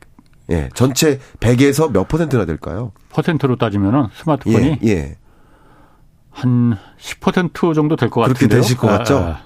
예. 0.52 0.70
전체 0.74 1.20
100에서 1.42 1.92
몇 1.92 2.08
퍼센트나 2.08 2.46
될까요? 2.46 2.94
퍼센트로 3.10 3.58
따지면은 3.58 4.08
스마트폰이 4.16 4.80
예. 4.84 4.88
예. 4.88 5.18
한 6.32 6.78
10% 7.00 7.76
정도 7.76 7.96
될 7.98 8.10
것 8.10 8.22
같은데요. 8.22 8.48
그렇게 8.48 8.56
되실 8.56 8.78
것 8.78 8.88
같죠? 8.88 9.18
아, 9.18 9.22
아. 9.22 9.42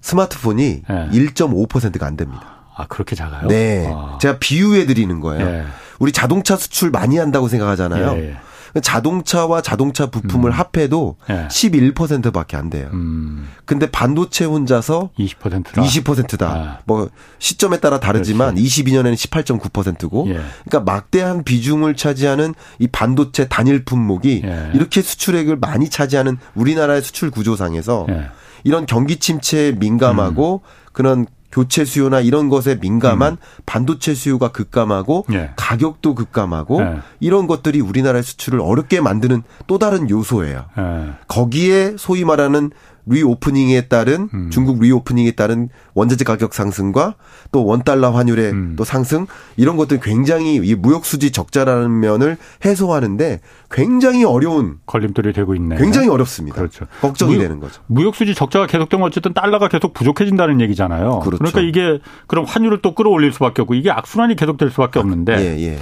스마트폰이 0.00 0.82
예. 0.88 1.08
1.5%가 1.10 2.06
안 2.06 2.16
됩니다. 2.16 2.42
아, 2.76 2.86
그렇게 2.86 3.16
작아요? 3.16 3.48
네. 3.48 3.90
아. 3.92 4.18
제가 4.20 4.38
비유해 4.38 4.86
드리는 4.86 5.18
거예요. 5.20 5.44
예. 5.44 5.64
우리 5.98 6.12
자동차 6.12 6.54
수출 6.56 6.90
많이 6.90 7.18
한다고 7.18 7.48
생각하잖아요. 7.48 8.16
예. 8.18 8.36
예. 8.76 8.80
자동차와 8.80 9.62
자동차 9.62 10.06
부품을 10.06 10.50
음. 10.50 10.52
합해도 10.52 11.16
예. 11.30 11.48
11%밖에 11.48 12.56
안 12.56 12.70
돼요. 12.70 12.88
음. 12.92 13.48
근데 13.64 13.90
반도체 13.90 14.44
혼자서 14.44 15.10
20%다. 15.18 15.82
20%다. 15.82 16.46
아. 16.46 16.78
뭐 16.84 17.08
시점에 17.38 17.78
따라 17.78 18.00
다르지만 18.00 18.54
그렇지. 18.54 18.84
22년에는 18.84 19.14
18.9%고 19.14 20.26
예. 20.28 20.40
그러니까 20.64 20.80
막대한 20.80 21.44
비중을 21.44 21.96
차지하는 21.96 22.54
이 22.78 22.88
반도체 22.88 23.48
단일 23.48 23.84
품목이 23.84 24.42
예. 24.44 24.70
이렇게 24.74 25.02
수출액을 25.02 25.56
많이 25.56 25.88
차지하는 25.88 26.38
우리나라의 26.54 27.02
수출 27.02 27.30
구조상에서 27.30 28.06
예. 28.10 28.28
이런 28.64 28.86
경기 28.86 29.18
침체에 29.18 29.72
민감하고 29.72 30.62
음. 30.64 30.84
그런 30.92 31.26
교체 31.54 31.84
수요나 31.84 32.20
이런 32.20 32.48
것에 32.48 32.78
민감한 32.80 33.34
음. 33.34 33.36
반도체 33.64 34.12
수요가 34.12 34.48
급감하고 34.48 35.26
예. 35.32 35.52
가격도 35.54 36.16
급감하고 36.16 36.80
예. 36.80 36.96
이런 37.20 37.46
것들이 37.46 37.80
우리나라의 37.80 38.24
수출을 38.24 38.60
어렵게 38.60 39.00
만드는 39.00 39.44
또 39.68 39.78
다른 39.78 40.10
요소예요. 40.10 40.64
예. 40.76 41.12
거기에 41.28 41.94
소위 41.96 42.24
말하는 42.24 42.72
reopening에 43.06 43.82
따른 43.88 44.28
음. 44.32 44.50
중국 44.50 44.80
reopening에 44.80 45.32
따른 45.32 45.68
원자재 45.94 46.24
가격 46.24 46.54
상승과 46.54 47.14
또 47.52 47.64
원달러 47.64 48.10
환율의 48.10 48.50
음. 48.50 48.74
또 48.76 48.84
상승 48.84 49.26
이런 49.56 49.76
것들 49.76 50.00
굉장히 50.00 50.56
이 50.56 50.74
무역 50.74 51.04
수지 51.04 51.30
적자라는 51.30 52.00
면을 52.00 52.36
해소하는데 52.64 53.40
굉장히 53.70 54.24
어려운 54.24 54.78
걸림돌이 54.86 55.32
되고 55.32 55.54
있네. 55.54 55.76
굉장히 55.76 56.08
어렵습니다. 56.08 56.56
그렇죠. 56.56 56.86
걱정이 57.00 57.32
무역, 57.32 57.42
되는 57.42 57.60
거죠. 57.60 57.82
무역 57.86 58.14
수지 58.14 58.34
적자가 58.34 58.66
계속되면 58.66 59.06
어쨌든 59.06 59.34
달러가 59.34 59.68
계속 59.68 59.92
부족해진다는 59.92 60.60
얘기잖아요. 60.62 61.20
그렇죠. 61.20 61.38
그러니까 61.38 61.60
이게 61.60 62.00
그럼 62.26 62.44
환율을 62.44 62.80
또 62.82 62.94
끌어올릴 62.94 63.32
수밖에 63.32 63.62
없고 63.62 63.74
이게 63.74 63.90
악순환이 63.90 64.36
계속될 64.36 64.70
수밖에 64.70 64.98
없는데. 64.98 65.36
예, 65.38 65.62
예. 65.66 65.78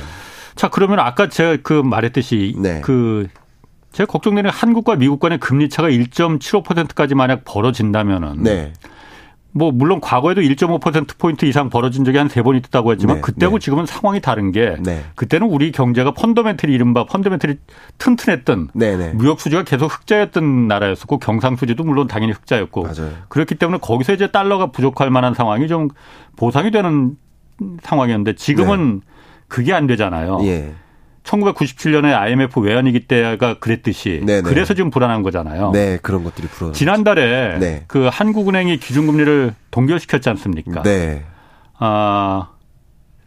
자 0.55 0.69
그러면 0.69 0.99
아까 0.99 1.29
제가 1.29 1.59
그 1.63 1.73
말했듯이 1.73 2.55
네. 2.59 2.81
그 2.83 3.27
제가 3.93 4.11
걱정되는 4.11 4.51
한국과 4.51 4.97
미국 4.97 5.21
간의 5.21 5.39
금리 5.39 5.69
차가 5.69 5.89
1.75%까지 5.89 7.15
만약 7.15 7.43
벌어진다면은 7.45 8.43
네. 8.43 8.73
뭐 9.55 9.71
물론 9.71 10.01
과거에도 10.01 10.41
1.5% 10.41 11.19
포인트 11.19 11.45
이상 11.45 11.69
벌어진 11.69 12.05
적이 12.07 12.17
한 12.17 12.29
세 12.29 12.43
번 12.43 12.57
있다고 12.57 12.93
했지만 12.93 13.17
네, 13.17 13.21
그때하고 13.21 13.59
네. 13.59 13.65
지금은 13.65 13.85
상황이 13.85 14.19
다른 14.23 14.51
게 14.51 14.77
네. 14.81 15.05
그때는 15.15 15.47
우리 15.47 15.73
경제가 15.73 16.13
펀더멘털이 16.15 16.73
이른바 16.73 17.05
펀더멘털이 17.05 17.57
튼튼했던 17.99 18.71
네, 18.73 18.97
네. 18.97 19.11
무역 19.11 19.41
수지가 19.41 19.65
계속 19.65 19.89
흑자였던 19.93 20.69
나라였었고 20.69 21.19
경상 21.19 21.57
수지도 21.57 21.85
물론 21.85 22.07
당연히 22.07 22.33
흑자였고 22.33 22.83
맞아요. 22.83 23.11
그렇기 23.29 23.57
때문에 23.57 23.79
거기서 23.83 24.15
이제 24.15 24.31
달러가 24.31 24.71
부족할 24.71 25.11
만한 25.11 25.35
상황이 25.35 25.69
좀 25.69 25.89
보상이 26.37 26.71
되는 26.71 27.17
상황이었는데 27.83 28.37
지금은 28.37 29.01
네. 29.05 29.07
그게 29.49 29.75
안 29.75 29.87
되잖아요. 29.87 30.39
예. 30.45 30.73
1997년에 31.25 32.13
IMF 32.15 32.61
외환위기 32.61 33.07
때가 33.07 33.59
그랬듯이 33.59 34.23
네네. 34.25 34.43
그래서 34.43 34.75
지금 34.75 34.91
불안한 34.91 35.23
거잖아요. 35.23 35.71
네, 35.73 35.99
그런 36.03 36.25
것들이 36.25 36.49
불안. 36.49 36.73
지난달에 36.73 37.59
네. 37.59 37.85
그 37.87 38.09
한국은행이 38.11 38.79
기준금리를 38.79 39.55
동결시켰지 39.71 40.29
않습니까? 40.31 40.83
네. 40.83 41.25
아 41.79 42.49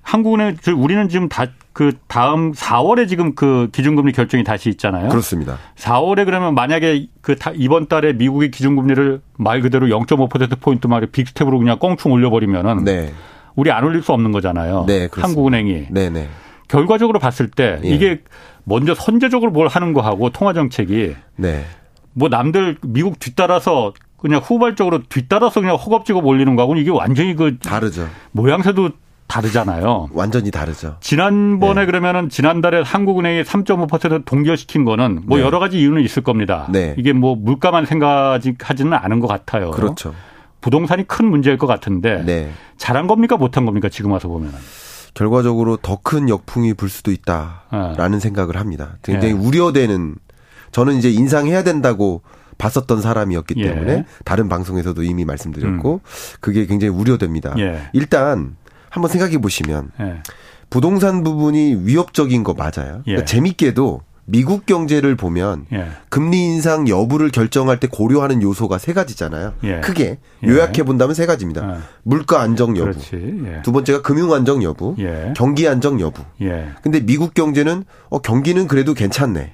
한국은행 0.01 0.57
우리는 0.75 1.09
지금 1.09 1.29
다 1.29 1.47
그 1.75 1.91
다음 2.07 2.53
4월에 2.53 3.09
지금 3.09 3.35
그 3.35 3.67
기준금리 3.73 4.13
결정이 4.13 4.45
다시 4.45 4.69
있잖아요. 4.69 5.09
그렇습니다. 5.09 5.57
4월에 5.75 6.23
그러면 6.23 6.55
만약에 6.55 7.07
그 7.19 7.35
이번 7.55 7.89
달에 7.89 8.13
미국의 8.13 8.49
기준금리를 8.49 9.19
말 9.37 9.59
그대로 9.59 9.87
0.5% 9.87 10.61
포인트 10.61 10.87
말에 10.87 11.07
big 11.07 11.21
step으로 11.21 11.59
그냥 11.59 11.77
껑충 11.77 12.13
올려버리면은 12.13 12.85
네. 12.85 13.11
우리 13.57 13.73
안 13.73 13.83
올릴 13.83 14.03
수 14.03 14.13
없는 14.13 14.31
거잖아요. 14.31 14.85
네, 14.87 15.09
한국은행이. 15.11 15.87
네네. 15.89 16.09
네. 16.11 16.29
결과적으로 16.67 17.19
봤을 17.19 17.49
때 17.49 17.79
예. 17.83 17.87
이게 17.87 18.21
먼저 18.63 18.95
선제적으로 18.95 19.51
뭘 19.51 19.67
하는 19.67 19.93
거하고 19.93 20.29
통화 20.31 20.53
정책이 20.53 21.15
네. 21.35 21.65
뭐 22.13 22.29
남들 22.29 22.77
미국 22.81 23.19
뒤따라서 23.19 23.93
그냥 24.17 24.41
후발적으로 24.43 25.03
뒤따라서 25.03 25.59
그냥 25.61 25.75
허겁지겁 25.75 26.25
올리는 26.25 26.55
거하고는 26.55 26.81
이게 26.81 26.89
완전히 26.89 27.35
그 27.35 27.59
다르죠. 27.59 28.07
모양새도 28.31 28.89
다르잖아요. 29.27 30.09
완전히 30.13 30.51
다르죠. 30.51 30.97
지난번에 30.99 31.81
네. 31.81 31.85
그러면은 31.85 32.29
지난달에 32.29 32.81
한국은행이 32.81 33.43
3.5% 33.43 34.25
동결시킨 34.25 34.85
거는 34.85 35.23
뭐 35.25 35.37
네. 35.37 35.43
여러 35.43 35.59
가지 35.59 35.79
이유는 35.79 36.03
있을 36.03 36.23
겁니다. 36.23 36.67
네. 36.71 36.95
이게 36.97 37.11
뭐 37.13 37.35
물가만 37.35 37.85
생각하지는 37.85 38.93
않은 38.93 39.19
것 39.19 39.27
같아요. 39.27 39.71
그렇죠. 39.71 40.13
부동산이 40.61 41.07
큰 41.07 41.25
문제일 41.25 41.57
것 41.57 41.67
같은데 41.67 42.23
네. 42.25 42.49
잘한 42.77 43.07
겁니까 43.07 43.37
못한 43.37 43.65
겁니까 43.65 43.89
지금 43.89 44.11
와서 44.11 44.27
보면은. 44.27 44.57
결과적으로 45.15 45.77
더 45.77 45.97
큰 46.03 46.29
역풍이 46.29 46.75
불 46.75 46.89
수도 46.89 47.11
있다라는 47.11 48.11
네. 48.11 48.19
생각을 48.19 48.57
합니다. 48.57 48.97
굉장히 49.01 49.33
네. 49.33 49.39
우려되는 49.39 50.15
저는 50.71 50.97
이제 50.97 51.09
인상해야 51.09 51.63
된다고 51.63 52.21
봤었던 52.57 53.01
사람이었기 53.01 53.55
예. 53.57 53.63
때문에 53.69 54.05
다른 54.23 54.47
방송에서도 54.49 55.01
이미 55.03 55.25
말씀드렸고 55.25 55.93
음. 55.95 55.99
그게 56.41 56.67
굉장히 56.67 56.93
우려됩니다. 56.93 57.55
예. 57.57 57.89
일단 57.93 58.55
한번 58.89 59.09
생각해 59.09 59.39
보시면 59.39 59.91
예. 59.99 60.21
부동산 60.69 61.23
부분이 61.23 61.79
위협적인 61.81 62.43
거 62.43 62.53
맞아요. 62.53 62.97
예. 63.07 63.11
그러니까 63.11 63.25
재밌게도 63.25 64.01
미국 64.25 64.65
경제를 64.65 65.15
보면 65.15 65.67
예. 65.71 65.85
금리 66.09 66.43
인상 66.45 66.87
여부를 66.87 67.29
결정할 67.29 67.79
때 67.79 67.87
고려하는 67.87 68.41
요소가 68.41 68.77
세 68.79 68.91
가지잖아요. 68.93 69.53
예. 69.63 69.81
크게 69.81 70.17
예. 70.43 70.47
요약해 70.47 70.83
본다면 70.83 71.13
세 71.13 71.25
가지입니다. 71.25 71.75
예. 71.75 71.79
물가 72.03 72.41
안정 72.41 72.75
여부. 72.75 72.99
예. 73.13 73.61
두 73.61 73.71
번째가 73.71 74.01
금융 74.01 74.33
안정 74.33 74.63
여부. 74.63 74.95
경기 75.35 75.67
안정 75.67 75.99
여부. 75.99 76.23
근데 76.81 76.99
미국 77.05 77.33
경제는 77.33 77.83
어 78.09 78.19
경기는 78.19 78.67
그래도 78.67 78.93
괜찮네. 78.95 79.53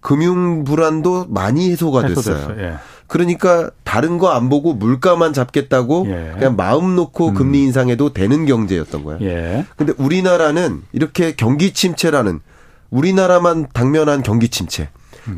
금융 0.00 0.64
불안도 0.64 1.26
많이 1.28 1.70
해소가 1.70 2.06
됐어요. 2.06 2.76
그러니까 3.08 3.70
다른 3.84 4.18
거 4.18 4.30
안 4.30 4.48
보고 4.48 4.74
물가만 4.74 5.32
잡겠다고 5.32 6.06
예. 6.08 6.32
그냥 6.34 6.56
마음 6.56 6.96
놓고 6.96 7.28
음. 7.28 7.34
금리 7.34 7.62
인상해도 7.62 8.12
되는 8.12 8.46
경제였던 8.46 9.04
거예요. 9.04 9.20
예. 9.22 9.64
근데 9.76 9.92
우리나라는 9.96 10.82
이렇게 10.92 11.34
경기 11.36 11.72
침체라는 11.72 12.40
우리나라만 12.90 13.66
당면한 13.72 14.22
경기 14.22 14.48
침체. 14.48 14.88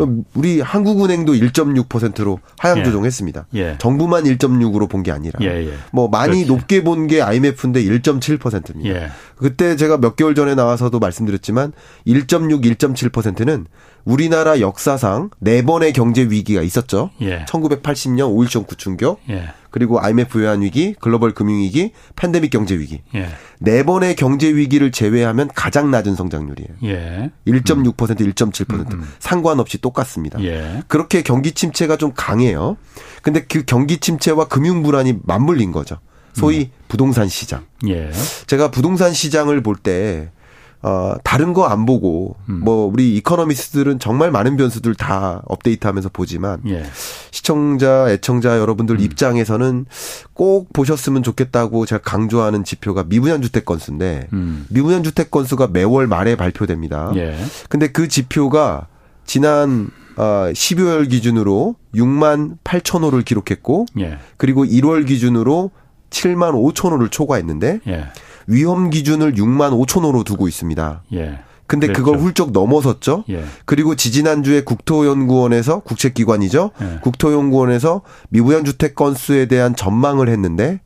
음. 0.00 0.22
우리 0.34 0.60
한국은행도 0.60 1.32
1.6%로 1.32 2.40
하향 2.58 2.80
예. 2.80 2.84
조정했습니다. 2.84 3.46
예. 3.54 3.76
정부만 3.78 4.24
1.6으로 4.24 4.86
본 4.90 5.02
게 5.02 5.10
아니라 5.12 5.38
예, 5.40 5.66
예. 5.66 5.72
뭐 5.92 6.08
많이 6.08 6.44
그렇지. 6.44 6.46
높게 6.46 6.84
본 6.84 7.06
게 7.06 7.22
IMF인데 7.22 7.82
1.7%입니다. 7.84 8.90
예. 8.90 9.08
그때 9.36 9.76
제가 9.76 9.96
몇 9.96 10.14
개월 10.16 10.34
전에 10.34 10.54
나와서도 10.54 10.98
말씀드렸지만 10.98 11.72
1.6, 12.06 12.62
1.7%는 12.76 13.66
우리나라 14.04 14.60
역사상 14.60 15.30
네 15.38 15.62
번의 15.62 15.94
경제 15.94 16.22
위기가 16.22 16.60
있었죠. 16.60 17.08
예. 17.22 17.46
1980년 17.46 18.34
5.1점 18.36 18.66
구충격, 18.66 19.20
예. 19.30 19.44
그리고 19.70 20.00
IMF 20.00 20.38
외환 20.38 20.62
위기, 20.62 20.94
글로벌 21.00 21.32
금융 21.32 21.58
위기, 21.60 21.92
팬데믹 22.16 22.50
경제 22.50 22.78
위기. 22.78 23.02
예. 23.14 23.28
네 23.58 23.82
번의 23.82 24.16
경제 24.16 24.48
위기를 24.48 24.92
제외하면 24.92 25.50
가장 25.54 25.90
낮은 25.90 26.14
성장률이에요. 26.16 26.68
예. 26.84 27.30
1.6%, 27.46 27.76
음. 27.76 27.92
1.7% 27.92 28.70
음, 28.70 28.86
음. 28.92 29.08
상관없이 29.18 29.78
똑같습니다. 29.78 30.42
예. 30.42 30.82
그렇게 30.88 31.22
경기 31.22 31.52
침체가 31.52 31.96
좀 31.96 32.12
강해요. 32.14 32.76
근데 33.22 33.44
그 33.44 33.64
경기 33.64 33.98
침체와 33.98 34.48
금융 34.48 34.82
불안이 34.82 35.18
맞물린 35.24 35.72
거죠. 35.72 35.98
소위 36.32 36.60
음. 36.60 36.70
부동산 36.88 37.28
시장. 37.28 37.66
예. 37.88 38.10
제가 38.46 38.70
부동산 38.70 39.12
시장을 39.12 39.62
볼 39.62 39.76
때 39.76 40.30
어, 40.82 41.14
다른 41.24 41.52
거 41.52 41.64
안 41.66 41.86
보고, 41.86 42.36
음. 42.48 42.60
뭐, 42.62 42.86
우리 42.86 43.16
이코노미스트들은 43.16 43.98
정말 43.98 44.30
많은 44.30 44.56
변수들 44.56 44.94
다 44.94 45.42
업데이트 45.46 45.86
하면서 45.86 46.08
보지만, 46.08 46.60
예. 46.68 46.84
시청자, 47.32 48.08
애청자 48.10 48.58
여러분들 48.58 48.96
음. 48.96 49.00
입장에서는 49.00 49.86
꼭 50.34 50.72
보셨으면 50.72 51.22
좋겠다고 51.24 51.84
제가 51.84 52.02
강조하는 52.02 52.62
지표가 52.64 53.04
미분양 53.04 53.42
주택 53.42 53.64
건수인데, 53.64 54.28
음. 54.32 54.66
미분양 54.70 55.02
주택 55.02 55.30
건수가 55.30 55.68
매월 55.72 56.06
말에 56.06 56.36
발표됩니다. 56.36 57.12
예. 57.16 57.36
근데 57.68 57.88
그 57.88 58.06
지표가 58.08 58.86
지난 59.26 59.90
어, 60.16 60.50
12월 60.52 61.08
기준으로 61.08 61.76
6만 61.94 62.56
8천 62.64 63.02
호를 63.02 63.22
기록했고, 63.22 63.86
예. 64.00 64.18
그리고 64.36 64.64
1월 64.64 65.06
기준으로 65.06 65.70
7만 66.10 66.52
5천 66.54 66.90
호를 66.92 67.08
초과했는데, 67.08 67.80
예. 67.86 68.06
위험 68.48 68.90
기준을 68.90 69.34
6만 69.34 69.70
5천 69.78 70.02
호로 70.02 70.24
두고 70.24 70.48
있습니다. 70.48 71.02
예. 71.12 71.38
근데. 71.66 71.86
그걸 71.92 72.18
훌쩍 72.18 72.50
넘어섰죠. 72.50 73.24
예. 73.28 73.44
그리고 73.66 73.94
지지난주에 73.94 74.62
국토연구원에서 74.62 75.80
국책기관이죠. 75.80 76.70
예. 76.80 76.98
국토연구원에서 77.02 78.00
미부양 78.30 78.64
주택 78.64 78.94
건수에 78.94 79.46
대한 79.46 79.76
전망을 79.76 80.30
했는데 80.30 80.80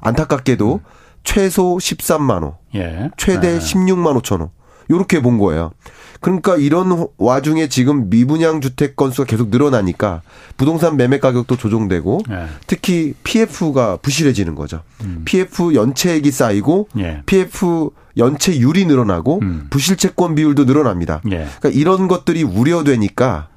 안타깝게도 0.00 0.74
음. 0.74 0.78
최소 1.24 1.78
13만 1.78 2.42
호, 2.42 2.56
예. 2.74 3.10
최대 3.16 3.54
예. 3.54 3.58
16만 3.58 4.20
5천 4.20 4.40
호. 4.42 4.50
요렇게 4.90 5.20
본 5.22 5.38
거예요. 5.38 5.72
그러니까 6.20 6.56
이런 6.56 7.06
와중에 7.18 7.68
지금 7.68 8.08
미분양 8.10 8.60
주택 8.60 8.96
건수가 8.96 9.26
계속 9.26 9.48
늘어나니까 9.48 10.22
부동산 10.56 10.96
매매 10.96 11.18
가격도 11.18 11.56
조정되고 11.56 12.22
네. 12.28 12.46
특히 12.66 13.14
PF가 13.22 13.96
부실해지는 13.96 14.54
거죠. 14.54 14.82
음. 15.02 15.22
PF 15.24 15.74
연체액이 15.74 16.30
쌓이고 16.30 16.88
네. 16.94 17.22
PF 17.26 17.90
연체율이 18.16 18.86
늘어나고 18.86 19.40
음. 19.42 19.66
부실 19.70 19.96
채권 19.96 20.34
비율도 20.34 20.64
늘어납니다. 20.64 21.20
네. 21.24 21.46
그러니까 21.60 21.68
이런 21.70 22.08
것들이 22.08 22.42
우려되니까 22.42 23.48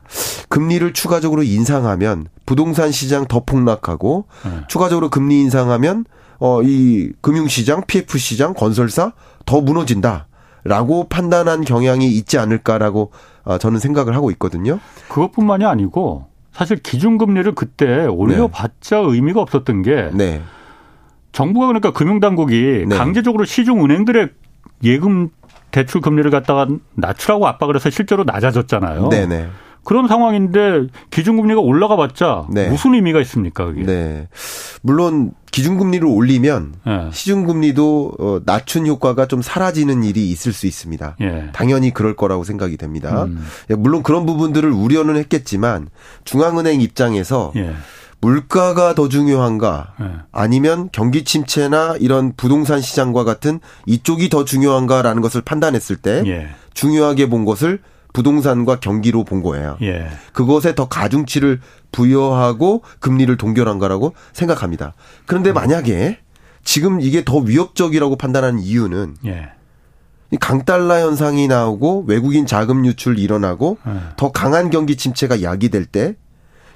금리를 0.49 0.91
추가적으로 0.93 1.43
인상하면 1.43 2.27
부동산 2.45 2.91
시장 2.91 3.27
더 3.27 3.43
폭락하고 3.45 4.25
추가적으로 4.67 5.09
금리 5.09 5.39
인상하면 5.41 6.05
어 6.39 6.61
이 6.63 7.11
금융 7.21 7.47
시장, 7.47 7.83
PF 7.85 8.17
시장, 8.17 8.53
건설사 8.53 9.11
더 9.45 9.61
무너진다. 9.61 10.27
라고 10.63 11.07
판단한 11.07 11.61
경향이 11.61 12.07
있지 12.07 12.37
않을까라고 12.37 13.11
어, 13.43 13.57
저는 13.57 13.79
생각을 13.79 14.15
하고 14.15 14.31
있거든요. 14.31 14.79
그것뿐만이 15.09 15.65
아니고 15.65 16.27
사실 16.51 16.77
기준금리를 16.77 17.53
그때 17.55 18.05
올려봤자 18.05 18.97
네. 18.97 19.03
의미가 19.05 19.41
없었던 19.41 19.81
게 19.81 20.09
네. 20.13 20.41
정부가 21.31 21.67
그러니까 21.67 21.91
금융당국이 21.91 22.85
네. 22.87 22.97
강제적으로 22.97 23.45
시중 23.45 23.83
은행들의 23.83 24.29
예금 24.83 25.29
대출 25.71 26.01
금리를 26.01 26.29
갖다가 26.31 26.67
낮추라고 26.95 27.47
압박을 27.47 27.75
해서 27.75 27.89
실제로 27.89 28.23
낮아졌잖아요. 28.23 29.09
네네. 29.09 29.47
네. 29.79 29.83
그런 29.83 30.07
상황인데 30.07 30.87
기준금리가 31.09 31.61
올라가 31.61 31.95
봤자 31.95 32.47
네. 32.51 32.69
무슨 32.69 32.93
의미가 32.93 33.19
있습니까, 33.21 33.65
그게? 33.65 33.83
네. 33.83 34.27
물론 34.81 35.31
기준금리를 35.51 36.05
올리면 36.07 36.75
네. 36.85 37.09
시중금리도 37.11 38.13
어, 38.19 38.39
낮춘 38.45 38.85
효과가 38.85 39.25
좀 39.25 39.41
사라지는 39.41 40.03
일이 40.03 40.29
있을 40.29 40.53
수 40.53 40.67
있습니다. 40.67 41.15
예. 41.21 41.49
당연히 41.53 41.91
그럴 41.91 42.15
거라고 42.15 42.43
생각이 42.43 42.77
됩니다. 42.77 43.23
음. 43.23 43.43
예, 43.69 43.75
물론 43.75 44.03
그런 44.03 44.25
부분들을 44.25 44.69
우려는 44.71 45.15
했겠지만 45.17 45.89
중앙은행 46.23 46.81
입장에서 46.81 47.51
예. 47.55 47.73
물가가 48.21 48.93
더 48.93 49.07
중요한가 49.09 49.93
예. 50.01 50.05
아니면 50.31 50.89
경기 50.91 51.23
침체나 51.23 51.95
이런 51.99 52.33
부동산 52.35 52.81
시장과 52.81 53.23
같은 53.23 53.59
이쪽이 53.85 54.29
더 54.29 54.45
중요한가라는 54.45 55.21
것을 55.21 55.41
판단했을 55.41 55.95
때 55.95 56.23
예. 56.25 56.49
중요하게 56.73 57.29
본 57.29 57.45
것을 57.45 57.81
부동산과 58.13 58.79
경기로 58.79 59.23
본 59.23 59.43
거예요. 59.43 59.77
예. 59.81 60.09
그것에 60.33 60.75
더 60.75 60.87
가중치를 60.87 61.61
부여하고 61.91 62.83
금리를 62.99 63.35
동결한 63.37 63.79
거라고 63.79 64.13
생각합니다. 64.33 64.93
그런데 65.25 65.51
음. 65.51 65.53
만약에 65.53 66.19
지금 66.63 67.01
이게 67.01 67.23
더 67.23 67.37
위협적이라고 67.37 68.15
판단하는 68.17 68.59
이유는 68.59 69.15
예. 69.25 69.49
강달러 70.39 70.99
현상이 70.99 71.47
나오고 71.47 72.05
외국인 72.07 72.45
자금 72.45 72.85
유출 72.85 73.17
일어나고 73.17 73.77
예. 73.87 73.91
더 74.17 74.31
강한 74.31 74.69
경기 74.69 74.95
침체가 74.95 75.41
야기될 75.41 75.85
때 75.85 76.15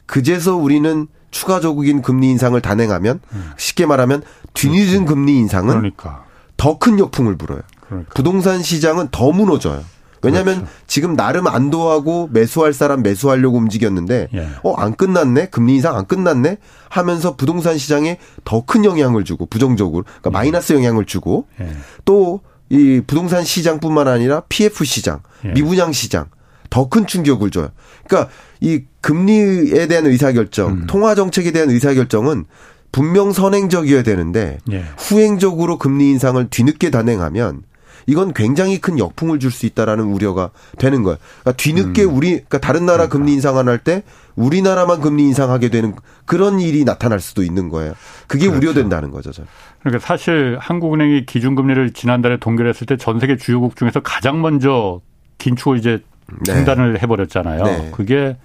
그제서 0.06 0.56
우리는 0.56 1.08
추가적인 1.32 2.04
금리 2.04 2.30
인상을 2.30 2.60
단행하면 2.62 3.20
음. 3.32 3.52
쉽게 3.58 3.86
말하면 3.86 4.22
뒤늦은 4.54 5.06
금리 5.06 5.36
인상은 5.38 5.70
그러니까. 5.70 6.26
더큰 6.58 7.00
역풍을 7.00 7.38
불어요. 7.38 7.62
그러니까. 7.82 8.12
부동산 8.14 8.62
시장은 8.62 9.10
더 9.12 9.32
무너져요. 9.32 9.84
왜냐하면 10.24 10.56
그렇죠. 10.56 10.72
지금 10.88 11.16
나름 11.16 11.48
안도하고 11.48 12.30
매수할 12.32 12.74
사람 12.74 13.04
매수하려고 13.04 13.58
움직였는데 13.58 14.30
예. 14.34 14.48
어안 14.64 14.96
끝났네 14.96 15.48
금리 15.48 15.76
인상 15.76 15.96
안 15.96 16.06
끝났네 16.06 16.58
하면서 16.90 17.36
부동산 17.36 17.78
시장에 17.78 18.18
더 18.44 18.64
큰 18.66 18.86
영향을 18.86 19.24
주고 19.26 19.46
부정적으로 19.46 20.04
그러니까 20.04 20.30
예. 20.30 20.32
마이너스 20.32 20.74
영향을 20.74 21.06
주고 21.06 21.48
예. 21.60 21.68
또이 22.06 23.02
부동산 23.06 23.44
시장뿐만 23.44 24.08
아니라 24.08 24.42
PF 24.50 24.84
시장, 24.86 25.20
예. 25.46 25.52
미분양 25.54 25.92
시장 25.92 26.26
더 26.70 26.90
큰 26.90 27.06
충격을 27.06 27.52
줘요. 27.52 27.70
그러니까 28.08 28.32
이 28.60 28.84
금리에 29.02 29.88
대한 29.88 30.06
의사결정, 30.08 30.70
음. 30.72 30.88
통화 30.88 31.14
정책에 31.16 31.52
대한 31.52 31.70
의사결정은 31.70 32.46
분명 32.92 33.32
선행적이어야 33.32 34.04
되는데 34.04 34.60
예. 34.72 34.86
후행적으로 34.98 35.78
금리 35.78 36.10
인상을 36.12 36.48
뒤늦게 36.50 36.90
단행하면 36.90 37.64
이건 38.08 38.34
굉장히 38.34 38.80
큰 38.80 39.00
역풍을 39.00 39.40
줄 39.40 39.52
수 39.52 39.66
있다라는 39.66 40.06
우려가 40.06 40.50
되는 40.78 41.04
거예요. 41.04 41.18
그러니까 41.42 41.52
뒤늦게 41.62 42.04
음. 42.06 42.16
우리 42.16 42.30
그러니까 42.32 42.60
다른 42.60 42.86
나라 42.86 43.08
그러니까. 43.08 43.18
금리 43.18 43.34
인상 43.34 43.58
안할때 43.58 44.04
우리나라만 44.36 45.00
금리 45.02 45.24
인상하게 45.24 45.70
되는 45.70 45.94
그런 46.26 46.60
일이 46.60 46.84
나타날 46.86 47.20
수도 47.20 47.44
있는 47.44 47.70
거예요. 47.70 47.94
그게 48.28 48.48
그렇죠. 48.48 48.58
우려된다는 48.68 49.12
거죠. 49.12 49.32
저는. 49.32 49.48
그러니까 49.82 50.06
사실 50.06 50.58
한국은행이 50.60 51.26
기준금리를 51.26 51.94
지난달에 51.94 52.38
동결했을 52.38 52.88
때 52.88 52.98
전 52.98 53.20
세계 53.20 53.38
주요국 53.38 53.76
중에서 53.76 54.00
가장 54.00 54.42
먼저 54.42 55.02
긴축을 55.38 55.78
이제 55.78 56.02
네. 56.48 56.54
중단을 56.54 56.94
네. 56.94 57.00
해버렸잖아요. 57.02 57.64
네. 57.64 57.92
그게 57.94 58.38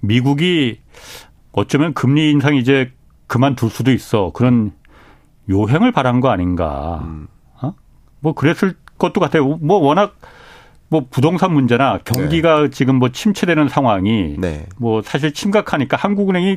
미국이 0.00 0.80
어쩌면 1.52 1.94
금리 1.94 2.30
인상 2.30 2.56
이제 2.56 2.90
그만둘 3.28 3.70
수도 3.70 3.92
있어. 3.92 4.32
그런 4.34 4.72
요행을 5.48 5.92
바란 5.92 6.20
거 6.20 6.30
아닌가. 6.30 7.02
음. 7.04 7.28
뭐 8.26 8.32
그랬을 8.32 8.74
것도 8.98 9.20
같아요. 9.20 9.46
뭐 9.46 9.78
워낙 9.78 10.16
뭐 10.88 11.06
부동산 11.08 11.52
문제나 11.52 12.00
경기가 12.04 12.62
네. 12.62 12.70
지금 12.70 12.96
뭐 12.96 13.10
침체되는 13.10 13.68
상황이 13.68 14.34
네. 14.36 14.66
뭐 14.78 15.00
사실 15.00 15.30
심각하니까 15.32 15.96
한국은행이 15.96 16.56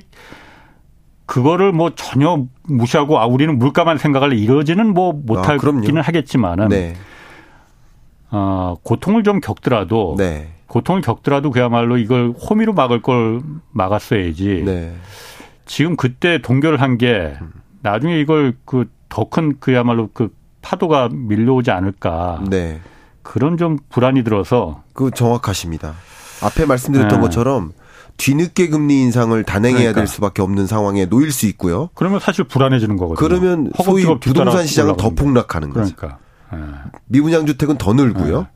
그거를 1.28 1.72
뭐 1.72 1.92
전혀 1.94 2.44
무시하고 2.64 3.20
아 3.20 3.28
우리는 3.28 3.56
물가만 3.60 4.00
생각할래 4.00 4.36
이러지는 4.36 4.96
뭐 4.96 5.14
못하기는 5.14 6.00
아, 6.00 6.02
하겠지만은 6.02 6.70
네. 6.70 6.96
어, 8.32 8.76
고통을 8.82 9.22
좀 9.22 9.40
겪더라도 9.40 10.16
네. 10.18 10.50
고통을 10.66 11.02
겪더라도 11.02 11.52
그야말로 11.52 12.00
이걸 12.00 12.32
호미로 12.32 12.74
막을 12.74 13.04
걸 13.04 13.42
막았어야지. 13.70 14.64
네. 14.66 14.96
지금 15.68 15.96
그때 15.96 16.40
동결을 16.42 16.82
한 16.82 16.98
게 16.98 17.36
나중에 17.84 18.20
이걸 18.20 18.56
그 18.66 18.86
더 19.10 19.26
큰 19.26 19.60
그야말로 19.60 20.10
그 20.14 20.32
파도가 20.62 21.10
밀려오지 21.12 21.72
않을까. 21.72 22.44
네. 22.50 22.80
그런 23.24 23.58
좀 23.58 23.78
불안이 23.90 24.24
들어서. 24.24 24.84
그 24.94 25.12
정확하십니다. 25.12 25.94
앞에 26.42 26.66
말씀드렸던 26.66 27.20
네. 27.20 27.22
것처럼 27.24 27.72
뒤늦게 28.18 28.68
금리 28.70 29.02
인상을 29.02 29.42
단행해야 29.44 29.80
그러니까. 29.80 30.02
될 30.02 30.08
수밖에 30.08 30.42
없는 30.42 30.68
상황에 30.68 31.06
놓일 31.06 31.32
수 31.32 31.46
있고요. 31.48 31.90
그러면 31.96 32.20
사실 32.20 32.44
불안해지는 32.44 32.98
거거든요. 32.98 33.28
그러면 33.28 33.72
소위 33.84 34.04
부동산 34.20 34.66
시장은 34.66 34.98
더 34.98 35.12
폭락하는 35.12 35.70
거죠. 35.70 35.96
그러니까. 35.96 36.20
네. 36.52 36.60
미분양 37.08 37.46
주택은 37.46 37.78
더 37.78 37.94
늘고요. 37.94 38.40
네. 38.42 38.48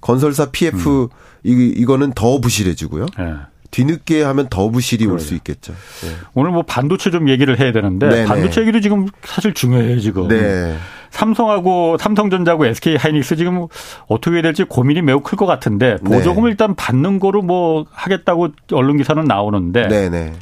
건설사 0.00 0.46
PF 0.52 1.02
음. 1.04 1.08
이, 1.44 1.72
이거는 1.76 2.12
더 2.12 2.40
부실해지고요. 2.40 3.06
네. 3.18 3.34
뒤늦게 3.70 4.22
하면 4.22 4.46
더 4.48 4.70
부실이 4.70 5.06
올 5.06 5.18
수 5.20 5.34
있겠죠. 5.34 5.72
네. 6.02 6.08
오늘 6.34 6.52
뭐 6.52 6.62
반도체 6.62 7.10
좀 7.10 7.28
얘기를 7.28 7.58
해야 7.60 7.70
되는데 7.72 8.08
네네. 8.08 8.24
반도체 8.26 8.60
얘기도 8.62 8.80
지금 8.80 9.08
사실 9.24 9.52
중요해요 9.52 10.00
지금. 10.00 10.28
네. 10.28 10.76
삼성하고 11.10 11.96
삼성전자하고 11.98 12.66
SK 12.66 12.96
하이닉스 12.96 13.36
지금 13.36 13.66
어떻게 14.08 14.42
될지 14.42 14.64
고민이 14.64 15.02
매우 15.02 15.20
클 15.20 15.36
것 15.38 15.46
같은데 15.46 15.96
네. 16.02 16.16
보조금을 16.16 16.50
네. 16.50 16.52
일단 16.52 16.74
받는 16.74 17.18
거로 17.20 17.42
뭐 17.42 17.86
하겠다고 17.90 18.48
언론 18.72 18.96
기사는 18.96 19.22
나오는데 19.24 19.88
네네. 19.88 20.32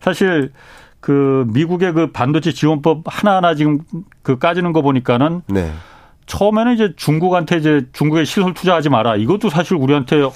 사실 0.00 0.52
그 1.00 1.46
미국의 1.52 1.92
그 1.92 2.10
반도체 2.12 2.52
지원법 2.52 3.02
하나하나 3.06 3.54
지금 3.54 3.80
그 4.22 4.38
까지는 4.38 4.72
거 4.72 4.82
보니까는 4.82 5.42
네. 5.48 5.70
처음에는 6.26 6.74
이제 6.74 6.92
중국한테 6.96 7.58
이제 7.58 7.86
중국에 7.92 8.24
시설 8.24 8.52
투자하지 8.52 8.88
마라. 8.88 9.14
이것도 9.14 9.48
사실 9.48 9.76
우리한테 9.76 10.22
어 10.22 10.32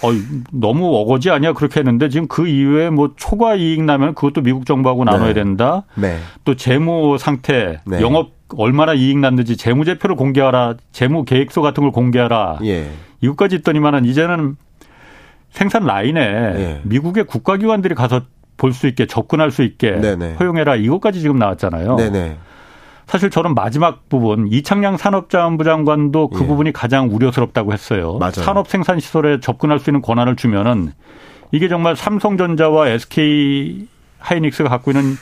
너무 0.53 0.95
어거지 0.97 1.31
아니야 1.31 1.53
그렇게 1.53 1.81
했는데 1.81 2.09
지금 2.09 2.29
그 2.29 2.47
이후에 2.47 2.91
뭐 2.91 3.13
초과 3.17 3.57
이익 3.57 3.83
나면 3.83 4.15
그것도 4.15 4.43
미국 4.43 4.67
정부하고 4.67 5.03
나눠야 5.03 5.29
네. 5.29 5.35
된다. 5.35 5.83
네. 5.97 6.19
또 6.45 6.55
재무 6.55 7.19
상태, 7.19 7.81
네. 7.87 8.01
영업 8.01 8.40
얼마나 8.57 8.95
이익 8.95 9.19
났는지 9.19 9.57
재무제표를 9.57 10.17
공개하라, 10.17 10.75
재무 10.93 11.25
계획서 11.25 11.61
같은 11.63 11.83
걸 11.83 11.93
공개하라. 11.93 12.59
예. 12.65 12.91
이것까지 13.21 13.57
있더니만은 13.57 14.05
이제는 14.05 14.57
생산 15.51 15.85
라인에 15.85 16.21
예. 16.23 16.81
미국의 16.85 17.25
국가기관들이 17.25 17.95
가서 17.95 18.23
볼 18.57 18.73
수 18.73 18.87
있게 18.87 19.07
접근할 19.07 19.51
수 19.51 19.63
있게 19.63 19.93
네네. 19.93 20.35
허용해라. 20.35 20.77
이것까지 20.77 21.21
지금 21.21 21.39
나왔잖아요. 21.39 21.97
네네. 21.97 22.37
사실 23.07 23.31
저는 23.31 23.55
마지막 23.55 24.09
부분 24.11 24.49
이창양 24.53 24.99
산업자원부 24.99 25.65
장관도 25.65 26.29
그 26.29 26.43
예. 26.43 26.47
부분이 26.47 26.73
가장 26.73 27.09
우려스럽다고 27.11 27.73
했어요. 27.73 28.19
맞아요. 28.21 28.33
산업 28.33 28.69
생산 28.69 29.01
시설에 29.01 29.41
접근할 29.41 29.79
수 29.79 29.91
있는 29.91 30.03
권한을 30.03 30.37
주면은 30.37 30.93
이게 31.53 31.69
정말 31.69 31.97
삼성전자와 31.97 32.89
SK 32.91 33.89
하이닉스가 34.19 34.69
갖고 34.69 34.91
있는 34.91 35.15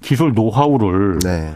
기술 0.00 0.32
노하우를 0.32 1.18
네. 1.18 1.54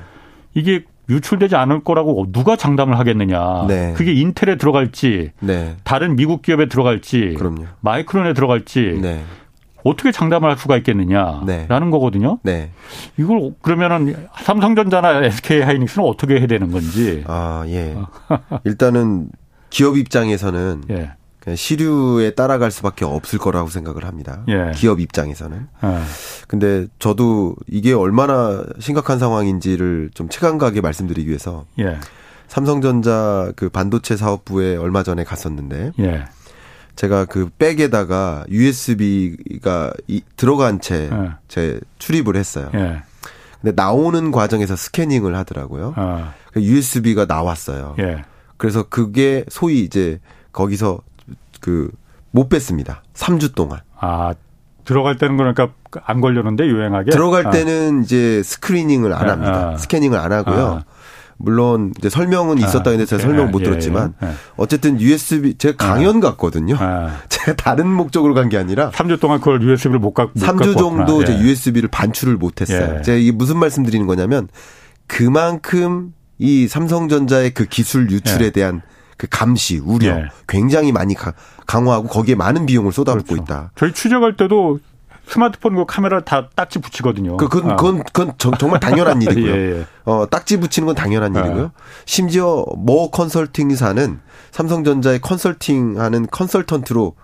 이게 0.55 0.85
유출되지 1.09 1.57
않을 1.57 1.81
거라고 1.85 2.27
누가 2.33 2.57
장담을 2.57 2.99
하겠느냐. 2.99 3.67
네. 3.67 3.95
그게 3.97 4.13
인텔에 4.13 4.57
들어갈지, 4.57 5.33
네. 5.41 5.77
다른 5.85 6.17
미국 6.17 6.43
기업에 6.43 6.67
들어갈지, 6.67 7.35
그럼요. 7.39 7.65
마이크론에 7.81 8.35
들어갈지, 8.35 8.99
네. 9.01 9.23
어떻게 9.85 10.13
장담을 10.13 10.51
할 10.51 10.59
수가 10.59 10.77
있겠느냐라는 10.79 11.47
네. 11.47 11.67
거거든요. 11.69 12.39
네. 12.43 12.71
이걸 13.17 13.53
그러면은 13.63 14.15
삼성전자나 14.43 15.25
SK 15.25 15.63
하이닉스는 15.63 16.07
어떻게 16.07 16.39
해야 16.39 16.47
되는 16.47 16.71
건지. 16.71 17.25
아 17.27 17.65
예. 17.69 17.97
일단은 18.65 19.31
기업 19.71 19.97
입장에서는 19.97 20.83
예. 20.91 21.13
시류에 21.57 22.33
따라갈 22.33 22.71
수밖에 22.71 23.05
없을 23.05 23.39
거라고 23.39 23.69
생각을 23.69 24.05
합니다. 24.05 24.43
예. 24.49 24.73
기업 24.75 25.01
입장에서는. 25.01 25.69
예. 25.85 25.99
근데 26.47 26.87
저도 26.99 27.55
이게 27.67 27.93
얼마나 27.93 28.65
심각한 28.79 29.19
상황인지를 29.19 30.11
좀 30.15 30.29
체감가게 30.29 30.81
말씀드리기 30.81 31.29
위해서 31.29 31.67
예. 31.79 31.99
삼성전자 32.47 33.53
그 33.57 33.69
반도체 33.69 34.17
사업부에 34.17 34.77
얼마 34.77 35.03
전에 35.03 35.25
갔었는데 35.25 35.93
예. 36.01 36.25
제가 36.97 37.27
그 37.27 37.49
백에다가 37.59 38.45
USB가 38.49 39.93
이, 40.09 40.23
들어간 40.37 40.81
채제 40.81 41.11
예. 41.59 41.81
출입을 41.99 42.37
했어요. 42.37 42.71
예. 42.75 43.03
근데 43.61 43.73
나오는 43.75 44.31
과정에서 44.31 44.77
스캐닝을 44.77 45.37
하더라고요. 45.37 45.95
아. 45.97 46.33
USB가 46.57 47.27
나왔어요. 47.27 47.97
그래서 48.57 48.83
그게 48.83 49.45
소위 49.49 49.81
이제 49.81 50.21
거기서 50.53 51.01
그 51.61 51.91
못 52.31 52.49
뺐습니다. 52.49 53.03
3주 53.15 53.55
동안. 53.55 53.81
아 53.99 54.35
들어갈 54.85 55.17
때는 55.19 55.37
그러니까 55.37 55.71
안 56.05 56.21
걸렸는데 56.21 56.67
유행하게 56.67 57.11
들어갈 57.11 57.47
아. 57.47 57.51
때는 57.51 58.03
이제 58.05 58.43
스크리닝을 58.43 59.13
안 59.13 59.29
아, 59.29 59.33
합니다. 59.33 59.71
아. 59.75 59.77
스캐닝을 59.77 60.19
안 60.19 60.33
하고요. 60.33 60.67
아. 60.67 60.85
물론 61.41 61.93
이제 61.99 62.09
설명은 62.11 62.59
있었다 62.59 62.91
했는데 62.91 63.07
제가 63.07 63.23
설명을 63.23 63.51
못 63.51 63.61
예, 63.61 63.65
들었지만 63.65 64.15
예, 64.23 64.27
예. 64.27 64.33
어쨌든 64.57 65.01
USB 65.01 65.55
제가 65.55 65.77
강연 65.77 66.19
갔거든요. 66.21 66.77
제가 67.29 67.55
다른 67.57 67.87
목적으로 67.89 68.35
간 68.35 68.49
게 68.49 68.59
아니라 68.59 68.91
3주 68.91 69.21
동안 69.21 69.39
그걸 69.39 69.63
USB를 69.63 70.01
못 70.01 70.15
갖고 70.15 70.39
3주 70.39 70.77
정도 70.77 71.23
예. 71.27 71.39
USB를 71.41 71.89
반출을 71.91 72.37
못 72.37 72.61
했어요. 72.61 72.97
예. 72.99 73.03
제가 73.03 73.19
이게 73.19 73.31
무슨 73.33 73.57
말씀 73.59 73.85
드리는 73.85 74.07
거냐면 74.07 74.49
그만큼 75.07 76.13
이 76.39 76.69
삼성전자의 76.69 77.51
그 77.55 77.65
기술 77.67 78.11
유출에 78.11 78.47
예. 78.47 78.51
대한 78.51 78.83
그 79.19 79.27
감시, 79.29 79.79
우려 79.79 80.17
예. 80.17 80.29
굉장히 80.47 80.93
많이 80.93 81.15
강화하고 81.67 82.09
거기에 82.09 82.37
많은 82.37 82.65
비용을 82.65 82.93
쏟아붓고 82.93 83.35
그렇죠. 83.35 83.43
있다. 83.43 83.73
저희 83.75 83.93
취재할 83.93 84.37
때도 84.37 84.79
스마트폰 85.27 85.75
그 85.75 85.85
카메라 85.87 86.21
다 86.21 86.49
딱지 86.55 86.79
붙이거든요. 86.79 87.37
그, 87.37 87.49
그건, 87.49 87.77
그건, 87.77 88.03
그건 88.13 88.59
정말 88.59 88.81
당연한 88.81 89.21
일이고요. 89.23 89.53
예, 89.53 89.79
예. 89.81 89.87
어, 90.05 90.27
딱지 90.31 90.59
붙이는 90.59 90.87
건 90.87 90.95
당연한 90.95 91.37
아. 91.37 91.41
일이고요. 91.41 91.73
심지어 92.07 92.65
모 92.77 93.11
컨설팅사는 93.11 94.21
삼성전자의 94.53 95.21
컨설팅하는 95.21 96.29
컨설턴트로 96.31 97.15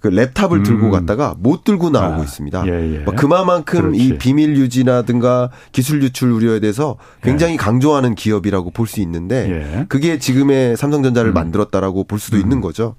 그 0.00 0.08
랩탑을 0.08 0.52
음. 0.52 0.62
들고 0.62 0.90
갔다가 0.90 1.34
못 1.38 1.62
들고 1.62 1.90
나오고 1.90 2.22
아, 2.22 2.24
있습니다. 2.24 2.64
예, 2.66 2.94
예. 2.94 2.98
뭐 3.00 3.14
그만큼 3.14 3.80
그렇지. 3.92 4.02
이 4.02 4.18
비밀 4.18 4.56
유지라든가 4.56 5.50
기술 5.72 6.02
유출 6.02 6.32
우려에 6.32 6.58
대해서 6.58 6.96
굉장히 7.22 7.52
예. 7.54 7.56
강조하는 7.56 8.14
기업이라고 8.14 8.70
볼 8.70 8.86
수 8.86 9.00
있는데 9.00 9.48
예. 9.50 9.86
그게 9.88 10.18
지금의 10.18 10.76
삼성전자를 10.76 11.30
음. 11.30 11.34
만들었다라고 11.34 12.04
볼 12.04 12.18
수도 12.18 12.38
음. 12.38 12.42
있는 12.42 12.60
거죠. 12.60 12.96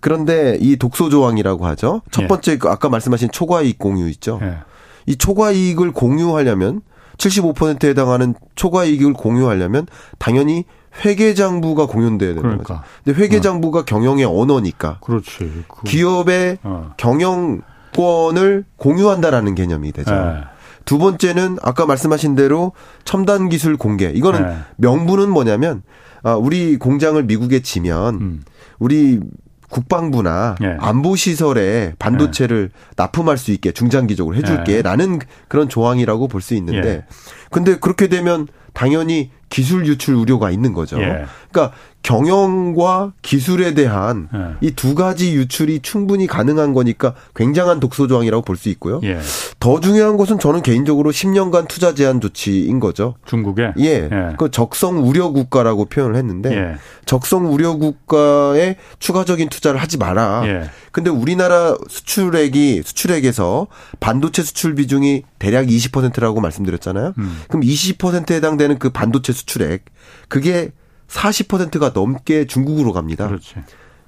그런데 0.00 0.56
이 0.60 0.76
독소 0.76 1.10
조항이라고 1.10 1.66
하죠. 1.66 2.02
첫 2.10 2.22
예. 2.22 2.26
번째 2.28 2.58
그 2.58 2.68
아까 2.68 2.88
말씀하신 2.88 3.30
초과 3.32 3.60
이익 3.62 3.78
공유 3.78 4.08
있죠. 4.10 4.38
예. 4.42 4.58
이 5.06 5.16
초과 5.16 5.50
이익을 5.52 5.92
공유하려면 5.92 6.82
75%에 7.18 7.90
해당하는 7.90 8.34
초과 8.54 8.84
이익을 8.84 9.12
공유하려면 9.12 9.86
당연히 10.18 10.64
회계장부가 11.04 11.86
공유돼야 11.86 12.30
되는 12.30 12.42
그러니까. 12.42 12.64
거죠. 12.64 12.80
근데 13.04 13.20
회계장부가 13.20 13.80
어. 13.80 13.84
경영의 13.84 14.24
언어니까. 14.24 14.98
그렇지. 15.02 15.64
그. 15.68 15.84
기업의 15.84 16.58
어. 16.62 16.92
경영권을 16.96 18.64
공유한다라는 18.76 19.54
개념이 19.54 19.92
되죠. 19.92 20.14
네. 20.14 20.40
두 20.84 20.98
번째는 20.98 21.58
아까 21.62 21.84
말씀하신 21.84 22.34
대로 22.34 22.72
첨단 23.04 23.48
기술 23.48 23.76
공개. 23.76 24.10
이거는 24.10 24.46
네. 24.46 24.56
명분은 24.76 25.30
뭐냐면 25.30 25.82
아, 26.22 26.34
우리 26.34 26.78
공장을 26.78 27.22
미국에 27.24 27.60
지면 27.60 28.14
음. 28.14 28.42
우리 28.78 29.20
국방부나 29.68 30.56
예. 30.62 30.76
안보 30.80 31.16
시설에 31.16 31.94
반도체를 31.98 32.70
예. 32.72 32.92
납품할 32.96 33.38
수 33.38 33.52
있게 33.52 33.72
중장기적으로 33.72 34.34
해줄게라는 34.36 35.14
예. 35.22 35.26
그런 35.48 35.68
조항이라고 35.68 36.28
볼 36.28 36.40
수 36.40 36.54
있는데, 36.54 36.88
예. 36.88 37.04
근데 37.50 37.76
그렇게 37.78 38.08
되면 38.08 38.46
당연히 38.72 39.30
기술 39.48 39.86
유출 39.86 40.14
우려가 40.14 40.50
있는 40.50 40.72
거죠. 40.72 41.00
예. 41.00 41.24
그러니까 41.50 41.74
경영과 42.02 43.12
기술에 43.22 43.74
대한 43.74 44.28
예. 44.34 44.66
이두 44.66 44.94
가지 44.94 45.34
유출이 45.34 45.80
충분히 45.80 46.26
가능한 46.26 46.72
거니까 46.72 47.14
굉장한 47.34 47.80
독소 47.80 48.06
조항이라고 48.06 48.42
볼 48.44 48.56
수 48.58 48.68
있고요. 48.70 49.00
예. 49.04 49.20
더 49.60 49.78
중요한 49.80 50.16
것은 50.16 50.38
저는 50.38 50.62
개인적으로 50.62 51.10
10년간 51.12 51.68
투자 51.68 51.94
제한 51.94 52.20
조치인 52.20 52.80
거죠. 52.80 53.14
중국에 53.24 53.72
예. 53.78 53.84
예. 53.84 54.34
그 54.38 54.50
적성 54.50 55.06
우려 55.06 55.30
국가라고 55.30 55.84
표현을 55.86 56.16
했는데 56.16 56.52
예. 56.56 56.74
적성 57.04 57.52
우려 57.52 57.76
국가에 57.76 58.76
추가적인 58.98 59.48
투자를 59.48 59.80
하지 59.80 59.96
마라. 59.96 60.42
예. 60.46 60.70
근데 60.90 61.10
우리나라 61.10 61.76
수출액이 61.88 62.82
수출액에서 62.84 63.68
반도체 64.00 64.42
수출 64.42 64.74
비중이 64.74 65.22
대략 65.38 65.66
20%라고 65.66 66.40
말씀드렸잖아요. 66.40 67.12
음. 67.18 67.40
그럼 67.48 67.62
20%에 67.62 68.36
해당되는 68.36 68.78
그 68.78 68.90
반도체 68.90 69.32
수출액 69.38 69.84
그게 70.28 70.72
40%가 71.08 71.90
넘게 71.94 72.46
중국으로 72.46 72.92
갑니다. 72.92 73.26
그렇지. 73.26 73.54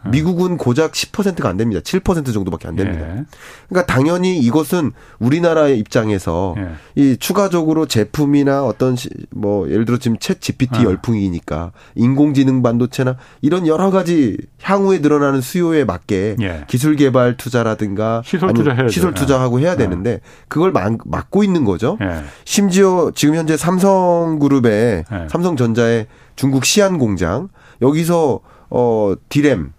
미국은 0.08 0.56
고작 0.56 0.92
10%가 0.92 1.48
안 1.48 1.56
됩니다. 1.56 1.80
7% 1.82 2.32
정도밖에 2.32 2.68
안 2.68 2.76
됩니다. 2.76 3.06
예. 3.06 3.24
그러니까 3.68 3.92
당연히 3.92 4.38
이것은 4.38 4.92
우리나라의 5.18 5.78
입장에서 5.78 6.54
예. 6.58 6.70
이 6.94 7.16
추가적으로 7.18 7.86
제품이나 7.86 8.64
어떤 8.64 8.96
시, 8.96 9.10
뭐 9.30 9.68
예를 9.70 9.84
들어 9.84 9.98
지금 9.98 10.16
챗 10.16 10.40
GPT 10.40 10.78
아. 10.78 10.82
열풍이니까 10.84 11.72
인공지능 11.94 12.62
반도체나 12.62 13.16
이런 13.42 13.66
여러 13.66 13.90
가지 13.90 14.38
향후에 14.62 14.98
늘어나는 14.98 15.40
수요에 15.42 15.84
맞게 15.84 16.36
예. 16.40 16.64
기술 16.66 16.96
개발 16.96 17.36
투자라든가 17.36 18.22
시설 18.24 18.54
투자 18.54 18.88
시설 18.88 19.12
투자하고 19.12 19.60
해야 19.60 19.72
예. 19.72 19.76
되는데 19.76 20.20
그걸 20.48 20.72
막, 20.72 20.96
막고 21.04 21.44
있는 21.44 21.64
거죠. 21.64 21.98
예. 22.00 22.22
심지어 22.44 23.10
지금 23.14 23.34
현재 23.34 23.56
삼성그룹의 23.56 25.04
예. 25.12 25.28
삼성전자의 25.28 26.06
중국 26.36 26.64
시안 26.64 26.98
공장 26.98 27.48
여기서 27.82 28.40
어 28.70 29.14
디램 29.28 29.72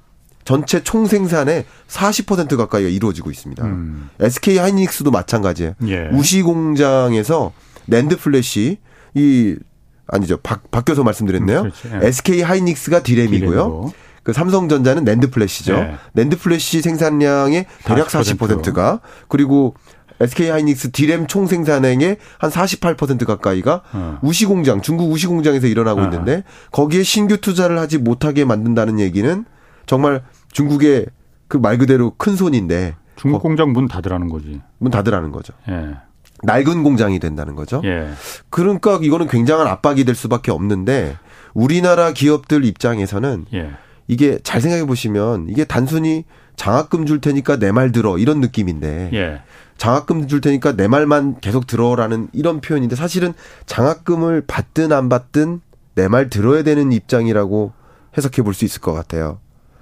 전체 0.43 0.83
총 0.83 1.05
생산의 1.05 1.65
40% 1.87 2.57
가까이가 2.57 2.89
이루어지고 2.89 3.31
있습니다. 3.31 3.63
음. 3.65 4.09
SK 4.19 4.57
하이닉스도 4.57 5.11
마찬가지예요. 5.11 5.73
예. 5.87 6.09
우시 6.11 6.41
공장에서 6.41 7.53
NAND 7.87 8.17
flash 8.17 8.77
이 9.13 9.55
아니죠. 10.07 10.37
바, 10.37 10.59
바뀌어서 10.71 11.03
말씀드렸네요. 11.03 11.61
음, 11.61 11.71
예. 12.01 12.07
SK 12.07 12.41
하이닉스가 12.41 13.03
디램이고요. 13.03 13.49
디램이고. 13.49 13.93
그 14.23 14.33
삼성전자는 14.33 15.03
NAND 15.05 15.29
flash죠. 15.29 15.73
예. 15.73 15.95
NAND 16.13 16.37
flash 16.37 16.81
생산량의 16.81 17.65
대략 17.85 18.07
40%. 18.07 18.37
40%가 18.37 19.01
그리고 19.27 19.75
SK 20.19 20.49
하이닉스 20.49 20.91
디램 20.91 21.25
총 21.25 21.47
생산량의 21.47 22.17
한 22.37 22.49
48% 22.51 23.25
가까이가 23.25 23.81
어. 23.93 24.19
우시 24.21 24.45
공장, 24.45 24.81
중국 24.81 25.11
우시 25.11 25.25
공장에서 25.25 25.65
일어나고 25.67 26.01
어. 26.01 26.03
있는데 26.03 26.43
거기에 26.71 27.01
신규 27.03 27.37
투자를 27.41 27.79
하지 27.79 27.97
못하게 27.97 28.45
만든다는 28.45 28.99
얘기는 28.99 29.45
정말 29.85 30.23
중국의 30.51 31.07
그 31.47 31.57
말 31.57 31.77
그대로 31.77 32.13
큰 32.17 32.35
손인데 32.35 32.95
중국 33.15 33.41
공장 33.41 33.71
문 33.73 33.87
닫으라는 33.87 34.29
거지. 34.29 34.61
문 34.77 34.91
닫으라는 34.91 35.31
거죠. 35.31 35.53
예. 35.69 35.95
낡은 36.43 36.81
공장이 36.83 37.19
된다는 37.19 37.55
거죠. 37.55 37.81
예. 37.85 38.09
그러니까 38.49 38.97
이거는 39.01 39.27
굉장한 39.27 39.67
압박이 39.67 40.05
될 40.05 40.15
수밖에 40.15 40.51
없는데 40.51 41.17
우리나라 41.53 42.13
기업들 42.13 42.65
입장에서는 42.65 43.45
예. 43.53 43.71
이게 44.07 44.39
잘 44.43 44.59
생각해 44.61 44.85
보시면 44.85 45.47
이게 45.49 45.65
단순히 45.65 46.23
장학금 46.55 47.05
줄 47.05 47.21
테니까 47.21 47.57
내 47.57 47.71
말 47.71 47.91
들어 47.91 48.17
이런 48.17 48.39
느낌인데 48.41 49.09
예. 49.13 49.41
장학금 49.77 50.27
줄 50.27 50.41
테니까 50.41 50.75
내 50.75 50.87
말만 50.87 51.39
계속 51.41 51.67
들어라는 51.67 52.29
이런 52.33 52.61
표현인데 52.61 52.95
사실은 52.95 53.33
장학금을 53.65 54.43
받든 54.47 54.91
안 54.91 55.09
받든 55.09 55.61
내 55.95 56.07
말 56.07 56.29
들어야 56.29 56.63
되는 56.63 56.91
입장이라고 56.91 57.73
해석해 58.17 58.41
볼 58.41 58.53
수 58.53 58.65
있을 58.65 58.81
것 58.81 58.93
같아요. 58.93 59.39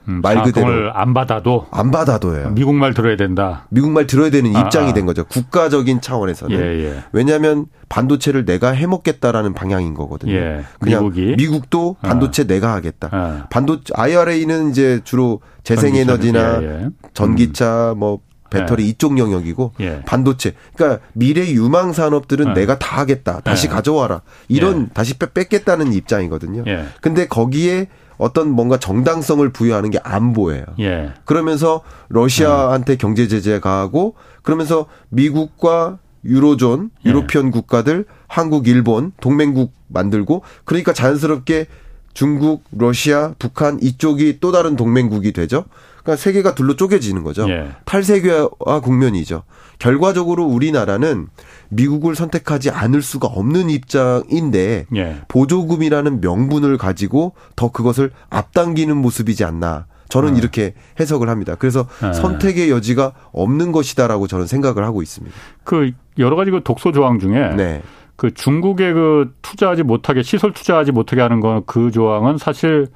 음, 0.10 0.22
말 0.22 0.42
그대로 0.42 0.92
안 0.94 1.14
받아도 1.14 1.68
안 1.72 1.92
받아도예요. 1.92 2.50
미국 2.50 2.74
말 2.74 2.94
들어야 2.94 3.16
된다. 3.16 3.68
미국 3.70 3.92
말 3.92 4.08
들어야 4.08 4.32
되는 4.32 4.56
아, 4.56 4.62
입장이 4.62 4.90
아. 4.90 4.94
된 4.94 5.06
거죠. 5.06 5.24
국가적인 5.26 6.02
차원에서는. 6.02 6.60
예, 6.60 6.86
예. 6.86 7.04
왜냐하면 7.12 7.68
반도체를 7.88 8.46
내가 8.46 8.72
해먹겠다라는 8.72 9.54
방향인 9.54 9.94
거거든요. 9.94 10.34
예, 10.34 10.64
그냥 10.80 11.04
미국이? 11.04 11.36
미국도 11.38 11.98
아. 12.02 12.08
반도체 12.08 12.44
아. 12.44 12.48
내가 12.48 12.74
하겠다. 12.74 13.10
아. 13.12 13.48
반도체 13.50 13.94
IRA는 13.96 14.72
이제 14.72 15.02
주로 15.04 15.42
재생에너지나. 15.64 16.90
전기차 17.14 17.94
뭐 17.96 18.20
배터리 18.50 18.84
예. 18.84 18.88
이쪽 18.88 19.18
영역이고 19.18 19.74
예. 19.80 20.02
반도체 20.06 20.54
그러니까 20.76 21.02
미래 21.14 21.48
유망 21.52 21.94
산업들은 21.94 22.50
예. 22.50 22.54
내가 22.54 22.80
다 22.80 23.00
하겠다 23.00 23.42
다시 23.42 23.68
예. 23.68 23.72
가져와라 23.72 24.22
이런 24.48 24.84
예. 24.84 24.94
다시 24.94 25.18
뺏겠다는 25.18 25.94
입장이거든요. 25.94 26.64
예. 26.68 26.86
근데 27.02 27.28
거기에 27.28 27.88
어떤 28.20 28.50
뭔가 28.50 28.78
정당성을 28.78 29.50
부여하는 29.52 29.90
게 29.90 30.00
안보예요. 30.04 30.66
예. 30.80 31.14
그러면서 31.26 31.82
러시아한테 32.10 32.98
경제 32.98 33.28
제재 33.28 33.60
가하고 33.60 34.16
그러면서 34.44 34.86
미국과 35.08 35.98
유로존, 36.26 36.92
유로피언 37.06 37.50
국가들, 37.50 38.06
한국, 38.28 38.68
일본 38.68 39.14
동맹국 39.22 39.74
만들고 39.88 40.44
그러니까 40.66 40.92
자연스럽게 40.94 41.68
중국, 42.14 42.66
러시아, 42.72 43.34
북한 43.40 43.80
이쪽이 43.82 44.40
또 44.42 44.52
다른 44.52 44.76
동맹국이 44.76 45.32
되죠. 45.32 45.64
그러니까 46.04 46.22
세계가 46.22 46.56
둘로 46.56 46.76
쪼개지는 46.76 47.24
거죠. 47.24 47.50
예. 47.50 47.70
탈세계화 47.86 48.82
국면이죠. 48.84 49.44
결과적으로 49.80 50.46
우리나라는 50.46 51.28
미국을 51.70 52.16
선택하지 52.16 52.70
않을 52.70 53.02
수가 53.02 53.28
없는 53.28 53.70
입장인데 53.70 54.86
예. 54.96 55.16
보조금이라는 55.28 56.22
명분을 56.22 56.78
가지고 56.78 57.34
더 57.56 57.72
그것을 57.72 58.12
앞당기는 58.30 58.96
모습이지 58.96 59.44
않나. 59.46 59.86
저는 60.10 60.30
음. 60.30 60.38
이렇게 60.38 60.74
해석을 61.00 61.30
합니다. 61.30 61.56
그래서 61.58 61.88
네. 62.02 62.14
선택의 62.14 62.72
여지가 62.72 63.14
없는 63.32 63.72
것이다라고 63.72 64.28
저는 64.28 64.48
생각을 64.48 64.84
하고 64.84 65.02
있습니다. 65.02 65.36
그 65.64 65.92
여러 66.18 66.36
가지 66.36 66.52
그 66.52 66.62
독소 66.64 66.92
조항 66.92 67.20
중에 67.20 67.56
네. 67.56 67.82
그 68.16 68.34
중국에 68.34 68.92
그 68.92 69.34
투자하지 69.44 69.84
못하게 69.84 70.24
시설 70.24 70.52
투자하지 70.52 70.92
못하게 70.92 71.22
하는 71.22 71.40
건 71.40 71.64
그 71.66 71.92
조항은 71.92 72.38
사실 72.38 72.88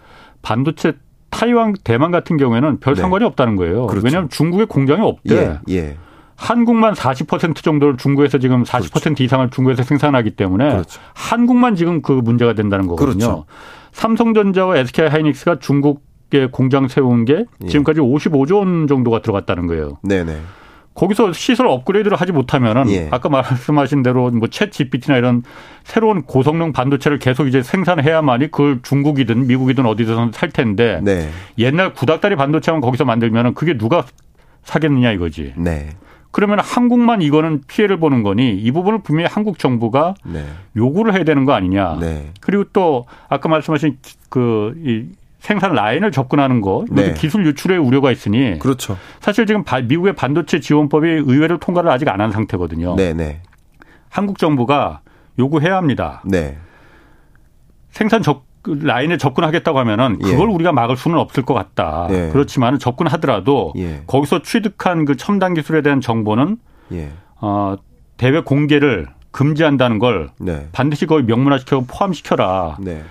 반도체 0.41 0.93
타이완 1.29 1.73
대만 1.83 2.11
같은 2.11 2.37
경우에는 2.37 2.79
별 2.79 2.95
네. 2.95 3.01
상관이 3.01 3.21
네. 3.21 3.25
없다는 3.27 3.55
거예요. 3.55 3.87
그렇죠. 3.87 4.05
왜냐하면 4.05 4.29
중국에 4.29 4.65
공장이 4.65 5.01
없대. 5.01 5.35
예, 5.35 5.75
예. 5.75 5.97
한국만 6.43 6.93
40% 6.93 7.63
정도를 7.63 7.95
중국에서 7.95 8.37
지금 8.37 8.63
40% 8.63 9.01
그렇죠. 9.01 9.23
이상을 9.23 9.49
중국에서 9.49 9.83
생산하기 9.83 10.31
때문에 10.31 10.69
그렇죠. 10.71 10.99
한국만 11.13 11.75
지금 11.75 12.01
그 12.01 12.11
문제가 12.11 12.53
된다는 12.53 12.87
거거든요. 12.87 13.17
그렇죠. 13.17 13.45
삼성전자와 13.93 14.77
SK 14.79 15.07
하이닉스가 15.07 15.59
중국에 15.59 16.47
공장 16.51 16.89
세운 16.89 17.23
게 17.23 17.45
예. 17.63 17.67
지금까지 17.67 18.01
예. 18.01 18.03
55조 18.03 18.57
원 18.57 18.87
정도가 18.87 19.21
들어갔다는 19.21 19.67
거예요. 19.67 19.99
네네. 20.03 20.37
거기서 20.95 21.31
시설 21.31 21.67
업그레이드를 21.67 22.17
하지 22.17 22.33
못하면은 22.33 22.89
예. 22.89 23.07
아까 23.09 23.29
말씀하신 23.29 24.03
대로 24.03 24.29
뭐챗 24.29 24.71
GPT나 24.71 25.17
이런 25.17 25.43
새로운 25.85 26.23
고성능 26.23 26.73
반도체를 26.73 27.19
계속 27.19 27.47
이제 27.47 27.63
생산해야만이 27.63 28.51
그걸 28.51 28.81
중국이든 28.83 29.47
미국이든 29.47 29.85
어디든 29.85 30.33
살 30.33 30.49
텐데 30.49 30.99
네. 31.01 31.29
옛날 31.57 31.93
구닥다리 31.93 32.35
반도체만 32.35 32.81
거기서 32.81 33.05
만들면은 33.05 33.53
그게 33.53 33.77
누가 33.77 34.03
사겠느냐 34.65 35.13
이거지. 35.13 35.53
네. 35.55 35.89
그러면 36.33 36.59
한국만 36.59 37.21
이거는 37.21 37.61
피해를 37.67 37.97
보는 37.97 38.23
거니 38.23 38.53
이 38.57 38.71
부분을 38.71 38.99
분명히 39.03 39.29
한국 39.31 39.57
정부가 39.59 40.15
네. 40.25 40.45
요구를 40.75 41.13
해야 41.13 41.23
되는 41.23 41.45
거 41.45 41.53
아니냐. 41.53 41.97
네. 42.01 42.31
그리고 42.41 42.65
또 42.73 43.05
아까 43.29 43.47
말씀하신 43.47 43.97
그 44.29 44.73
이 44.85 45.05
생산 45.39 45.73
라인을 45.73 46.11
접근하는 46.13 46.61
것, 46.61 46.85
네. 46.89 47.13
기술 47.15 47.45
유출의 47.45 47.77
우려가 47.77 48.11
있으니. 48.11 48.57
그렇죠. 48.59 48.97
사실 49.19 49.45
지금 49.45 49.65
미국의 49.89 50.15
반도체 50.15 50.61
지원법이 50.61 51.05
의회를 51.05 51.59
통과를 51.59 51.89
아직 51.91 52.07
안 52.07 52.21
한 52.21 52.31
상태거든요. 52.31 52.95
네, 52.95 53.13
네. 53.13 53.41
한국 54.09 54.37
정부가 54.37 55.01
요구해야 55.37 55.75
합니다. 55.75 56.23
네. 56.25 56.57
생산 57.91 58.21
접 58.21 58.43
라인에 58.65 59.17
접근하겠다고 59.17 59.77
하면은 59.79 60.17
예. 60.23 60.31
그걸 60.31 60.49
예. 60.49 60.53
우리가 60.53 60.71
막을 60.71 60.95
수는 60.95 61.17
없을 61.17 61.43
것 61.43 61.53
같다. 61.53 62.07
예. 62.11 62.29
그렇지만 62.31 62.79
접근하더라도 62.79 63.73
예. 63.77 64.03
거기서 64.07 64.41
취득한 64.41 65.05
그 65.05 65.17
첨단 65.17 65.53
기술에 65.53 65.81
대한 65.81 66.01
정보는 66.01 66.57
예. 66.93 67.11
어, 67.41 67.75
대외 68.17 68.41
공개를 68.41 69.07
금지한다는 69.31 69.99
걸 69.99 70.29
네. 70.39 70.69
반드시 70.71 71.05
거의 71.05 71.23
명문화시켜 71.23 71.85
포함시켜라. 71.87 72.77
네. 72.79 73.03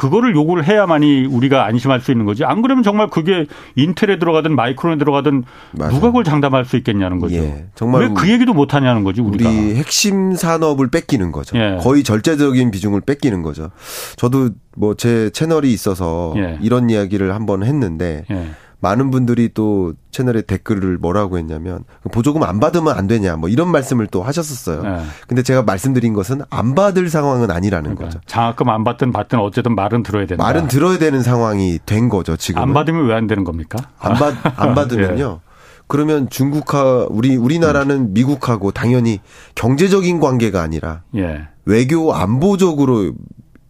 그거를 0.00 0.34
요구를 0.34 0.66
해야만이 0.66 1.26
우리가 1.26 1.66
안심할 1.66 2.00
수 2.00 2.10
있는 2.10 2.24
거지. 2.24 2.42
안 2.42 2.62
그러면 2.62 2.82
정말 2.82 3.08
그게 3.08 3.44
인텔에 3.76 4.18
들어가든 4.18 4.56
마이크론에 4.56 4.96
들어가든 4.96 5.44
맞아. 5.72 5.94
누가 5.94 6.06
그걸 6.06 6.24
장담할 6.24 6.64
수 6.64 6.78
있겠냐는 6.78 7.18
거죠. 7.18 7.34
예, 7.36 7.66
정말 7.74 8.02
왜 8.02 8.08
그 8.14 8.30
얘기도 8.30 8.54
못 8.54 8.72
하냐는 8.72 9.04
거지 9.04 9.20
우리가. 9.20 9.50
우리 9.50 9.74
핵심 9.76 10.34
산업을 10.34 10.88
뺏기는 10.90 11.30
거죠. 11.32 11.58
예. 11.58 11.76
거의 11.82 12.02
절제적인 12.02 12.70
비중을 12.70 13.02
뺏기는 13.02 13.42
거죠. 13.42 13.70
저도 14.16 14.50
뭐 14.76 14.94
제 14.94 15.28
채널이 15.30 15.70
있어서 15.72 16.32
예. 16.38 16.58
이런 16.62 16.88
이야기를 16.88 17.34
한번 17.34 17.62
했는데 17.62 18.24
예. 18.30 18.46
많은 18.80 19.10
분들이 19.10 19.50
또 19.52 19.92
채널에 20.10 20.42
댓글을 20.42 20.98
뭐라고 20.98 21.38
했냐면 21.38 21.84
보조금 22.12 22.42
안 22.42 22.60
받으면 22.60 22.96
안 22.96 23.06
되냐 23.06 23.36
뭐 23.36 23.48
이런 23.48 23.68
말씀을 23.70 24.06
또 24.06 24.22
하셨었어요. 24.22 24.82
네. 24.82 25.02
근데 25.28 25.42
제가 25.42 25.62
말씀드린 25.62 26.14
것은 26.14 26.40
안 26.50 26.74
받을 26.74 27.08
상황은 27.10 27.50
아니라는 27.50 27.94
그러니까 27.94 28.18
거죠. 28.18 28.20
장학금 28.26 28.68
안 28.70 28.82
받든 28.84 29.12
받든 29.12 29.38
어쨌든 29.38 29.74
말은 29.74 30.02
들어야 30.02 30.26
된다. 30.26 30.42
말은 30.42 30.68
들어야 30.68 30.98
되는 30.98 31.22
상황이 31.22 31.78
된 31.86 32.08
거죠 32.08 32.36
지금. 32.36 32.60
안 32.62 32.72
받으면 32.72 33.06
왜 33.06 33.14
안 33.14 33.26
되는 33.26 33.44
겁니까? 33.44 33.78
안 33.98 34.14
받 34.14 34.34
안 34.56 34.74
받으면요. 34.74 35.40
예. 35.44 35.50
그러면 35.86 36.30
중국하 36.30 37.06
우리 37.10 37.36
우리나라는 37.36 37.96
음. 37.96 38.12
미국하고 38.14 38.70
당연히 38.70 39.18
경제적인 39.56 40.20
관계가 40.20 40.62
아니라 40.62 41.02
예. 41.16 41.48
외교 41.66 42.14
안보적으로 42.14 43.12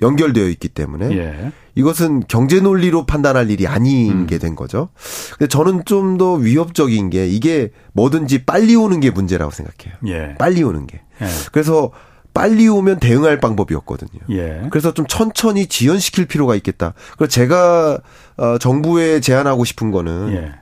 연결되어 0.03 0.49
있기 0.51 0.69
때문에 0.69 1.11
예. 1.17 1.53
이것은 1.81 2.25
경제 2.29 2.61
논리로 2.61 3.07
판단할 3.07 3.51
일이 3.51 3.67
아닌 3.67 4.13
음. 4.13 4.27
게된 4.27 4.55
거죠. 4.55 4.91
근데 5.39 5.49
저는 5.49 5.85
좀 5.87 6.11
더 6.19 6.35
위협적인 6.35 7.09
게 7.09 7.27
이게 7.27 7.71
뭐든지 7.95 8.45
빨리 8.45 8.77
오는 8.77 9.01
게 9.01 9.11
문제라고 9.11 9.51
생각해요. 9.51 9.95
예. 10.07 10.35
빨리 10.37 10.63
오는 10.63 10.87
게. 10.87 11.01
예. 11.23 11.27
그래서 11.53 11.93
빨리 12.35 12.69
오면 12.69 12.99
대응할 12.99 13.41
방법이었거든요. 13.41 14.21
예. 14.31 14.67
그래서 14.71 14.93
좀 14.93 15.07
천천히 15.07 15.67
지연시킬 15.67 16.27
필요가 16.27 16.55
있겠다. 16.57 16.93
그래서 17.17 17.31
제가 17.31 17.99
어 18.37 18.59
정부에 18.59 19.21
제안하고 19.21 19.65
싶은 19.65 19.91
거는 19.91 20.33
예. 20.35 20.53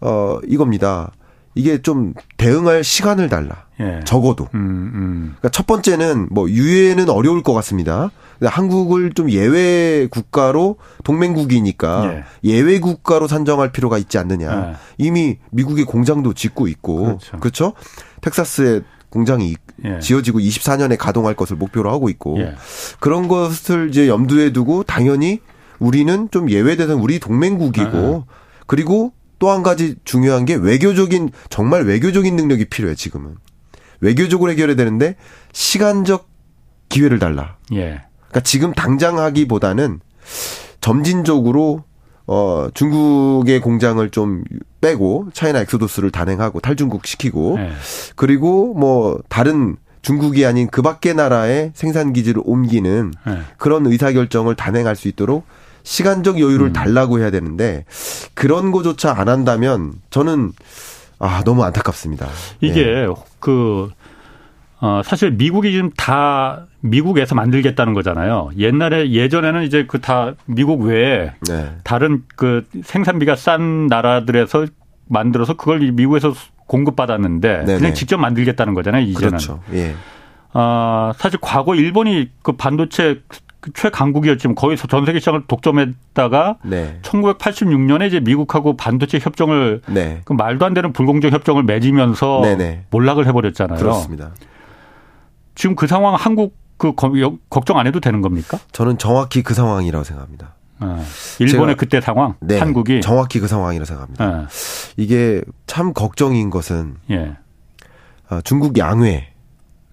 어 0.00 0.38
이겁니다. 0.46 1.10
이게 1.56 1.82
좀 1.82 2.14
대응할 2.36 2.84
시간을 2.84 3.28
달라. 3.28 3.64
예. 3.80 4.00
적어도. 4.04 4.48
음, 4.54 4.60
음. 4.94 5.34
그러니까 5.38 5.48
첫 5.50 5.66
번째는 5.66 6.28
뭐 6.30 6.48
유예는 6.48 7.08
어려울 7.08 7.42
것 7.42 7.52
같습니다. 7.54 8.10
한국을 8.48 9.12
좀 9.12 9.30
예외 9.30 10.06
국가로 10.10 10.76
동맹국이니까 11.04 12.24
예. 12.44 12.60
외 12.60 12.78
국가로 12.80 13.28
산정할 13.28 13.72
필요가 13.72 13.98
있지 13.98 14.18
않느냐. 14.18 14.70
예. 14.70 14.74
이미 14.98 15.38
미국의 15.50 15.84
공장도 15.84 16.34
짓고 16.34 16.68
있고 16.68 17.04
그렇죠. 17.04 17.38
그렇죠? 17.38 17.72
텍사스에 18.20 18.82
공장이 19.10 19.56
예. 19.84 20.00
지어지고 20.00 20.40
24년에 20.40 20.96
가동할 20.98 21.34
것을 21.34 21.56
목표로 21.56 21.90
하고 21.90 22.08
있고 22.08 22.38
예. 22.40 22.54
그런 23.00 23.28
것을 23.28 23.88
이제 23.90 24.08
염두에 24.08 24.52
두고 24.52 24.82
당연히 24.82 25.40
우리는 25.78 26.28
좀 26.30 26.50
예외되는 26.50 26.94
우리 26.96 27.18
동맹국이고 27.18 28.24
예. 28.28 28.34
그리고 28.66 29.12
또 29.38 29.50
한 29.50 29.62
가지 29.62 29.96
중요한 30.04 30.44
게 30.46 30.54
외교적인 30.54 31.30
정말 31.50 31.84
외교적인 31.84 32.34
능력이 32.34 32.66
필요해 32.66 32.94
지금은 32.94 33.36
외교적으로 34.00 34.50
해결해야 34.50 34.76
되는데 34.76 35.16
시간적 35.52 36.28
기회를 36.88 37.18
달라. 37.18 37.56
예. 37.72 38.04
그러니까 38.34 38.40
지금 38.40 38.72
당장 38.72 39.18
하기보다는 39.18 40.00
점진적으로 40.80 41.84
어 42.26 42.68
중국의 42.74 43.60
공장을 43.60 44.10
좀 44.10 44.42
빼고 44.80 45.28
차이나 45.32 45.60
엑소도스를 45.60 46.10
단행하고 46.10 46.60
탈중국 46.60 47.06
시키고 47.06 47.56
네. 47.56 47.70
그리고 48.16 48.74
뭐 48.74 49.20
다른 49.28 49.76
중국이 50.02 50.44
아닌 50.44 50.68
그 50.68 50.82
밖의 50.82 51.14
나라의 51.14 51.72
생산 51.74 52.12
기지를 52.12 52.42
옮기는 52.44 53.12
네. 53.26 53.38
그런 53.56 53.86
의사 53.86 54.10
결정을 54.10 54.54
단행할 54.56 54.96
수 54.96 55.06
있도록 55.08 55.46
시간적 55.84 56.40
여유를 56.40 56.68
음. 56.68 56.72
달라고 56.72 57.20
해야 57.20 57.30
되는데 57.30 57.84
그런 58.32 58.72
거조차 58.72 59.14
안 59.16 59.28
한다면 59.28 59.92
저는 60.10 60.52
아 61.18 61.42
너무 61.44 61.62
안타깝습니다. 61.62 62.26
이게 62.60 62.84
네. 62.84 63.06
그 63.38 63.90
어, 64.84 65.00
사실 65.02 65.30
미국이 65.30 65.72
지금 65.72 65.88
다 65.96 66.66
미국에서 66.80 67.34
만들겠다는 67.34 67.94
거잖아요. 67.94 68.50
옛날에 68.58 69.12
예전에는 69.12 69.62
이제 69.62 69.86
그 69.86 69.98
다 69.98 70.34
미국 70.44 70.82
외에 70.82 71.32
네. 71.48 71.70
다른 71.84 72.24
그 72.36 72.66
생산비가 72.82 73.34
싼 73.34 73.86
나라들에서 73.86 74.66
만들어서 75.08 75.54
그걸 75.54 75.78
미국에서 75.92 76.34
공급받았는데 76.66 77.64
네네. 77.64 77.78
그냥 77.78 77.94
직접 77.94 78.18
만들겠다는 78.18 78.74
거잖아요. 78.74 79.02
이제는. 79.06 79.28
그렇죠. 79.28 79.60
예. 79.72 79.94
어, 80.52 81.12
사실 81.16 81.38
과거 81.40 81.74
일본이 81.74 82.28
그 82.42 82.52
반도체 82.52 83.22
최강국이었지만 83.72 84.54
거의 84.54 84.76
전 84.76 85.06
세계 85.06 85.18
시장을 85.18 85.44
독점했다가 85.48 86.58
네. 86.64 86.98
1986년에 87.00 88.08
이제 88.08 88.20
미국하고 88.20 88.76
반도체 88.76 89.18
협정을 89.18 89.80
네. 89.86 90.20
그 90.26 90.34
말도 90.34 90.66
안 90.66 90.74
되는 90.74 90.92
불공정 90.92 91.30
협정을 91.30 91.62
맺으면서 91.62 92.42
네네. 92.42 92.84
몰락을 92.90 93.26
해버렸잖아요. 93.26 93.78
그렇습니다. 93.78 94.32
지금 95.54 95.76
그 95.76 95.86
상황 95.86 96.14
한국 96.14 96.56
그 96.76 96.92
걱정 97.48 97.78
안 97.78 97.86
해도 97.86 98.00
되는 98.00 98.20
겁니까? 98.20 98.58
저는 98.72 98.98
정확히 98.98 99.42
그 99.42 99.54
상황이라고 99.54 100.04
생각합니다. 100.04 100.54
아, 100.80 101.02
일본의 101.38 101.76
그때 101.76 102.00
상황, 102.00 102.34
네, 102.40 102.58
한국이 102.58 103.00
정확히 103.00 103.38
그 103.38 103.46
상황이라고 103.46 103.86
생각합니다. 103.86 104.24
아. 104.24 104.48
이게 104.96 105.42
참 105.66 105.92
걱정인 105.92 106.50
것은 106.50 106.96
예. 107.10 107.36
아, 108.28 108.40
중국 108.42 108.76
양회 108.78 109.32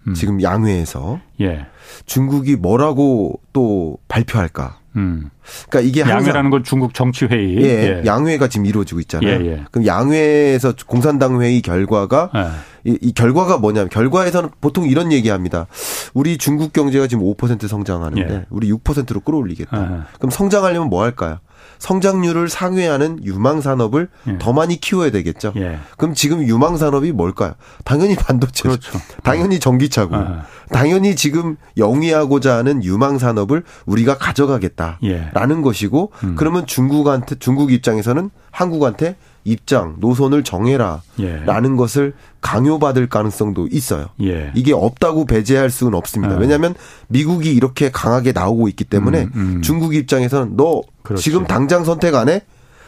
음. 0.07 0.13
지금 0.15 0.41
양회에서 0.41 1.19
예. 1.39 1.67
중국이 2.05 2.55
뭐라고 2.55 3.39
또 3.53 3.97
발표할까? 4.07 4.79
음. 4.95 5.29
그러니까 5.69 5.87
이게 5.87 6.01
양회라는 6.01 6.49
건 6.49 6.63
중국 6.63 6.93
정치 6.93 7.25
회의. 7.25 7.57
예, 7.57 7.63
예, 7.63 8.03
양회가 8.05 8.47
지금 8.47 8.65
이루어지고 8.65 8.99
있잖아요. 9.01 9.41
예, 9.41 9.45
예. 9.45 9.63
그럼 9.71 9.85
양회에서 9.85 10.73
공산당 10.85 11.41
회의 11.41 11.61
결과가 11.61 12.29
예. 12.35 12.91
이, 12.91 12.97
이, 13.01 13.13
결과가 13.13 13.57
뭐냐면 13.57 13.89
결과에서는 13.89 14.49
보통 14.59 14.85
이런 14.85 15.11
얘기합니다. 15.11 15.67
우리 16.13 16.37
중국 16.37 16.73
경제가 16.73 17.07
지금 17.07 17.23
5% 17.23 17.67
성장하는데 17.67 18.33
예. 18.33 18.45
우리 18.49 18.71
6%로 18.71 19.21
끌어올리겠다. 19.21 20.07
그럼 20.17 20.31
성장하려면 20.31 20.89
뭐 20.89 21.03
할까요? 21.03 21.39
성장률을 21.81 22.47
상회하는 22.47 23.25
유망 23.25 23.59
산업을 23.59 24.07
예. 24.27 24.37
더 24.37 24.53
많이 24.53 24.79
키워야 24.79 25.09
되겠죠. 25.09 25.51
예. 25.55 25.79
그럼 25.97 26.13
지금 26.13 26.47
유망 26.47 26.77
산업이 26.77 27.11
뭘까요? 27.11 27.55
당연히 27.85 28.15
반도체, 28.15 28.69
그렇죠. 28.69 28.99
당연히 29.23 29.59
전기차고, 29.59 30.15
아. 30.15 30.43
당연히 30.69 31.15
지금 31.15 31.57
영위하고자 31.77 32.55
하는 32.55 32.83
유망 32.83 33.17
산업을 33.17 33.63
우리가 33.87 34.19
가져가겠다라는 34.19 35.57
예. 35.57 35.61
것이고, 35.63 36.11
음. 36.23 36.35
그러면 36.37 36.67
중국한테 36.67 37.35
중국 37.39 37.71
입장에서는 37.71 38.29
한국한테 38.51 39.15
입장, 39.43 39.95
노선을 39.99 40.43
정해라. 40.43 41.01
예. 41.19 41.37
라는 41.45 41.75
것을 41.75 42.13
강요받을 42.41 43.07
가능성도 43.07 43.67
있어요. 43.71 44.07
예. 44.21 44.51
이게 44.55 44.73
없다고 44.73 45.25
배제할 45.25 45.69
수는 45.69 45.93
없습니다. 45.95 46.35
아. 46.35 46.37
왜냐하면 46.37 46.75
미국이 47.07 47.53
이렇게 47.53 47.91
강하게 47.91 48.31
나오고 48.31 48.67
있기 48.69 48.83
때문에 48.83 49.23
음, 49.23 49.31
음. 49.35 49.61
중국 49.61 49.95
입장에서는 49.95 50.57
너 50.57 50.81
그렇지. 51.03 51.23
지금 51.23 51.45
당장 51.45 51.83
선택 51.83 52.15
안 52.15 52.29
해? 52.29 52.41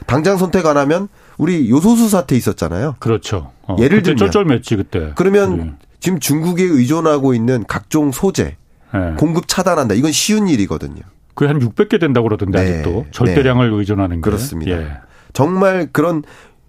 당장 0.05 0.37
선택 0.37 0.65
안 0.65 0.77
하면 0.77 1.07
우리 1.37 1.69
요소수 1.69 2.09
사태 2.09 2.35
있었잖아요. 2.35 2.95
그렇죠. 2.99 3.51
어, 3.63 3.77
예를 3.79 4.03
들면 4.03 4.29
쩔쩔맸지 4.29 4.77
그때. 4.77 5.11
그러면 5.15 5.51
음. 5.51 5.77
지금 5.99 6.19
중국에 6.19 6.63
의존하고 6.63 7.33
있는 7.33 7.63
각종 7.67 8.11
소재 8.11 8.57
네. 8.93 9.13
공급 9.17 9.47
차단한다. 9.47 9.95
이건 9.95 10.11
쉬운 10.11 10.47
일이거든요. 10.47 11.01
그게 11.33 11.47
한 11.47 11.59
600개 11.59 11.99
된다고 11.99 12.27
그러던데 12.27 12.61
네. 12.61 12.71
아직도 12.73 13.07
절대량을 13.11 13.71
네. 13.71 13.77
의존하는 13.77 14.17
게. 14.17 14.21
그렇습니다. 14.21 14.71
예. 14.71 14.97
정말 15.33 15.89
그런 15.91 16.23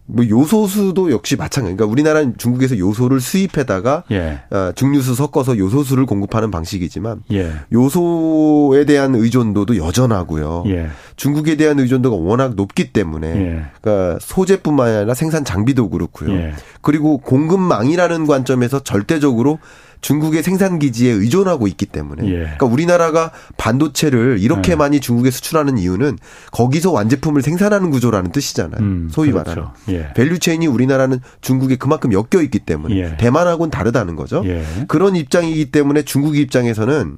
뭐 0.07 0.29
요소수도 0.29 1.11
역시 1.11 1.37
마찬가지. 1.37 1.77
그러니까 1.77 1.91
우리나라는 1.91 2.35
중국에서 2.37 2.79
요소를 2.79 3.21
수입해다가 3.21 4.05
예. 4.11 4.41
어, 4.51 4.73
중류수 4.75 5.15
섞어서 5.15 5.57
요소수를 5.57 6.05
공급하는 6.05 6.51
방식이지만 6.51 7.23
예. 7.33 7.53
요소에 7.73 8.85
대한 8.85 9.15
의존도도 9.15 9.79
여전하고요. 9.79 10.65
예. 10.67 10.89
중국에 11.17 11.57
대한 11.57 11.79
의존도가 11.79 12.17
워낙 12.17 12.55
높기 12.55 12.93
때문에 12.93 13.29
예. 13.29 13.65
그러니까 13.81 14.19
소재뿐만 14.21 14.95
아니라 14.95 15.15
생산 15.15 15.45
장비도 15.45 15.89
그렇고요. 15.89 16.35
예. 16.35 16.53
그리고 16.83 17.17
공급망이라는 17.19 18.27
관점에서 18.27 18.81
절대적으로 18.81 19.59
중국의 20.05 20.43
생산 20.43 20.79
기지에 20.79 21.11
의존하고 21.13 21.67
있기 21.67 21.87
때문에 21.87 22.27
예. 22.29 22.37
그러니까 22.41 22.67
우리나라가 22.67 23.31
반도체를 23.57 24.37
이렇게 24.39 24.73
예. 24.73 24.77
많이 24.77 25.01
중국에 25.01 25.31
수출하는 25.31 25.79
이유는 25.79 26.19
거기서 26.53 26.93
완제품을 26.93 27.41
생산하는 27.41 27.91
구조라는 27.91 28.31
뜻이잖아요. 28.31 28.83
음, 28.83 29.09
소위 29.11 29.33
그렇죠. 29.33 29.49
말하는 29.49 29.71
예. 29.89 30.13
value 30.13 30.41
chain이 30.41 30.67
우리나라는 30.67 31.21
중국에 31.41 31.77
그만큼 31.77 32.13
엮여 32.13 32.43
있기 32.43 32.59
때문에 32.59 32.95
예. 32.97 33.17
대만하고는 33.17 33.71
다르다는 33.71 34.15
거죠. 34.15 34.43
예. 34.45 34.63
그런 34.89 35.17
입장이기 35.17 35.71
때문에 35.71 36.03
중국 36.03 36.37
입장에서는 36.37 37.17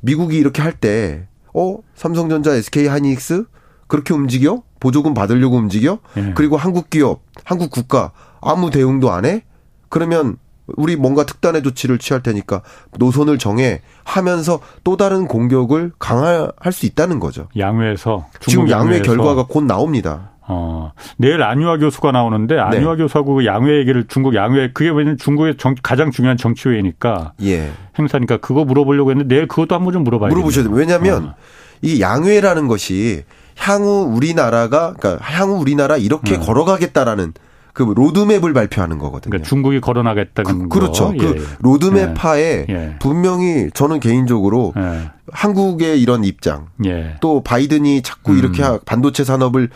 미국이 0.00 0.38
이렇게 0.38 0.62
할 0.62 0.72
때 0.80 1.28
어, 1.52 1.76
삼성전자, 1.94 2.54
SK 2.54 2.86
하이닉스 2.86 3.44
그렇게 3.88 4.14
움직여? 4.14 4.62
보조금 4.80 5.12
받으려고 5.12 5.56
움직여? 5.58 5.98
예. 6.16 6.32
그리고 6.34 6.56
한국 6.56 6.88
기업, 6.88 7.24
한국 7.44 7.70
국가 7.70 8.12
아무 8.40 8.70
대응도 8.70 9.12
안 9.12 9.26
해? 9.26 9.44
그러면 9.90 10.38
우리 10.76 10.96
뭔가 10.96 11.24
특단의 11.24 11.62
조치를 11.62 11.98
취할 11.98 12.22
테니까 12.22 12.62
노선을 12.98 13.38
정해 13.38 13.82
하면서 14.04 14.60
또 14.84 14.96
다른 14.96 15.26
공격을 15.26 15.92
강화할 15.98 16.72
수 16.72 16.86
있다는 16.86 17.20
거죠. 17.20 17.48
양회에서 17.58 18.26
지금 18.40 18.70
양회. 18.70 19.00
결과가 19.00 19.46
곧 19.48 19.64
나옵니다. 19.64 20.30
어, 20.46 20.92
내일 21.18 21.42
안유아 21.42 21.78
교수가 21.78 22.12
나오는데 22.12 22.58
안유아 22.58 22.96
네. 22.96 23.02
교수하고 23.02 23.36
그 23.36 23.46
양회 23.46 23.78
얘기를 23.78 24.06
중국 24.08 24.34
양회 24.34 24.70
그게 24.72 24.90
왜냐면 24.90 25.16
중국의 25.16 25.56
정, 25.56 25.74
가장 25.82 26.10
중요한 26.10 26.36
정치회니까 26.36 27.32
예. 27.42 27.70
행사니까 27.98 28.38
그거 28.38 28.64
물어보려고 28.64 29.10
했는데 29.10 29.34
내일 29.34 29.46
그것도 29.46 29.74
한번 29.74 29.92
좀 29.92 30.04
물어봐야 30.04 30.30
물어보셔야 30.30 30.64
돼요. 30.64 30.74
왜냐하면 30.74 31.26
어. 31.26 31.34
이 31.80 32.00
양회라는 32.00 32.68
것이 32.68 33.24
향후 33.56 34.02
우리나라가 34.14 34.94
그러니까 34.94 35.24
향후 35.24 35.54
우리나라 35.54 35.96
이렇게 35.96 36.36
어. 36.36 36.40
걸어가겠다라는 36.40 37.32
그 37.72 37.82
로드맵을 37.82 38.52
발표하는 38.52 38.98
거거든요. 38.98 39.30
그러니까 39.30 39.48
중국이 39.48 39.80
걸어나겠다는 39.80 40.68
그, 40.68 40.78
렇죠 40.78 41.12
그 41.18 41.36
예. 41.36 41.56
로드맵하에 41.60 42.66
예. 42.68 42.72
예. 42.72 42.96
분명히 43.00 43.70
저는 43.72 44.00
개인적으로 44.00 44.74
예. 44.76 45.10
한국의 45.32 46.00
이런 46.00 46.24
입장, 46.24 46.68
예. 46.84 47.16
또 47.20 47.42
바이든이 47.42 48.02
자꾸 48.02 48.32
음. 48.32 48.38
이렇게 48.38 48.62
반도체 48.84 49.24
산업을 49.24 49.70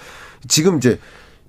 지금 0.47 0.77
이제 0.77 0.99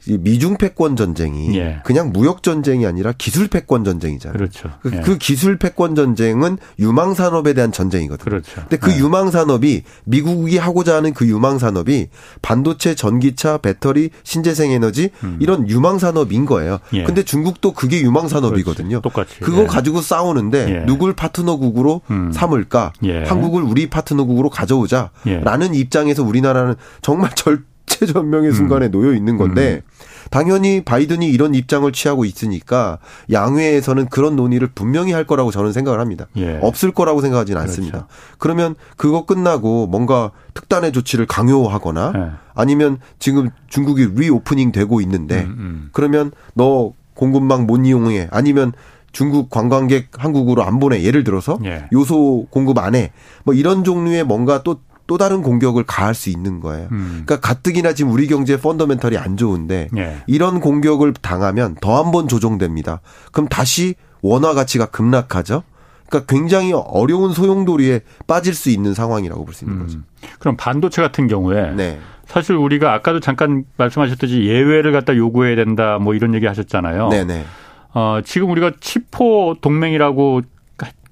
미중 0.10 0.58
패권 0.58 0.96
전쟁이 0.96 1.58
예. 1.58 1.80
그냥 1.84 2.12
무역 2.12 2.44
전쟁이 2.44 2.86
아니라 2.86 3.14
기술 3.18 3.48
패권 3.48 3.84
전쟁이잖아요. 3.84 4.38
그렇죠. 4.38 4.70
그, 4.82 4.92
예. 4.94 5.02
그 5.02 5.18
기술 5.18 5.58
패권 5.58 5.96
전쟁은 5.96 6.58
유망 6.80 7.14
산업에 7.14 7.54
대한 7.54 7.72
전쟁이거든요. 7.72 8.24
그렇죠. 8.24 8.62
근데 8.62 8.78
그 8.78 8.92
예. 8.92 8.98
유망 8.98 9.32
산업이 9.32 9.84
미국이 10.06 10.58
하고자 10.58 10.96
하는 10.96 11.14
그 11.14 11.28
유망 11.28 11.60
산업이 11.60 12.08
반도체, 12.42 12.96
전기차, 12.96 13.58
배터리, 13.58 14.10
신재생 14.24 14.72
에너지 14.72 15.10
음. 15.24 15.38
이런 15.40 15.68
유망 15.70 16.00
산업인 16.00 16.46
거예요. 16.46 16.80
예. 16.94 17.04
근데 17.04 17.24
중국도 17.24 17.74
그게 17.74 18.02
유망 18.02 18.28
산업이거든요. 18.28 19.02
똑같이. 19.02 19.40
그거 19.40 19.64
예. 19.64 19.68
가지고 19.68 20.02
싸우는데 20.02 20.82
예. 20.82 20.86
누굴 20.86 21.14
파트너국으로 21.14 22.02
음. 22.12 22.32
삼을까? 22.32 22.94
한국을 23.26 23.64
우리 23.64 23.90
파트너국으로 23.90 24.50
가져오자라는 24.50 25.74
입장에서 25.74 26.24
우리나라는 26.24 26.76
정말 27.02 27.32
절 27.36 27.64
일체전명의 28.02 28.54
순간에 28.54 28.88
음. 28.88 28.92
놓여 28.92 29.14
있는 29.14 29.38
건데 29.38 29.82
음. 29.84 29.92
당연히 30.30 30.82
바이든이 30.84 31.28
이런 31.30 31.56
입장을 31.56 31.90
취하고 31.94 32.26
있으니까 32.26 33.00
양회에서는 33.32 34.08
그런 34.10 34.36
논의를 34.36 34.68
분명히 34.76 35.14
할 35.14 35.26
거라고 35.26 35.52
저는 35.52 35.72
생각을 35.72 36.00
합니다. 36.00 36.28
예. 36.36 36.60
없을 36.62 36.92
거라고 36.92 37.22
생각하지는 37.22 37.62
그렇죠. 37.62 37.72
않습니다. 37.72 38.08
그러면 38.38 38.76
그거 38.98 39.26
끝나고 39.26 39.88
뭔가 39.88 40.32
특단의 40.54 40.92
조치를 40.92 41.28
강요하거나 41.28 42.14
예. 42.16 42.32
아니면 42.56 42.98
지금 43.20 43.50
중국이 43.70 44.06
reopening 44.16 44.72
되고 44.74 45.00
있는데 45.02 45.44
음, 45.44 45.56
음. 45.58 45.90
그러면 45.94 46.32
너 46.56 46.92
공급망 47.14 47.66
못 47.66 47.78
이용해 47.86 48.28
아니면 48.32 48.74
중국 49.14 49.50
관광객 49.50 50.10
한국으로 50.18 50.64
안 50.64 50.80
보내 50.80 51.02
예를 51.04 51.24
들어서 51.24 51.58
예. 51.64 51.88
요소 51.94 52.48
공급 52.50 52.78
안 52.80 52.96
해 52.96 53.12
뭐 53.46 53.54
이런 53.56 53.86
종류의 53.86 54.26
뭔가 54.26 54.62
또 54.62 54.82
또 55.08 55.18
다른 55.18 55.42
공격을 55.42 55.84
가할 55.86 56.14
수 56.14 56.30
있는 56.30 56.60
거예요. 56.60 56.88
음. 56.92 57.24
그러니까 57.26 57.40
가뜩이나 57.40 57.94
지금 57.94 58.12
우리 58.12 58.28
경제 58.28 58.60
fundamental이 58.60 59.18
안 59.18 59.38
좋은데 59.38 59.88
예. 59.98 60.18
이런 60.28 60.60
공격을 60.60 61.14
당하면 61.22 61.76
더 61.82 61.98
한 61.98 62.12
번 62.12 62.28
조정됩니다. 62.28 63.02
그럼 63.32 63.48
다시 63.48 63.96
원화 64.22 64.54
가치가 64.54 64.86
급락하죠. 64.86 65.64
그러니까 66.10 66.34
굉장히 66.34 66.74
어려운 66.74 67.34
소용돌이에 67.34 68.02
빠질 68.28 68.54
수 68.54 68.70
있는 68.70 68.94
상황이라고 68.94 69.44
볼 69.46 69.54
수 69.54 69.66
있는 69.66 69.78
음. 69.80 69.84
거죠. 69.84 70.00
그럼 70.40 70.56
반도체 70.58 71.02
같은 71.02 71.28
경우에 71.28 71.72
네. 71.76 72.00
사실 72.26 72.56
우리가 72.56 72.94
아까도 72.94 73.20
잠깐 73.22 73.64
말씀하셨듯이 73.78 74.44
예외를 74.46 74.92
갖다 74.92 75.16
요구해야 75.16 75.56
된다 75.56 75.98
뭐 76.00 76.14
이런 76.14 76.34
얘기 76.34 76.46
하셨잖아요. 76.46 77.10
네네. 77.10 77.46
어, 77.94 78.20
지금 78.26 78.52
우리가 78.52 78.72
치포 78.82 79.56
동맹이라고 79.62 80.42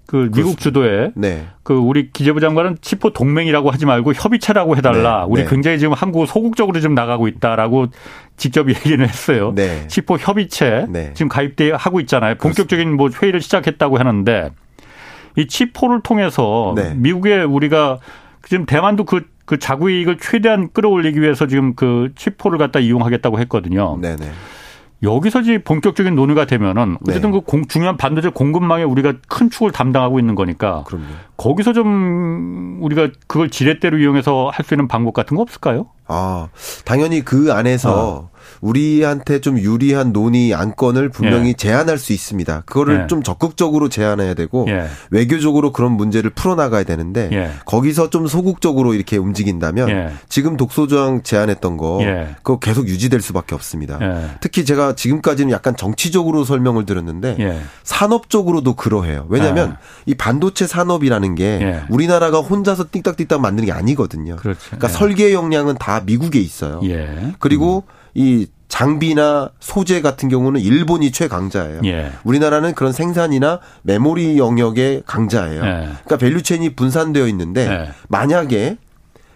그 0.08 0.30
미국 0.34 0.60
주도에 0.60 1.12
네. 1.16 1.48
그 1.64 1.74
우리 1.74 2.12
기재부 2.12 2.40
장관은 2.40 2.78
치포 2.82 3.12
동맹이라고 3.12 3.72
하지 3.72 3.86
말고 3.86 4.14
협의체라고 4.14 4.78
해달라. 4.78 5.22
네. 5.22 5.26
우리 5.28 5.42
네. 5.44 5.50
굉장히 5.50 5.80
지금 5.80 5.94
한국 5.94 6.28
소극적으로 6.28 6.80
좀 6.80 6.94
나가고 6.94 7.28
있다라고 7.28 7.88
직접 8.38 8.70
얘기는 8.70 9.04
했어요. 9.04 9.52
네. 9.56 9.88
치포 9.88 10.18
협의체 10.18 10.86
네. 10.90 11.12
지금 11.16 11.28
가입돼 11.30 11.72
하고 11.72 12.00
있잖아요. 12.02 12.36
본격적인 12.36 12.96
뭐 12.96 13.10
회의를 13.10 13.42
시작했다고 13.42 13.98
하는데 13.98 14.52
이 15.38 15.48
치포를 15.48 16.02
통해서 16.02 16.74
네. 16.76 16.94
미국에 16.96 17.42
우리가 17.42 18.00
지금 18.48 18.66
대만도 18.66 19.06
그, 19.06 19.24
그 19.46 19.58
자구 19.58 19.90
이익을 19.90 20.18
최대한 20.22 20.70
끌어올리기 20.72 21.20
위해서 21.20 21.48
지금 21.48 21.74
그 21.74 22.12
치포를 22.16 22.60
갖다 22.60 22.80
이용하겠다고 22.80 23.40
했거든요. 23.40 23.98
네네. 24.00 24.32
여기서 25.04 25.42
이제 25.42 25.58
본격적인 25.64 26.16
논의가 26.16 26.46
되면은 26.46 26.98
어쨌든 27.08 27.32
네. 27.32 27.40
그 27.40 27.42
공, 27.46 27.66
중요한 27.68 27.98
반도체 27.98 28.30
공급망에 28.30 28.84
우리가 28.84 29.14
큰 29.28 29.50
축을 29.50 29.72
담당하고 29.72 30.20
있는 30.20 30.36
거니까 30.36 30.84
그럼요. 30.86 31.06
거기서 31.38 31.74
좀 31.74 32.78
우리가 32.82 33.10
그걸 33.28 33.50
지렛대로 33.50 33.98
이용해서 33.98 34.50
할 34.54 34.66
수 34.66 34.74
있는 34.74 34.88
방법 34.88 35.14
같은 35.14 35.36
거 35.36 35.44
없을까요? 35.44 35.88
아, 36.08 36.50
당연히 36.84 37.24
그 37.24 37.52
안에서 37.52 38.30
어. 38.32 38.36
우리한테 38.62 39.42
좀 39.42 39.60
유리한 39.60 40.14
논의 40.14 40.54
안건을 40.54 41.10
분명히 41.10 41.50
예. 41.50 41.54
제안할 41.54 41.98
수 41.98 42.14
있습니다. 42.14 42.64
그거를 42.66 43.02
예. 43.04 43.08
좀 43.08 43.24
적극적으로 43.24 43.90
제안해야 43.90 44.34
되고 44.34 44.66
예. 44.70 44.88
외교적으로 45.10 45.72
그런 45.72 45.92
문제를 45.94 46.30
풀어나가야 46.30 46.84
되는데 46.84 47.30
예. 47.32 47.52
거기서 47.66 48.10
좀 48.10 48.28
소극적으로 48.28 48.94
이렇게 48.94 49.18
움직인다면 49.18 49.90
예. 49.90 50.12
지금 50.30 50.58
독소조항 50.58 51.24
제안했던 51.24 51.78
거 51.78 52.00
예. 52.02 52.36
그거 52.44 52.60
계속 52.60 52.88
유지될 52.88 53.22
수밖에 53.22 53.56
없습니다. 53.56 54.00
특히 54.42 54.66
제가 54.66 54.96
지금까지는 54.96 55.52
약간 55.52 55.76
정치적으로 55.76 56.44
설명을 56.44 56.86
드렸는데 56.86 57.62
산업적으로도 57.84 58.76
그러해요. 58.76 59.26
왜냐하면 59.30 59.78
이 60.06 60.16
반도체 60.16 60.68
산업이라는 60.68 61.36
게 61.36 61.82
우리나라가 61.90 62.40
혼자서 62.40 62.86
띵딱띵딱 62.92 63.42
만드는 63.42 63.66
게 63.66 63.72
아니거든요. 63.72 64.36
그렇죠. 64.38 64.60
그러니까 64.68 64.88
설계 64.88 65.34
역량은 65.34 65.76
다 65.76 65.95
미국에 66.02 66.40
있어요. 66.40 66.82
그리고 67.40 67.84
음. 67.88 68.12
이 68.16 68.48
장비나 68.68 69.52
소재 69.60 70.02
같은 70.02 70.28
경우는 70.28 70.60
일본이 70.60 71.12
최강자예요. 71.12 71.82
예. 71.86 72.12
우리나라는 72.24 72.74
그런 72.74 72.92
생산이나 72.92 73.60
메모리 73.84 74.38
영역의 74.38 75.04
강자예요. 75.06 75.64
예. 75.64 75.70
그러니까 76.04 76.18
value 76.18 76.44
chain이 76.44 76.76
분산되어 76.76 77.28
있는데 77.28 77.70
예. 77.70 77.92
만약에 78.10 78.78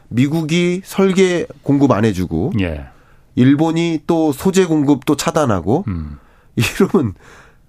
미국이 0.10 0.82
설계 0.84 1.46
공급 1.64 1.92
안 1.92 2.06
해주고 2.06 2.54
예. 2.62 2.86
일본이 3.36 4.00
또 4.08 4.34
소재 4.34 4.66
공급도 4.66 5.16
차단하고 5.16 5.86
음. 5.88 6.18
이러면 6.58 7.14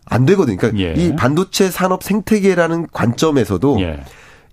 안 0.07 0.27
되거든요. 0.27 0.57
그러니까 0.57 0.83
예. 0.83 0.95
이 0.95 1.15
반도체 1.15 1.71
산업 1.71 2.03
생태계라는 2.03 2.89
관점에서도 2.91 3.81
예. 3.81 4.01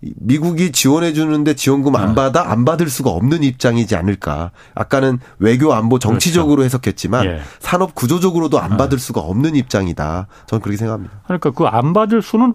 미국이 0.02 0.72
지원해 0.72 1.14
주는데 1.14 1.56
지원금 1.56 1.95
안 1.95 2.10
아. 2.10 2.14
받아 2.14 2.52
안 2.52 2.66
받을 2.66 2.89
수가 2.89 3.10
없는 3.12 3.43
입장이지 3.43 3.95
않을까. 3.95 4.52
아까는 4.76 5.20
외교 5.39 5.74
안보 5.74 6.00
정치적으로 6.00 6.58
그렇죠. 6.58 6.66
해석했지만 6.66 7.26
예. 7.26 7.39
산업 7.60 7.95
구조적으로도 7.95 8.60
안 8.60 8.74
아. 8.74 8.78
받을 8.78 9.00
수가 9.00 9.22
없는 9.22 9.56
입장이다. 9.56 10.28
저는 10.45 10.62
그렇게 10.62 10.78
생각합니다. 10.78 11.22
그러니까 11.26 11.52
그 11.52 11.66
안 11.68 11.93
받을 11.93 12.22
수는 12.22 12.54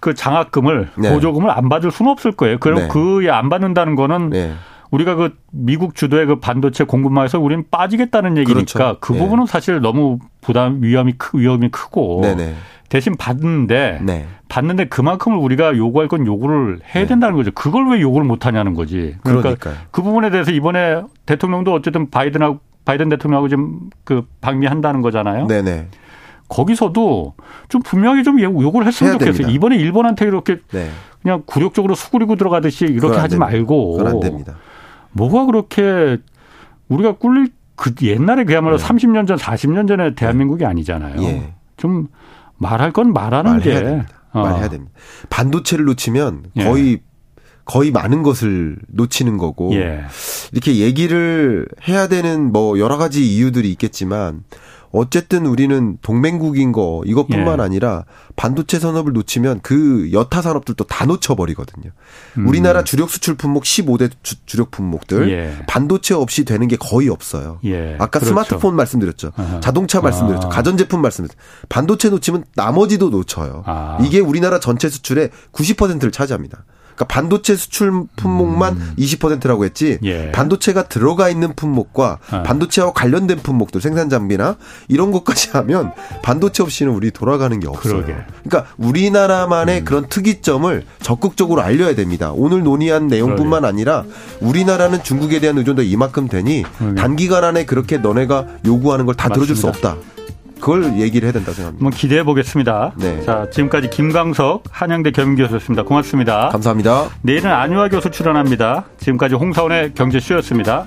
그 0.00 0.14
장학금을 0.14 0.90
네. 0.96 1.12
보조금을 1.12 1.50
안 1.50 1.68
받을 1.68 1.90
수는 1.90 2.10
없을 2.10 2.32
거예요. 2.32 2.58
그럼 2.58 2.80
네. 2.80 2.88
그안 2.88 3.48
받는다는 3.48 3.94
거는 3.96 4.30
네. 4.30 4.54
우리가 4.90 5.14
그 5.14 5.36
미국 5.52 5.94
주도의 5.94 6.26
그 6.26 6.40
반도체 6.40 6.84
공급망에서 6.84 7.38
우리는 7.38 7.64
빠지겠다는 7.70 8.36
얘기니까 8.38 8.62
그렇죠. 8.62 8.96
그 9.00 9.12
네. 9.12 9.18
부분은 9.18 9.46
사실 9.46 9.80
너무 9.80 10.18
부담 10.40 10.82
위험이 10.82 11.14
크 11.16 11.38
위험이 11.38 11.68
크고 11.68 12.20
네네. 12.22 12.54
대신 12.88 13.16
받는데 13.16 14.00
네. 14.02 14.26
받는데 14.48 14.86
그만큼을 14.86 15.38
우리가 15.38 15.76
요구할 15.76 16.08
건 16.08 16.26
요구를 16.26 16.80
해야 16.94 17.04
네. 17.04 17.06
된다는 17.06 17.36
거죠. 17.36 17.52
그걸 17.52 17.88
왜 17.90 18.00
요구를 18.00 18.26
못 18.26 18.46
하냐는 18.46 18.74
거지. 18.74 19.16
그러니까 19.22 19.42
그러니까요. 19.54 19.74
그 19.92 20.02
부분에 20.02 20.30
대해서 20.30 20.50
이번에 20.50 21.02
대통령도 21.24 21.72
어쨌든 21.72 22.10
바이든하고 22.10 22.58
바이든 22.84 23.10
대통령하고 23.10 23.48
지금 23.48 23.78
그 24.02 24.26
방미한다는 24.40 25.02
거잖아요. 25.02 25.46
네네. 25.46 25.86
거기서도 26.48 27.34
좀 27.68 27.80
분명히 27.82 28.24
좀 28.24 28.40
요구를 28.40 28.88
했으면 28.88 29.12
좋겠어요. 29.12 29.32
됩니다. 29.34 29.50
이번에 29.52 29.76
일본한테 29.76 30.26
이렇게 30.26 30.58
네. 30.72 30.88
그냥 31.22 31.44
굴욕적으로 31.46 31.94
수그리고 31.94 32.34
들어가듯이 32.34 32.86
이렇게 32.86 33.18
하지 33.18 33.36
됩니다. 33.36 33.46
말고. 33.46 33.98
그건 33.98 34.12
안 34.14 34.20
됩니다. 34.20 34.56
뭐가 35.12 35.46
그렇게 35.46 36.18
우리가 36.88 37.16
꿀릴 37.16 37.48
그 37.76 37.94
옛날에 38.02 38.44
그야말로 38.44 38.76
네. 38.76 38.84
30년 38.84 39.26
전, 39.26 39.38
40년 39.38 39.88
전에 39.88 40.14
대한민국이 40.14 40.64
아니잖아요. 40.66 41.22
예. 41.22 41.54
좀 41.76 42.08
말할 42.58 42.92
건 42.92 43.12
말하는 43.12 43.52
말해야 43.52 43.78
게 43.78 43.84
됩니다. 43.84 44.08
어. 44.32 44.42
말해야 44.42 44.68
됩니다. 44.68 44.92
반도체를 45.30 45.86
놓치면 45.86 46.44
예. 46.56 46.64
거의 46.64 46.92
예. 46.92 46.98
거의 47.64 47.90
많은 47.90 48.22
것을 48.22 48.76
놓치는 48.88 49.38
거고 49.38 49.72
예. 49.74 50.02
이렇게 50.52 50.76
얘기를 50.76 51.66
해야 51.88 52.08
되는 52.08 52.52
뭐 52.52 52.78
여러 52.78 52.98
가지 52.98 53.26
이유들이 53.26 53.70
있겠지만 53.72 54.42
어쨌든 54.92 55.46
우리는 55.46 55.98
동맹국인 56.02 56.72
거 56.72 57.02
이것뿐만 57.06 57.58
예. 57.60 57.62
아니라 57.62 58.04
반도체 58.36 58.78
산업을 58.78 59.12
놓치면 59.12 59.60
그 59.62 60.10
여타 60.12 60.42
산업들도 60.42 60.84
다 60.84 61.06
놓쳐버리거든요. 61.06 61.90
음. 62.38 62.46
우리나라 62.46 62.82
주력 62.82 63.10
수출 63.10 63.36
품목 63.36 63.62
15대 63.62 64.10
주, 64.22 64.56
력 64.56 64.70
품목들 64.72 65.30
예. 65.30 65.64
반도체 65.66 66.14
없이 66.14 66.44
되는 66.44 66.66
게 66.66 66.76
거의 66.76 67.08
없어요. 67.08 67.60
예. 67.64 67.94
아까 67.94 68.18
그렇죠. 68.18 68.26
스마트폰 68.26 68.74
말씀드렸죠. 68.74 69.32
아하. 69.36 69.60
자동차 69.60 70.00
말씀드렸죠. 70.00 70.48
아. 70.48 70.50
가전제품 70.50 71.00
말씀드렸죠. 71.00 71.38
반도체 71.68 72.10
놓치면 72.10 72.44
나머지도 72.56 73.10
놓쳐요. 73.10 73.62
아. 73.66 73.98
이게 74.02 74.18
우리나라 74.18 74.58
전체 74.58 74.88
수출의 74.88 75.30
90%를 75.52 76.10
차지합니다. 76.10 76.64
그러니까 77.00 77.06
반도체 77.06 77.56
수출 77.56 78.04
품목만 78.16 78.74
음. 78.76 78.94
20%라고 78.98 79.64
했지 79.64 79.98
예. 80.02 80.30
반도체가 80.32 80.84
들어가 80.88 81.30
있는 81.30 81.54
품목과 81.54 82.18
아. 82.30 82.42
반도체와 82.42 82.92
관련된 82.92 83.38
품목들 83.38 83.80
생산 83.80 84.10
장비나 84.10 84.56
이런 84.88 85.10
것까지 85.10 85.50
하면 85.52 85.92
반도체 86.22 86.62
없이는 86.62 86.92
우리 86.92 87.10
돌아가는 87.10 87.58
게 87.58 87.66
없어요. 87.68 87.94
그러게. 88.04 88.14
그러니까 88.44 88.70
우리나라만의 88.76 89.80
음. 89.80 89.84
그런 89.84 90.08
특이점을 90.08 90.84
적극적으로 91.00 91.62
알려야 91.62 91.94
됩니다. 91.94 92.32
오늘 92.34 92.62
논의한 92.62 93.08
내용뿐만 93.08 93.60
그러게. 93.62 93.66
아니라 93.66 94.04
우리나라는 94.40 95.02
중국에 95.02 95.40
대한 95.40 95.56
의존도 95.58 95.82
이만큼 95.82 96.28
되니 96.28 96.64
그러게. 96.78 96.94
단기간 96.96 97.44
안에 97.44 97.64
그렇게 97.64 97.96
너네가 97.98 98.46
요구하는 98.66 99.06
걸 99.06 99.14
다 99.20 99.28
들어줄 99.28 99.54
수 99.56 99.66
없다. 99.68 99.96
그걸 100.60 100.98
얘기를 100.98 101.26
해야 101.26 101.32
된다 101.32 101.52
생각합니다. 101.52 101.84
한번 101.84 101.98
기대해 101.98 102.22
보겠습니다. 102.22 102.92
네. 102.96 103.22
자, 103.22 103.48
지금까지 103.50 103.90
김광석 103.90 104.64
한양대 104.70 105.10
겸임교수였습니다. 105.12 105.82
고맙습니다. 105.84 106.48
감사합니다. 106.50 107.08
내일은 107.22 107.50
안유아 107.50 107.88
교수 107.88 108.10
출연합니다. 108.10 108.84
지금까지 108.98 109.34
홍사원의 109.34 109.94
경제쇼였습니다. 109.94 110.86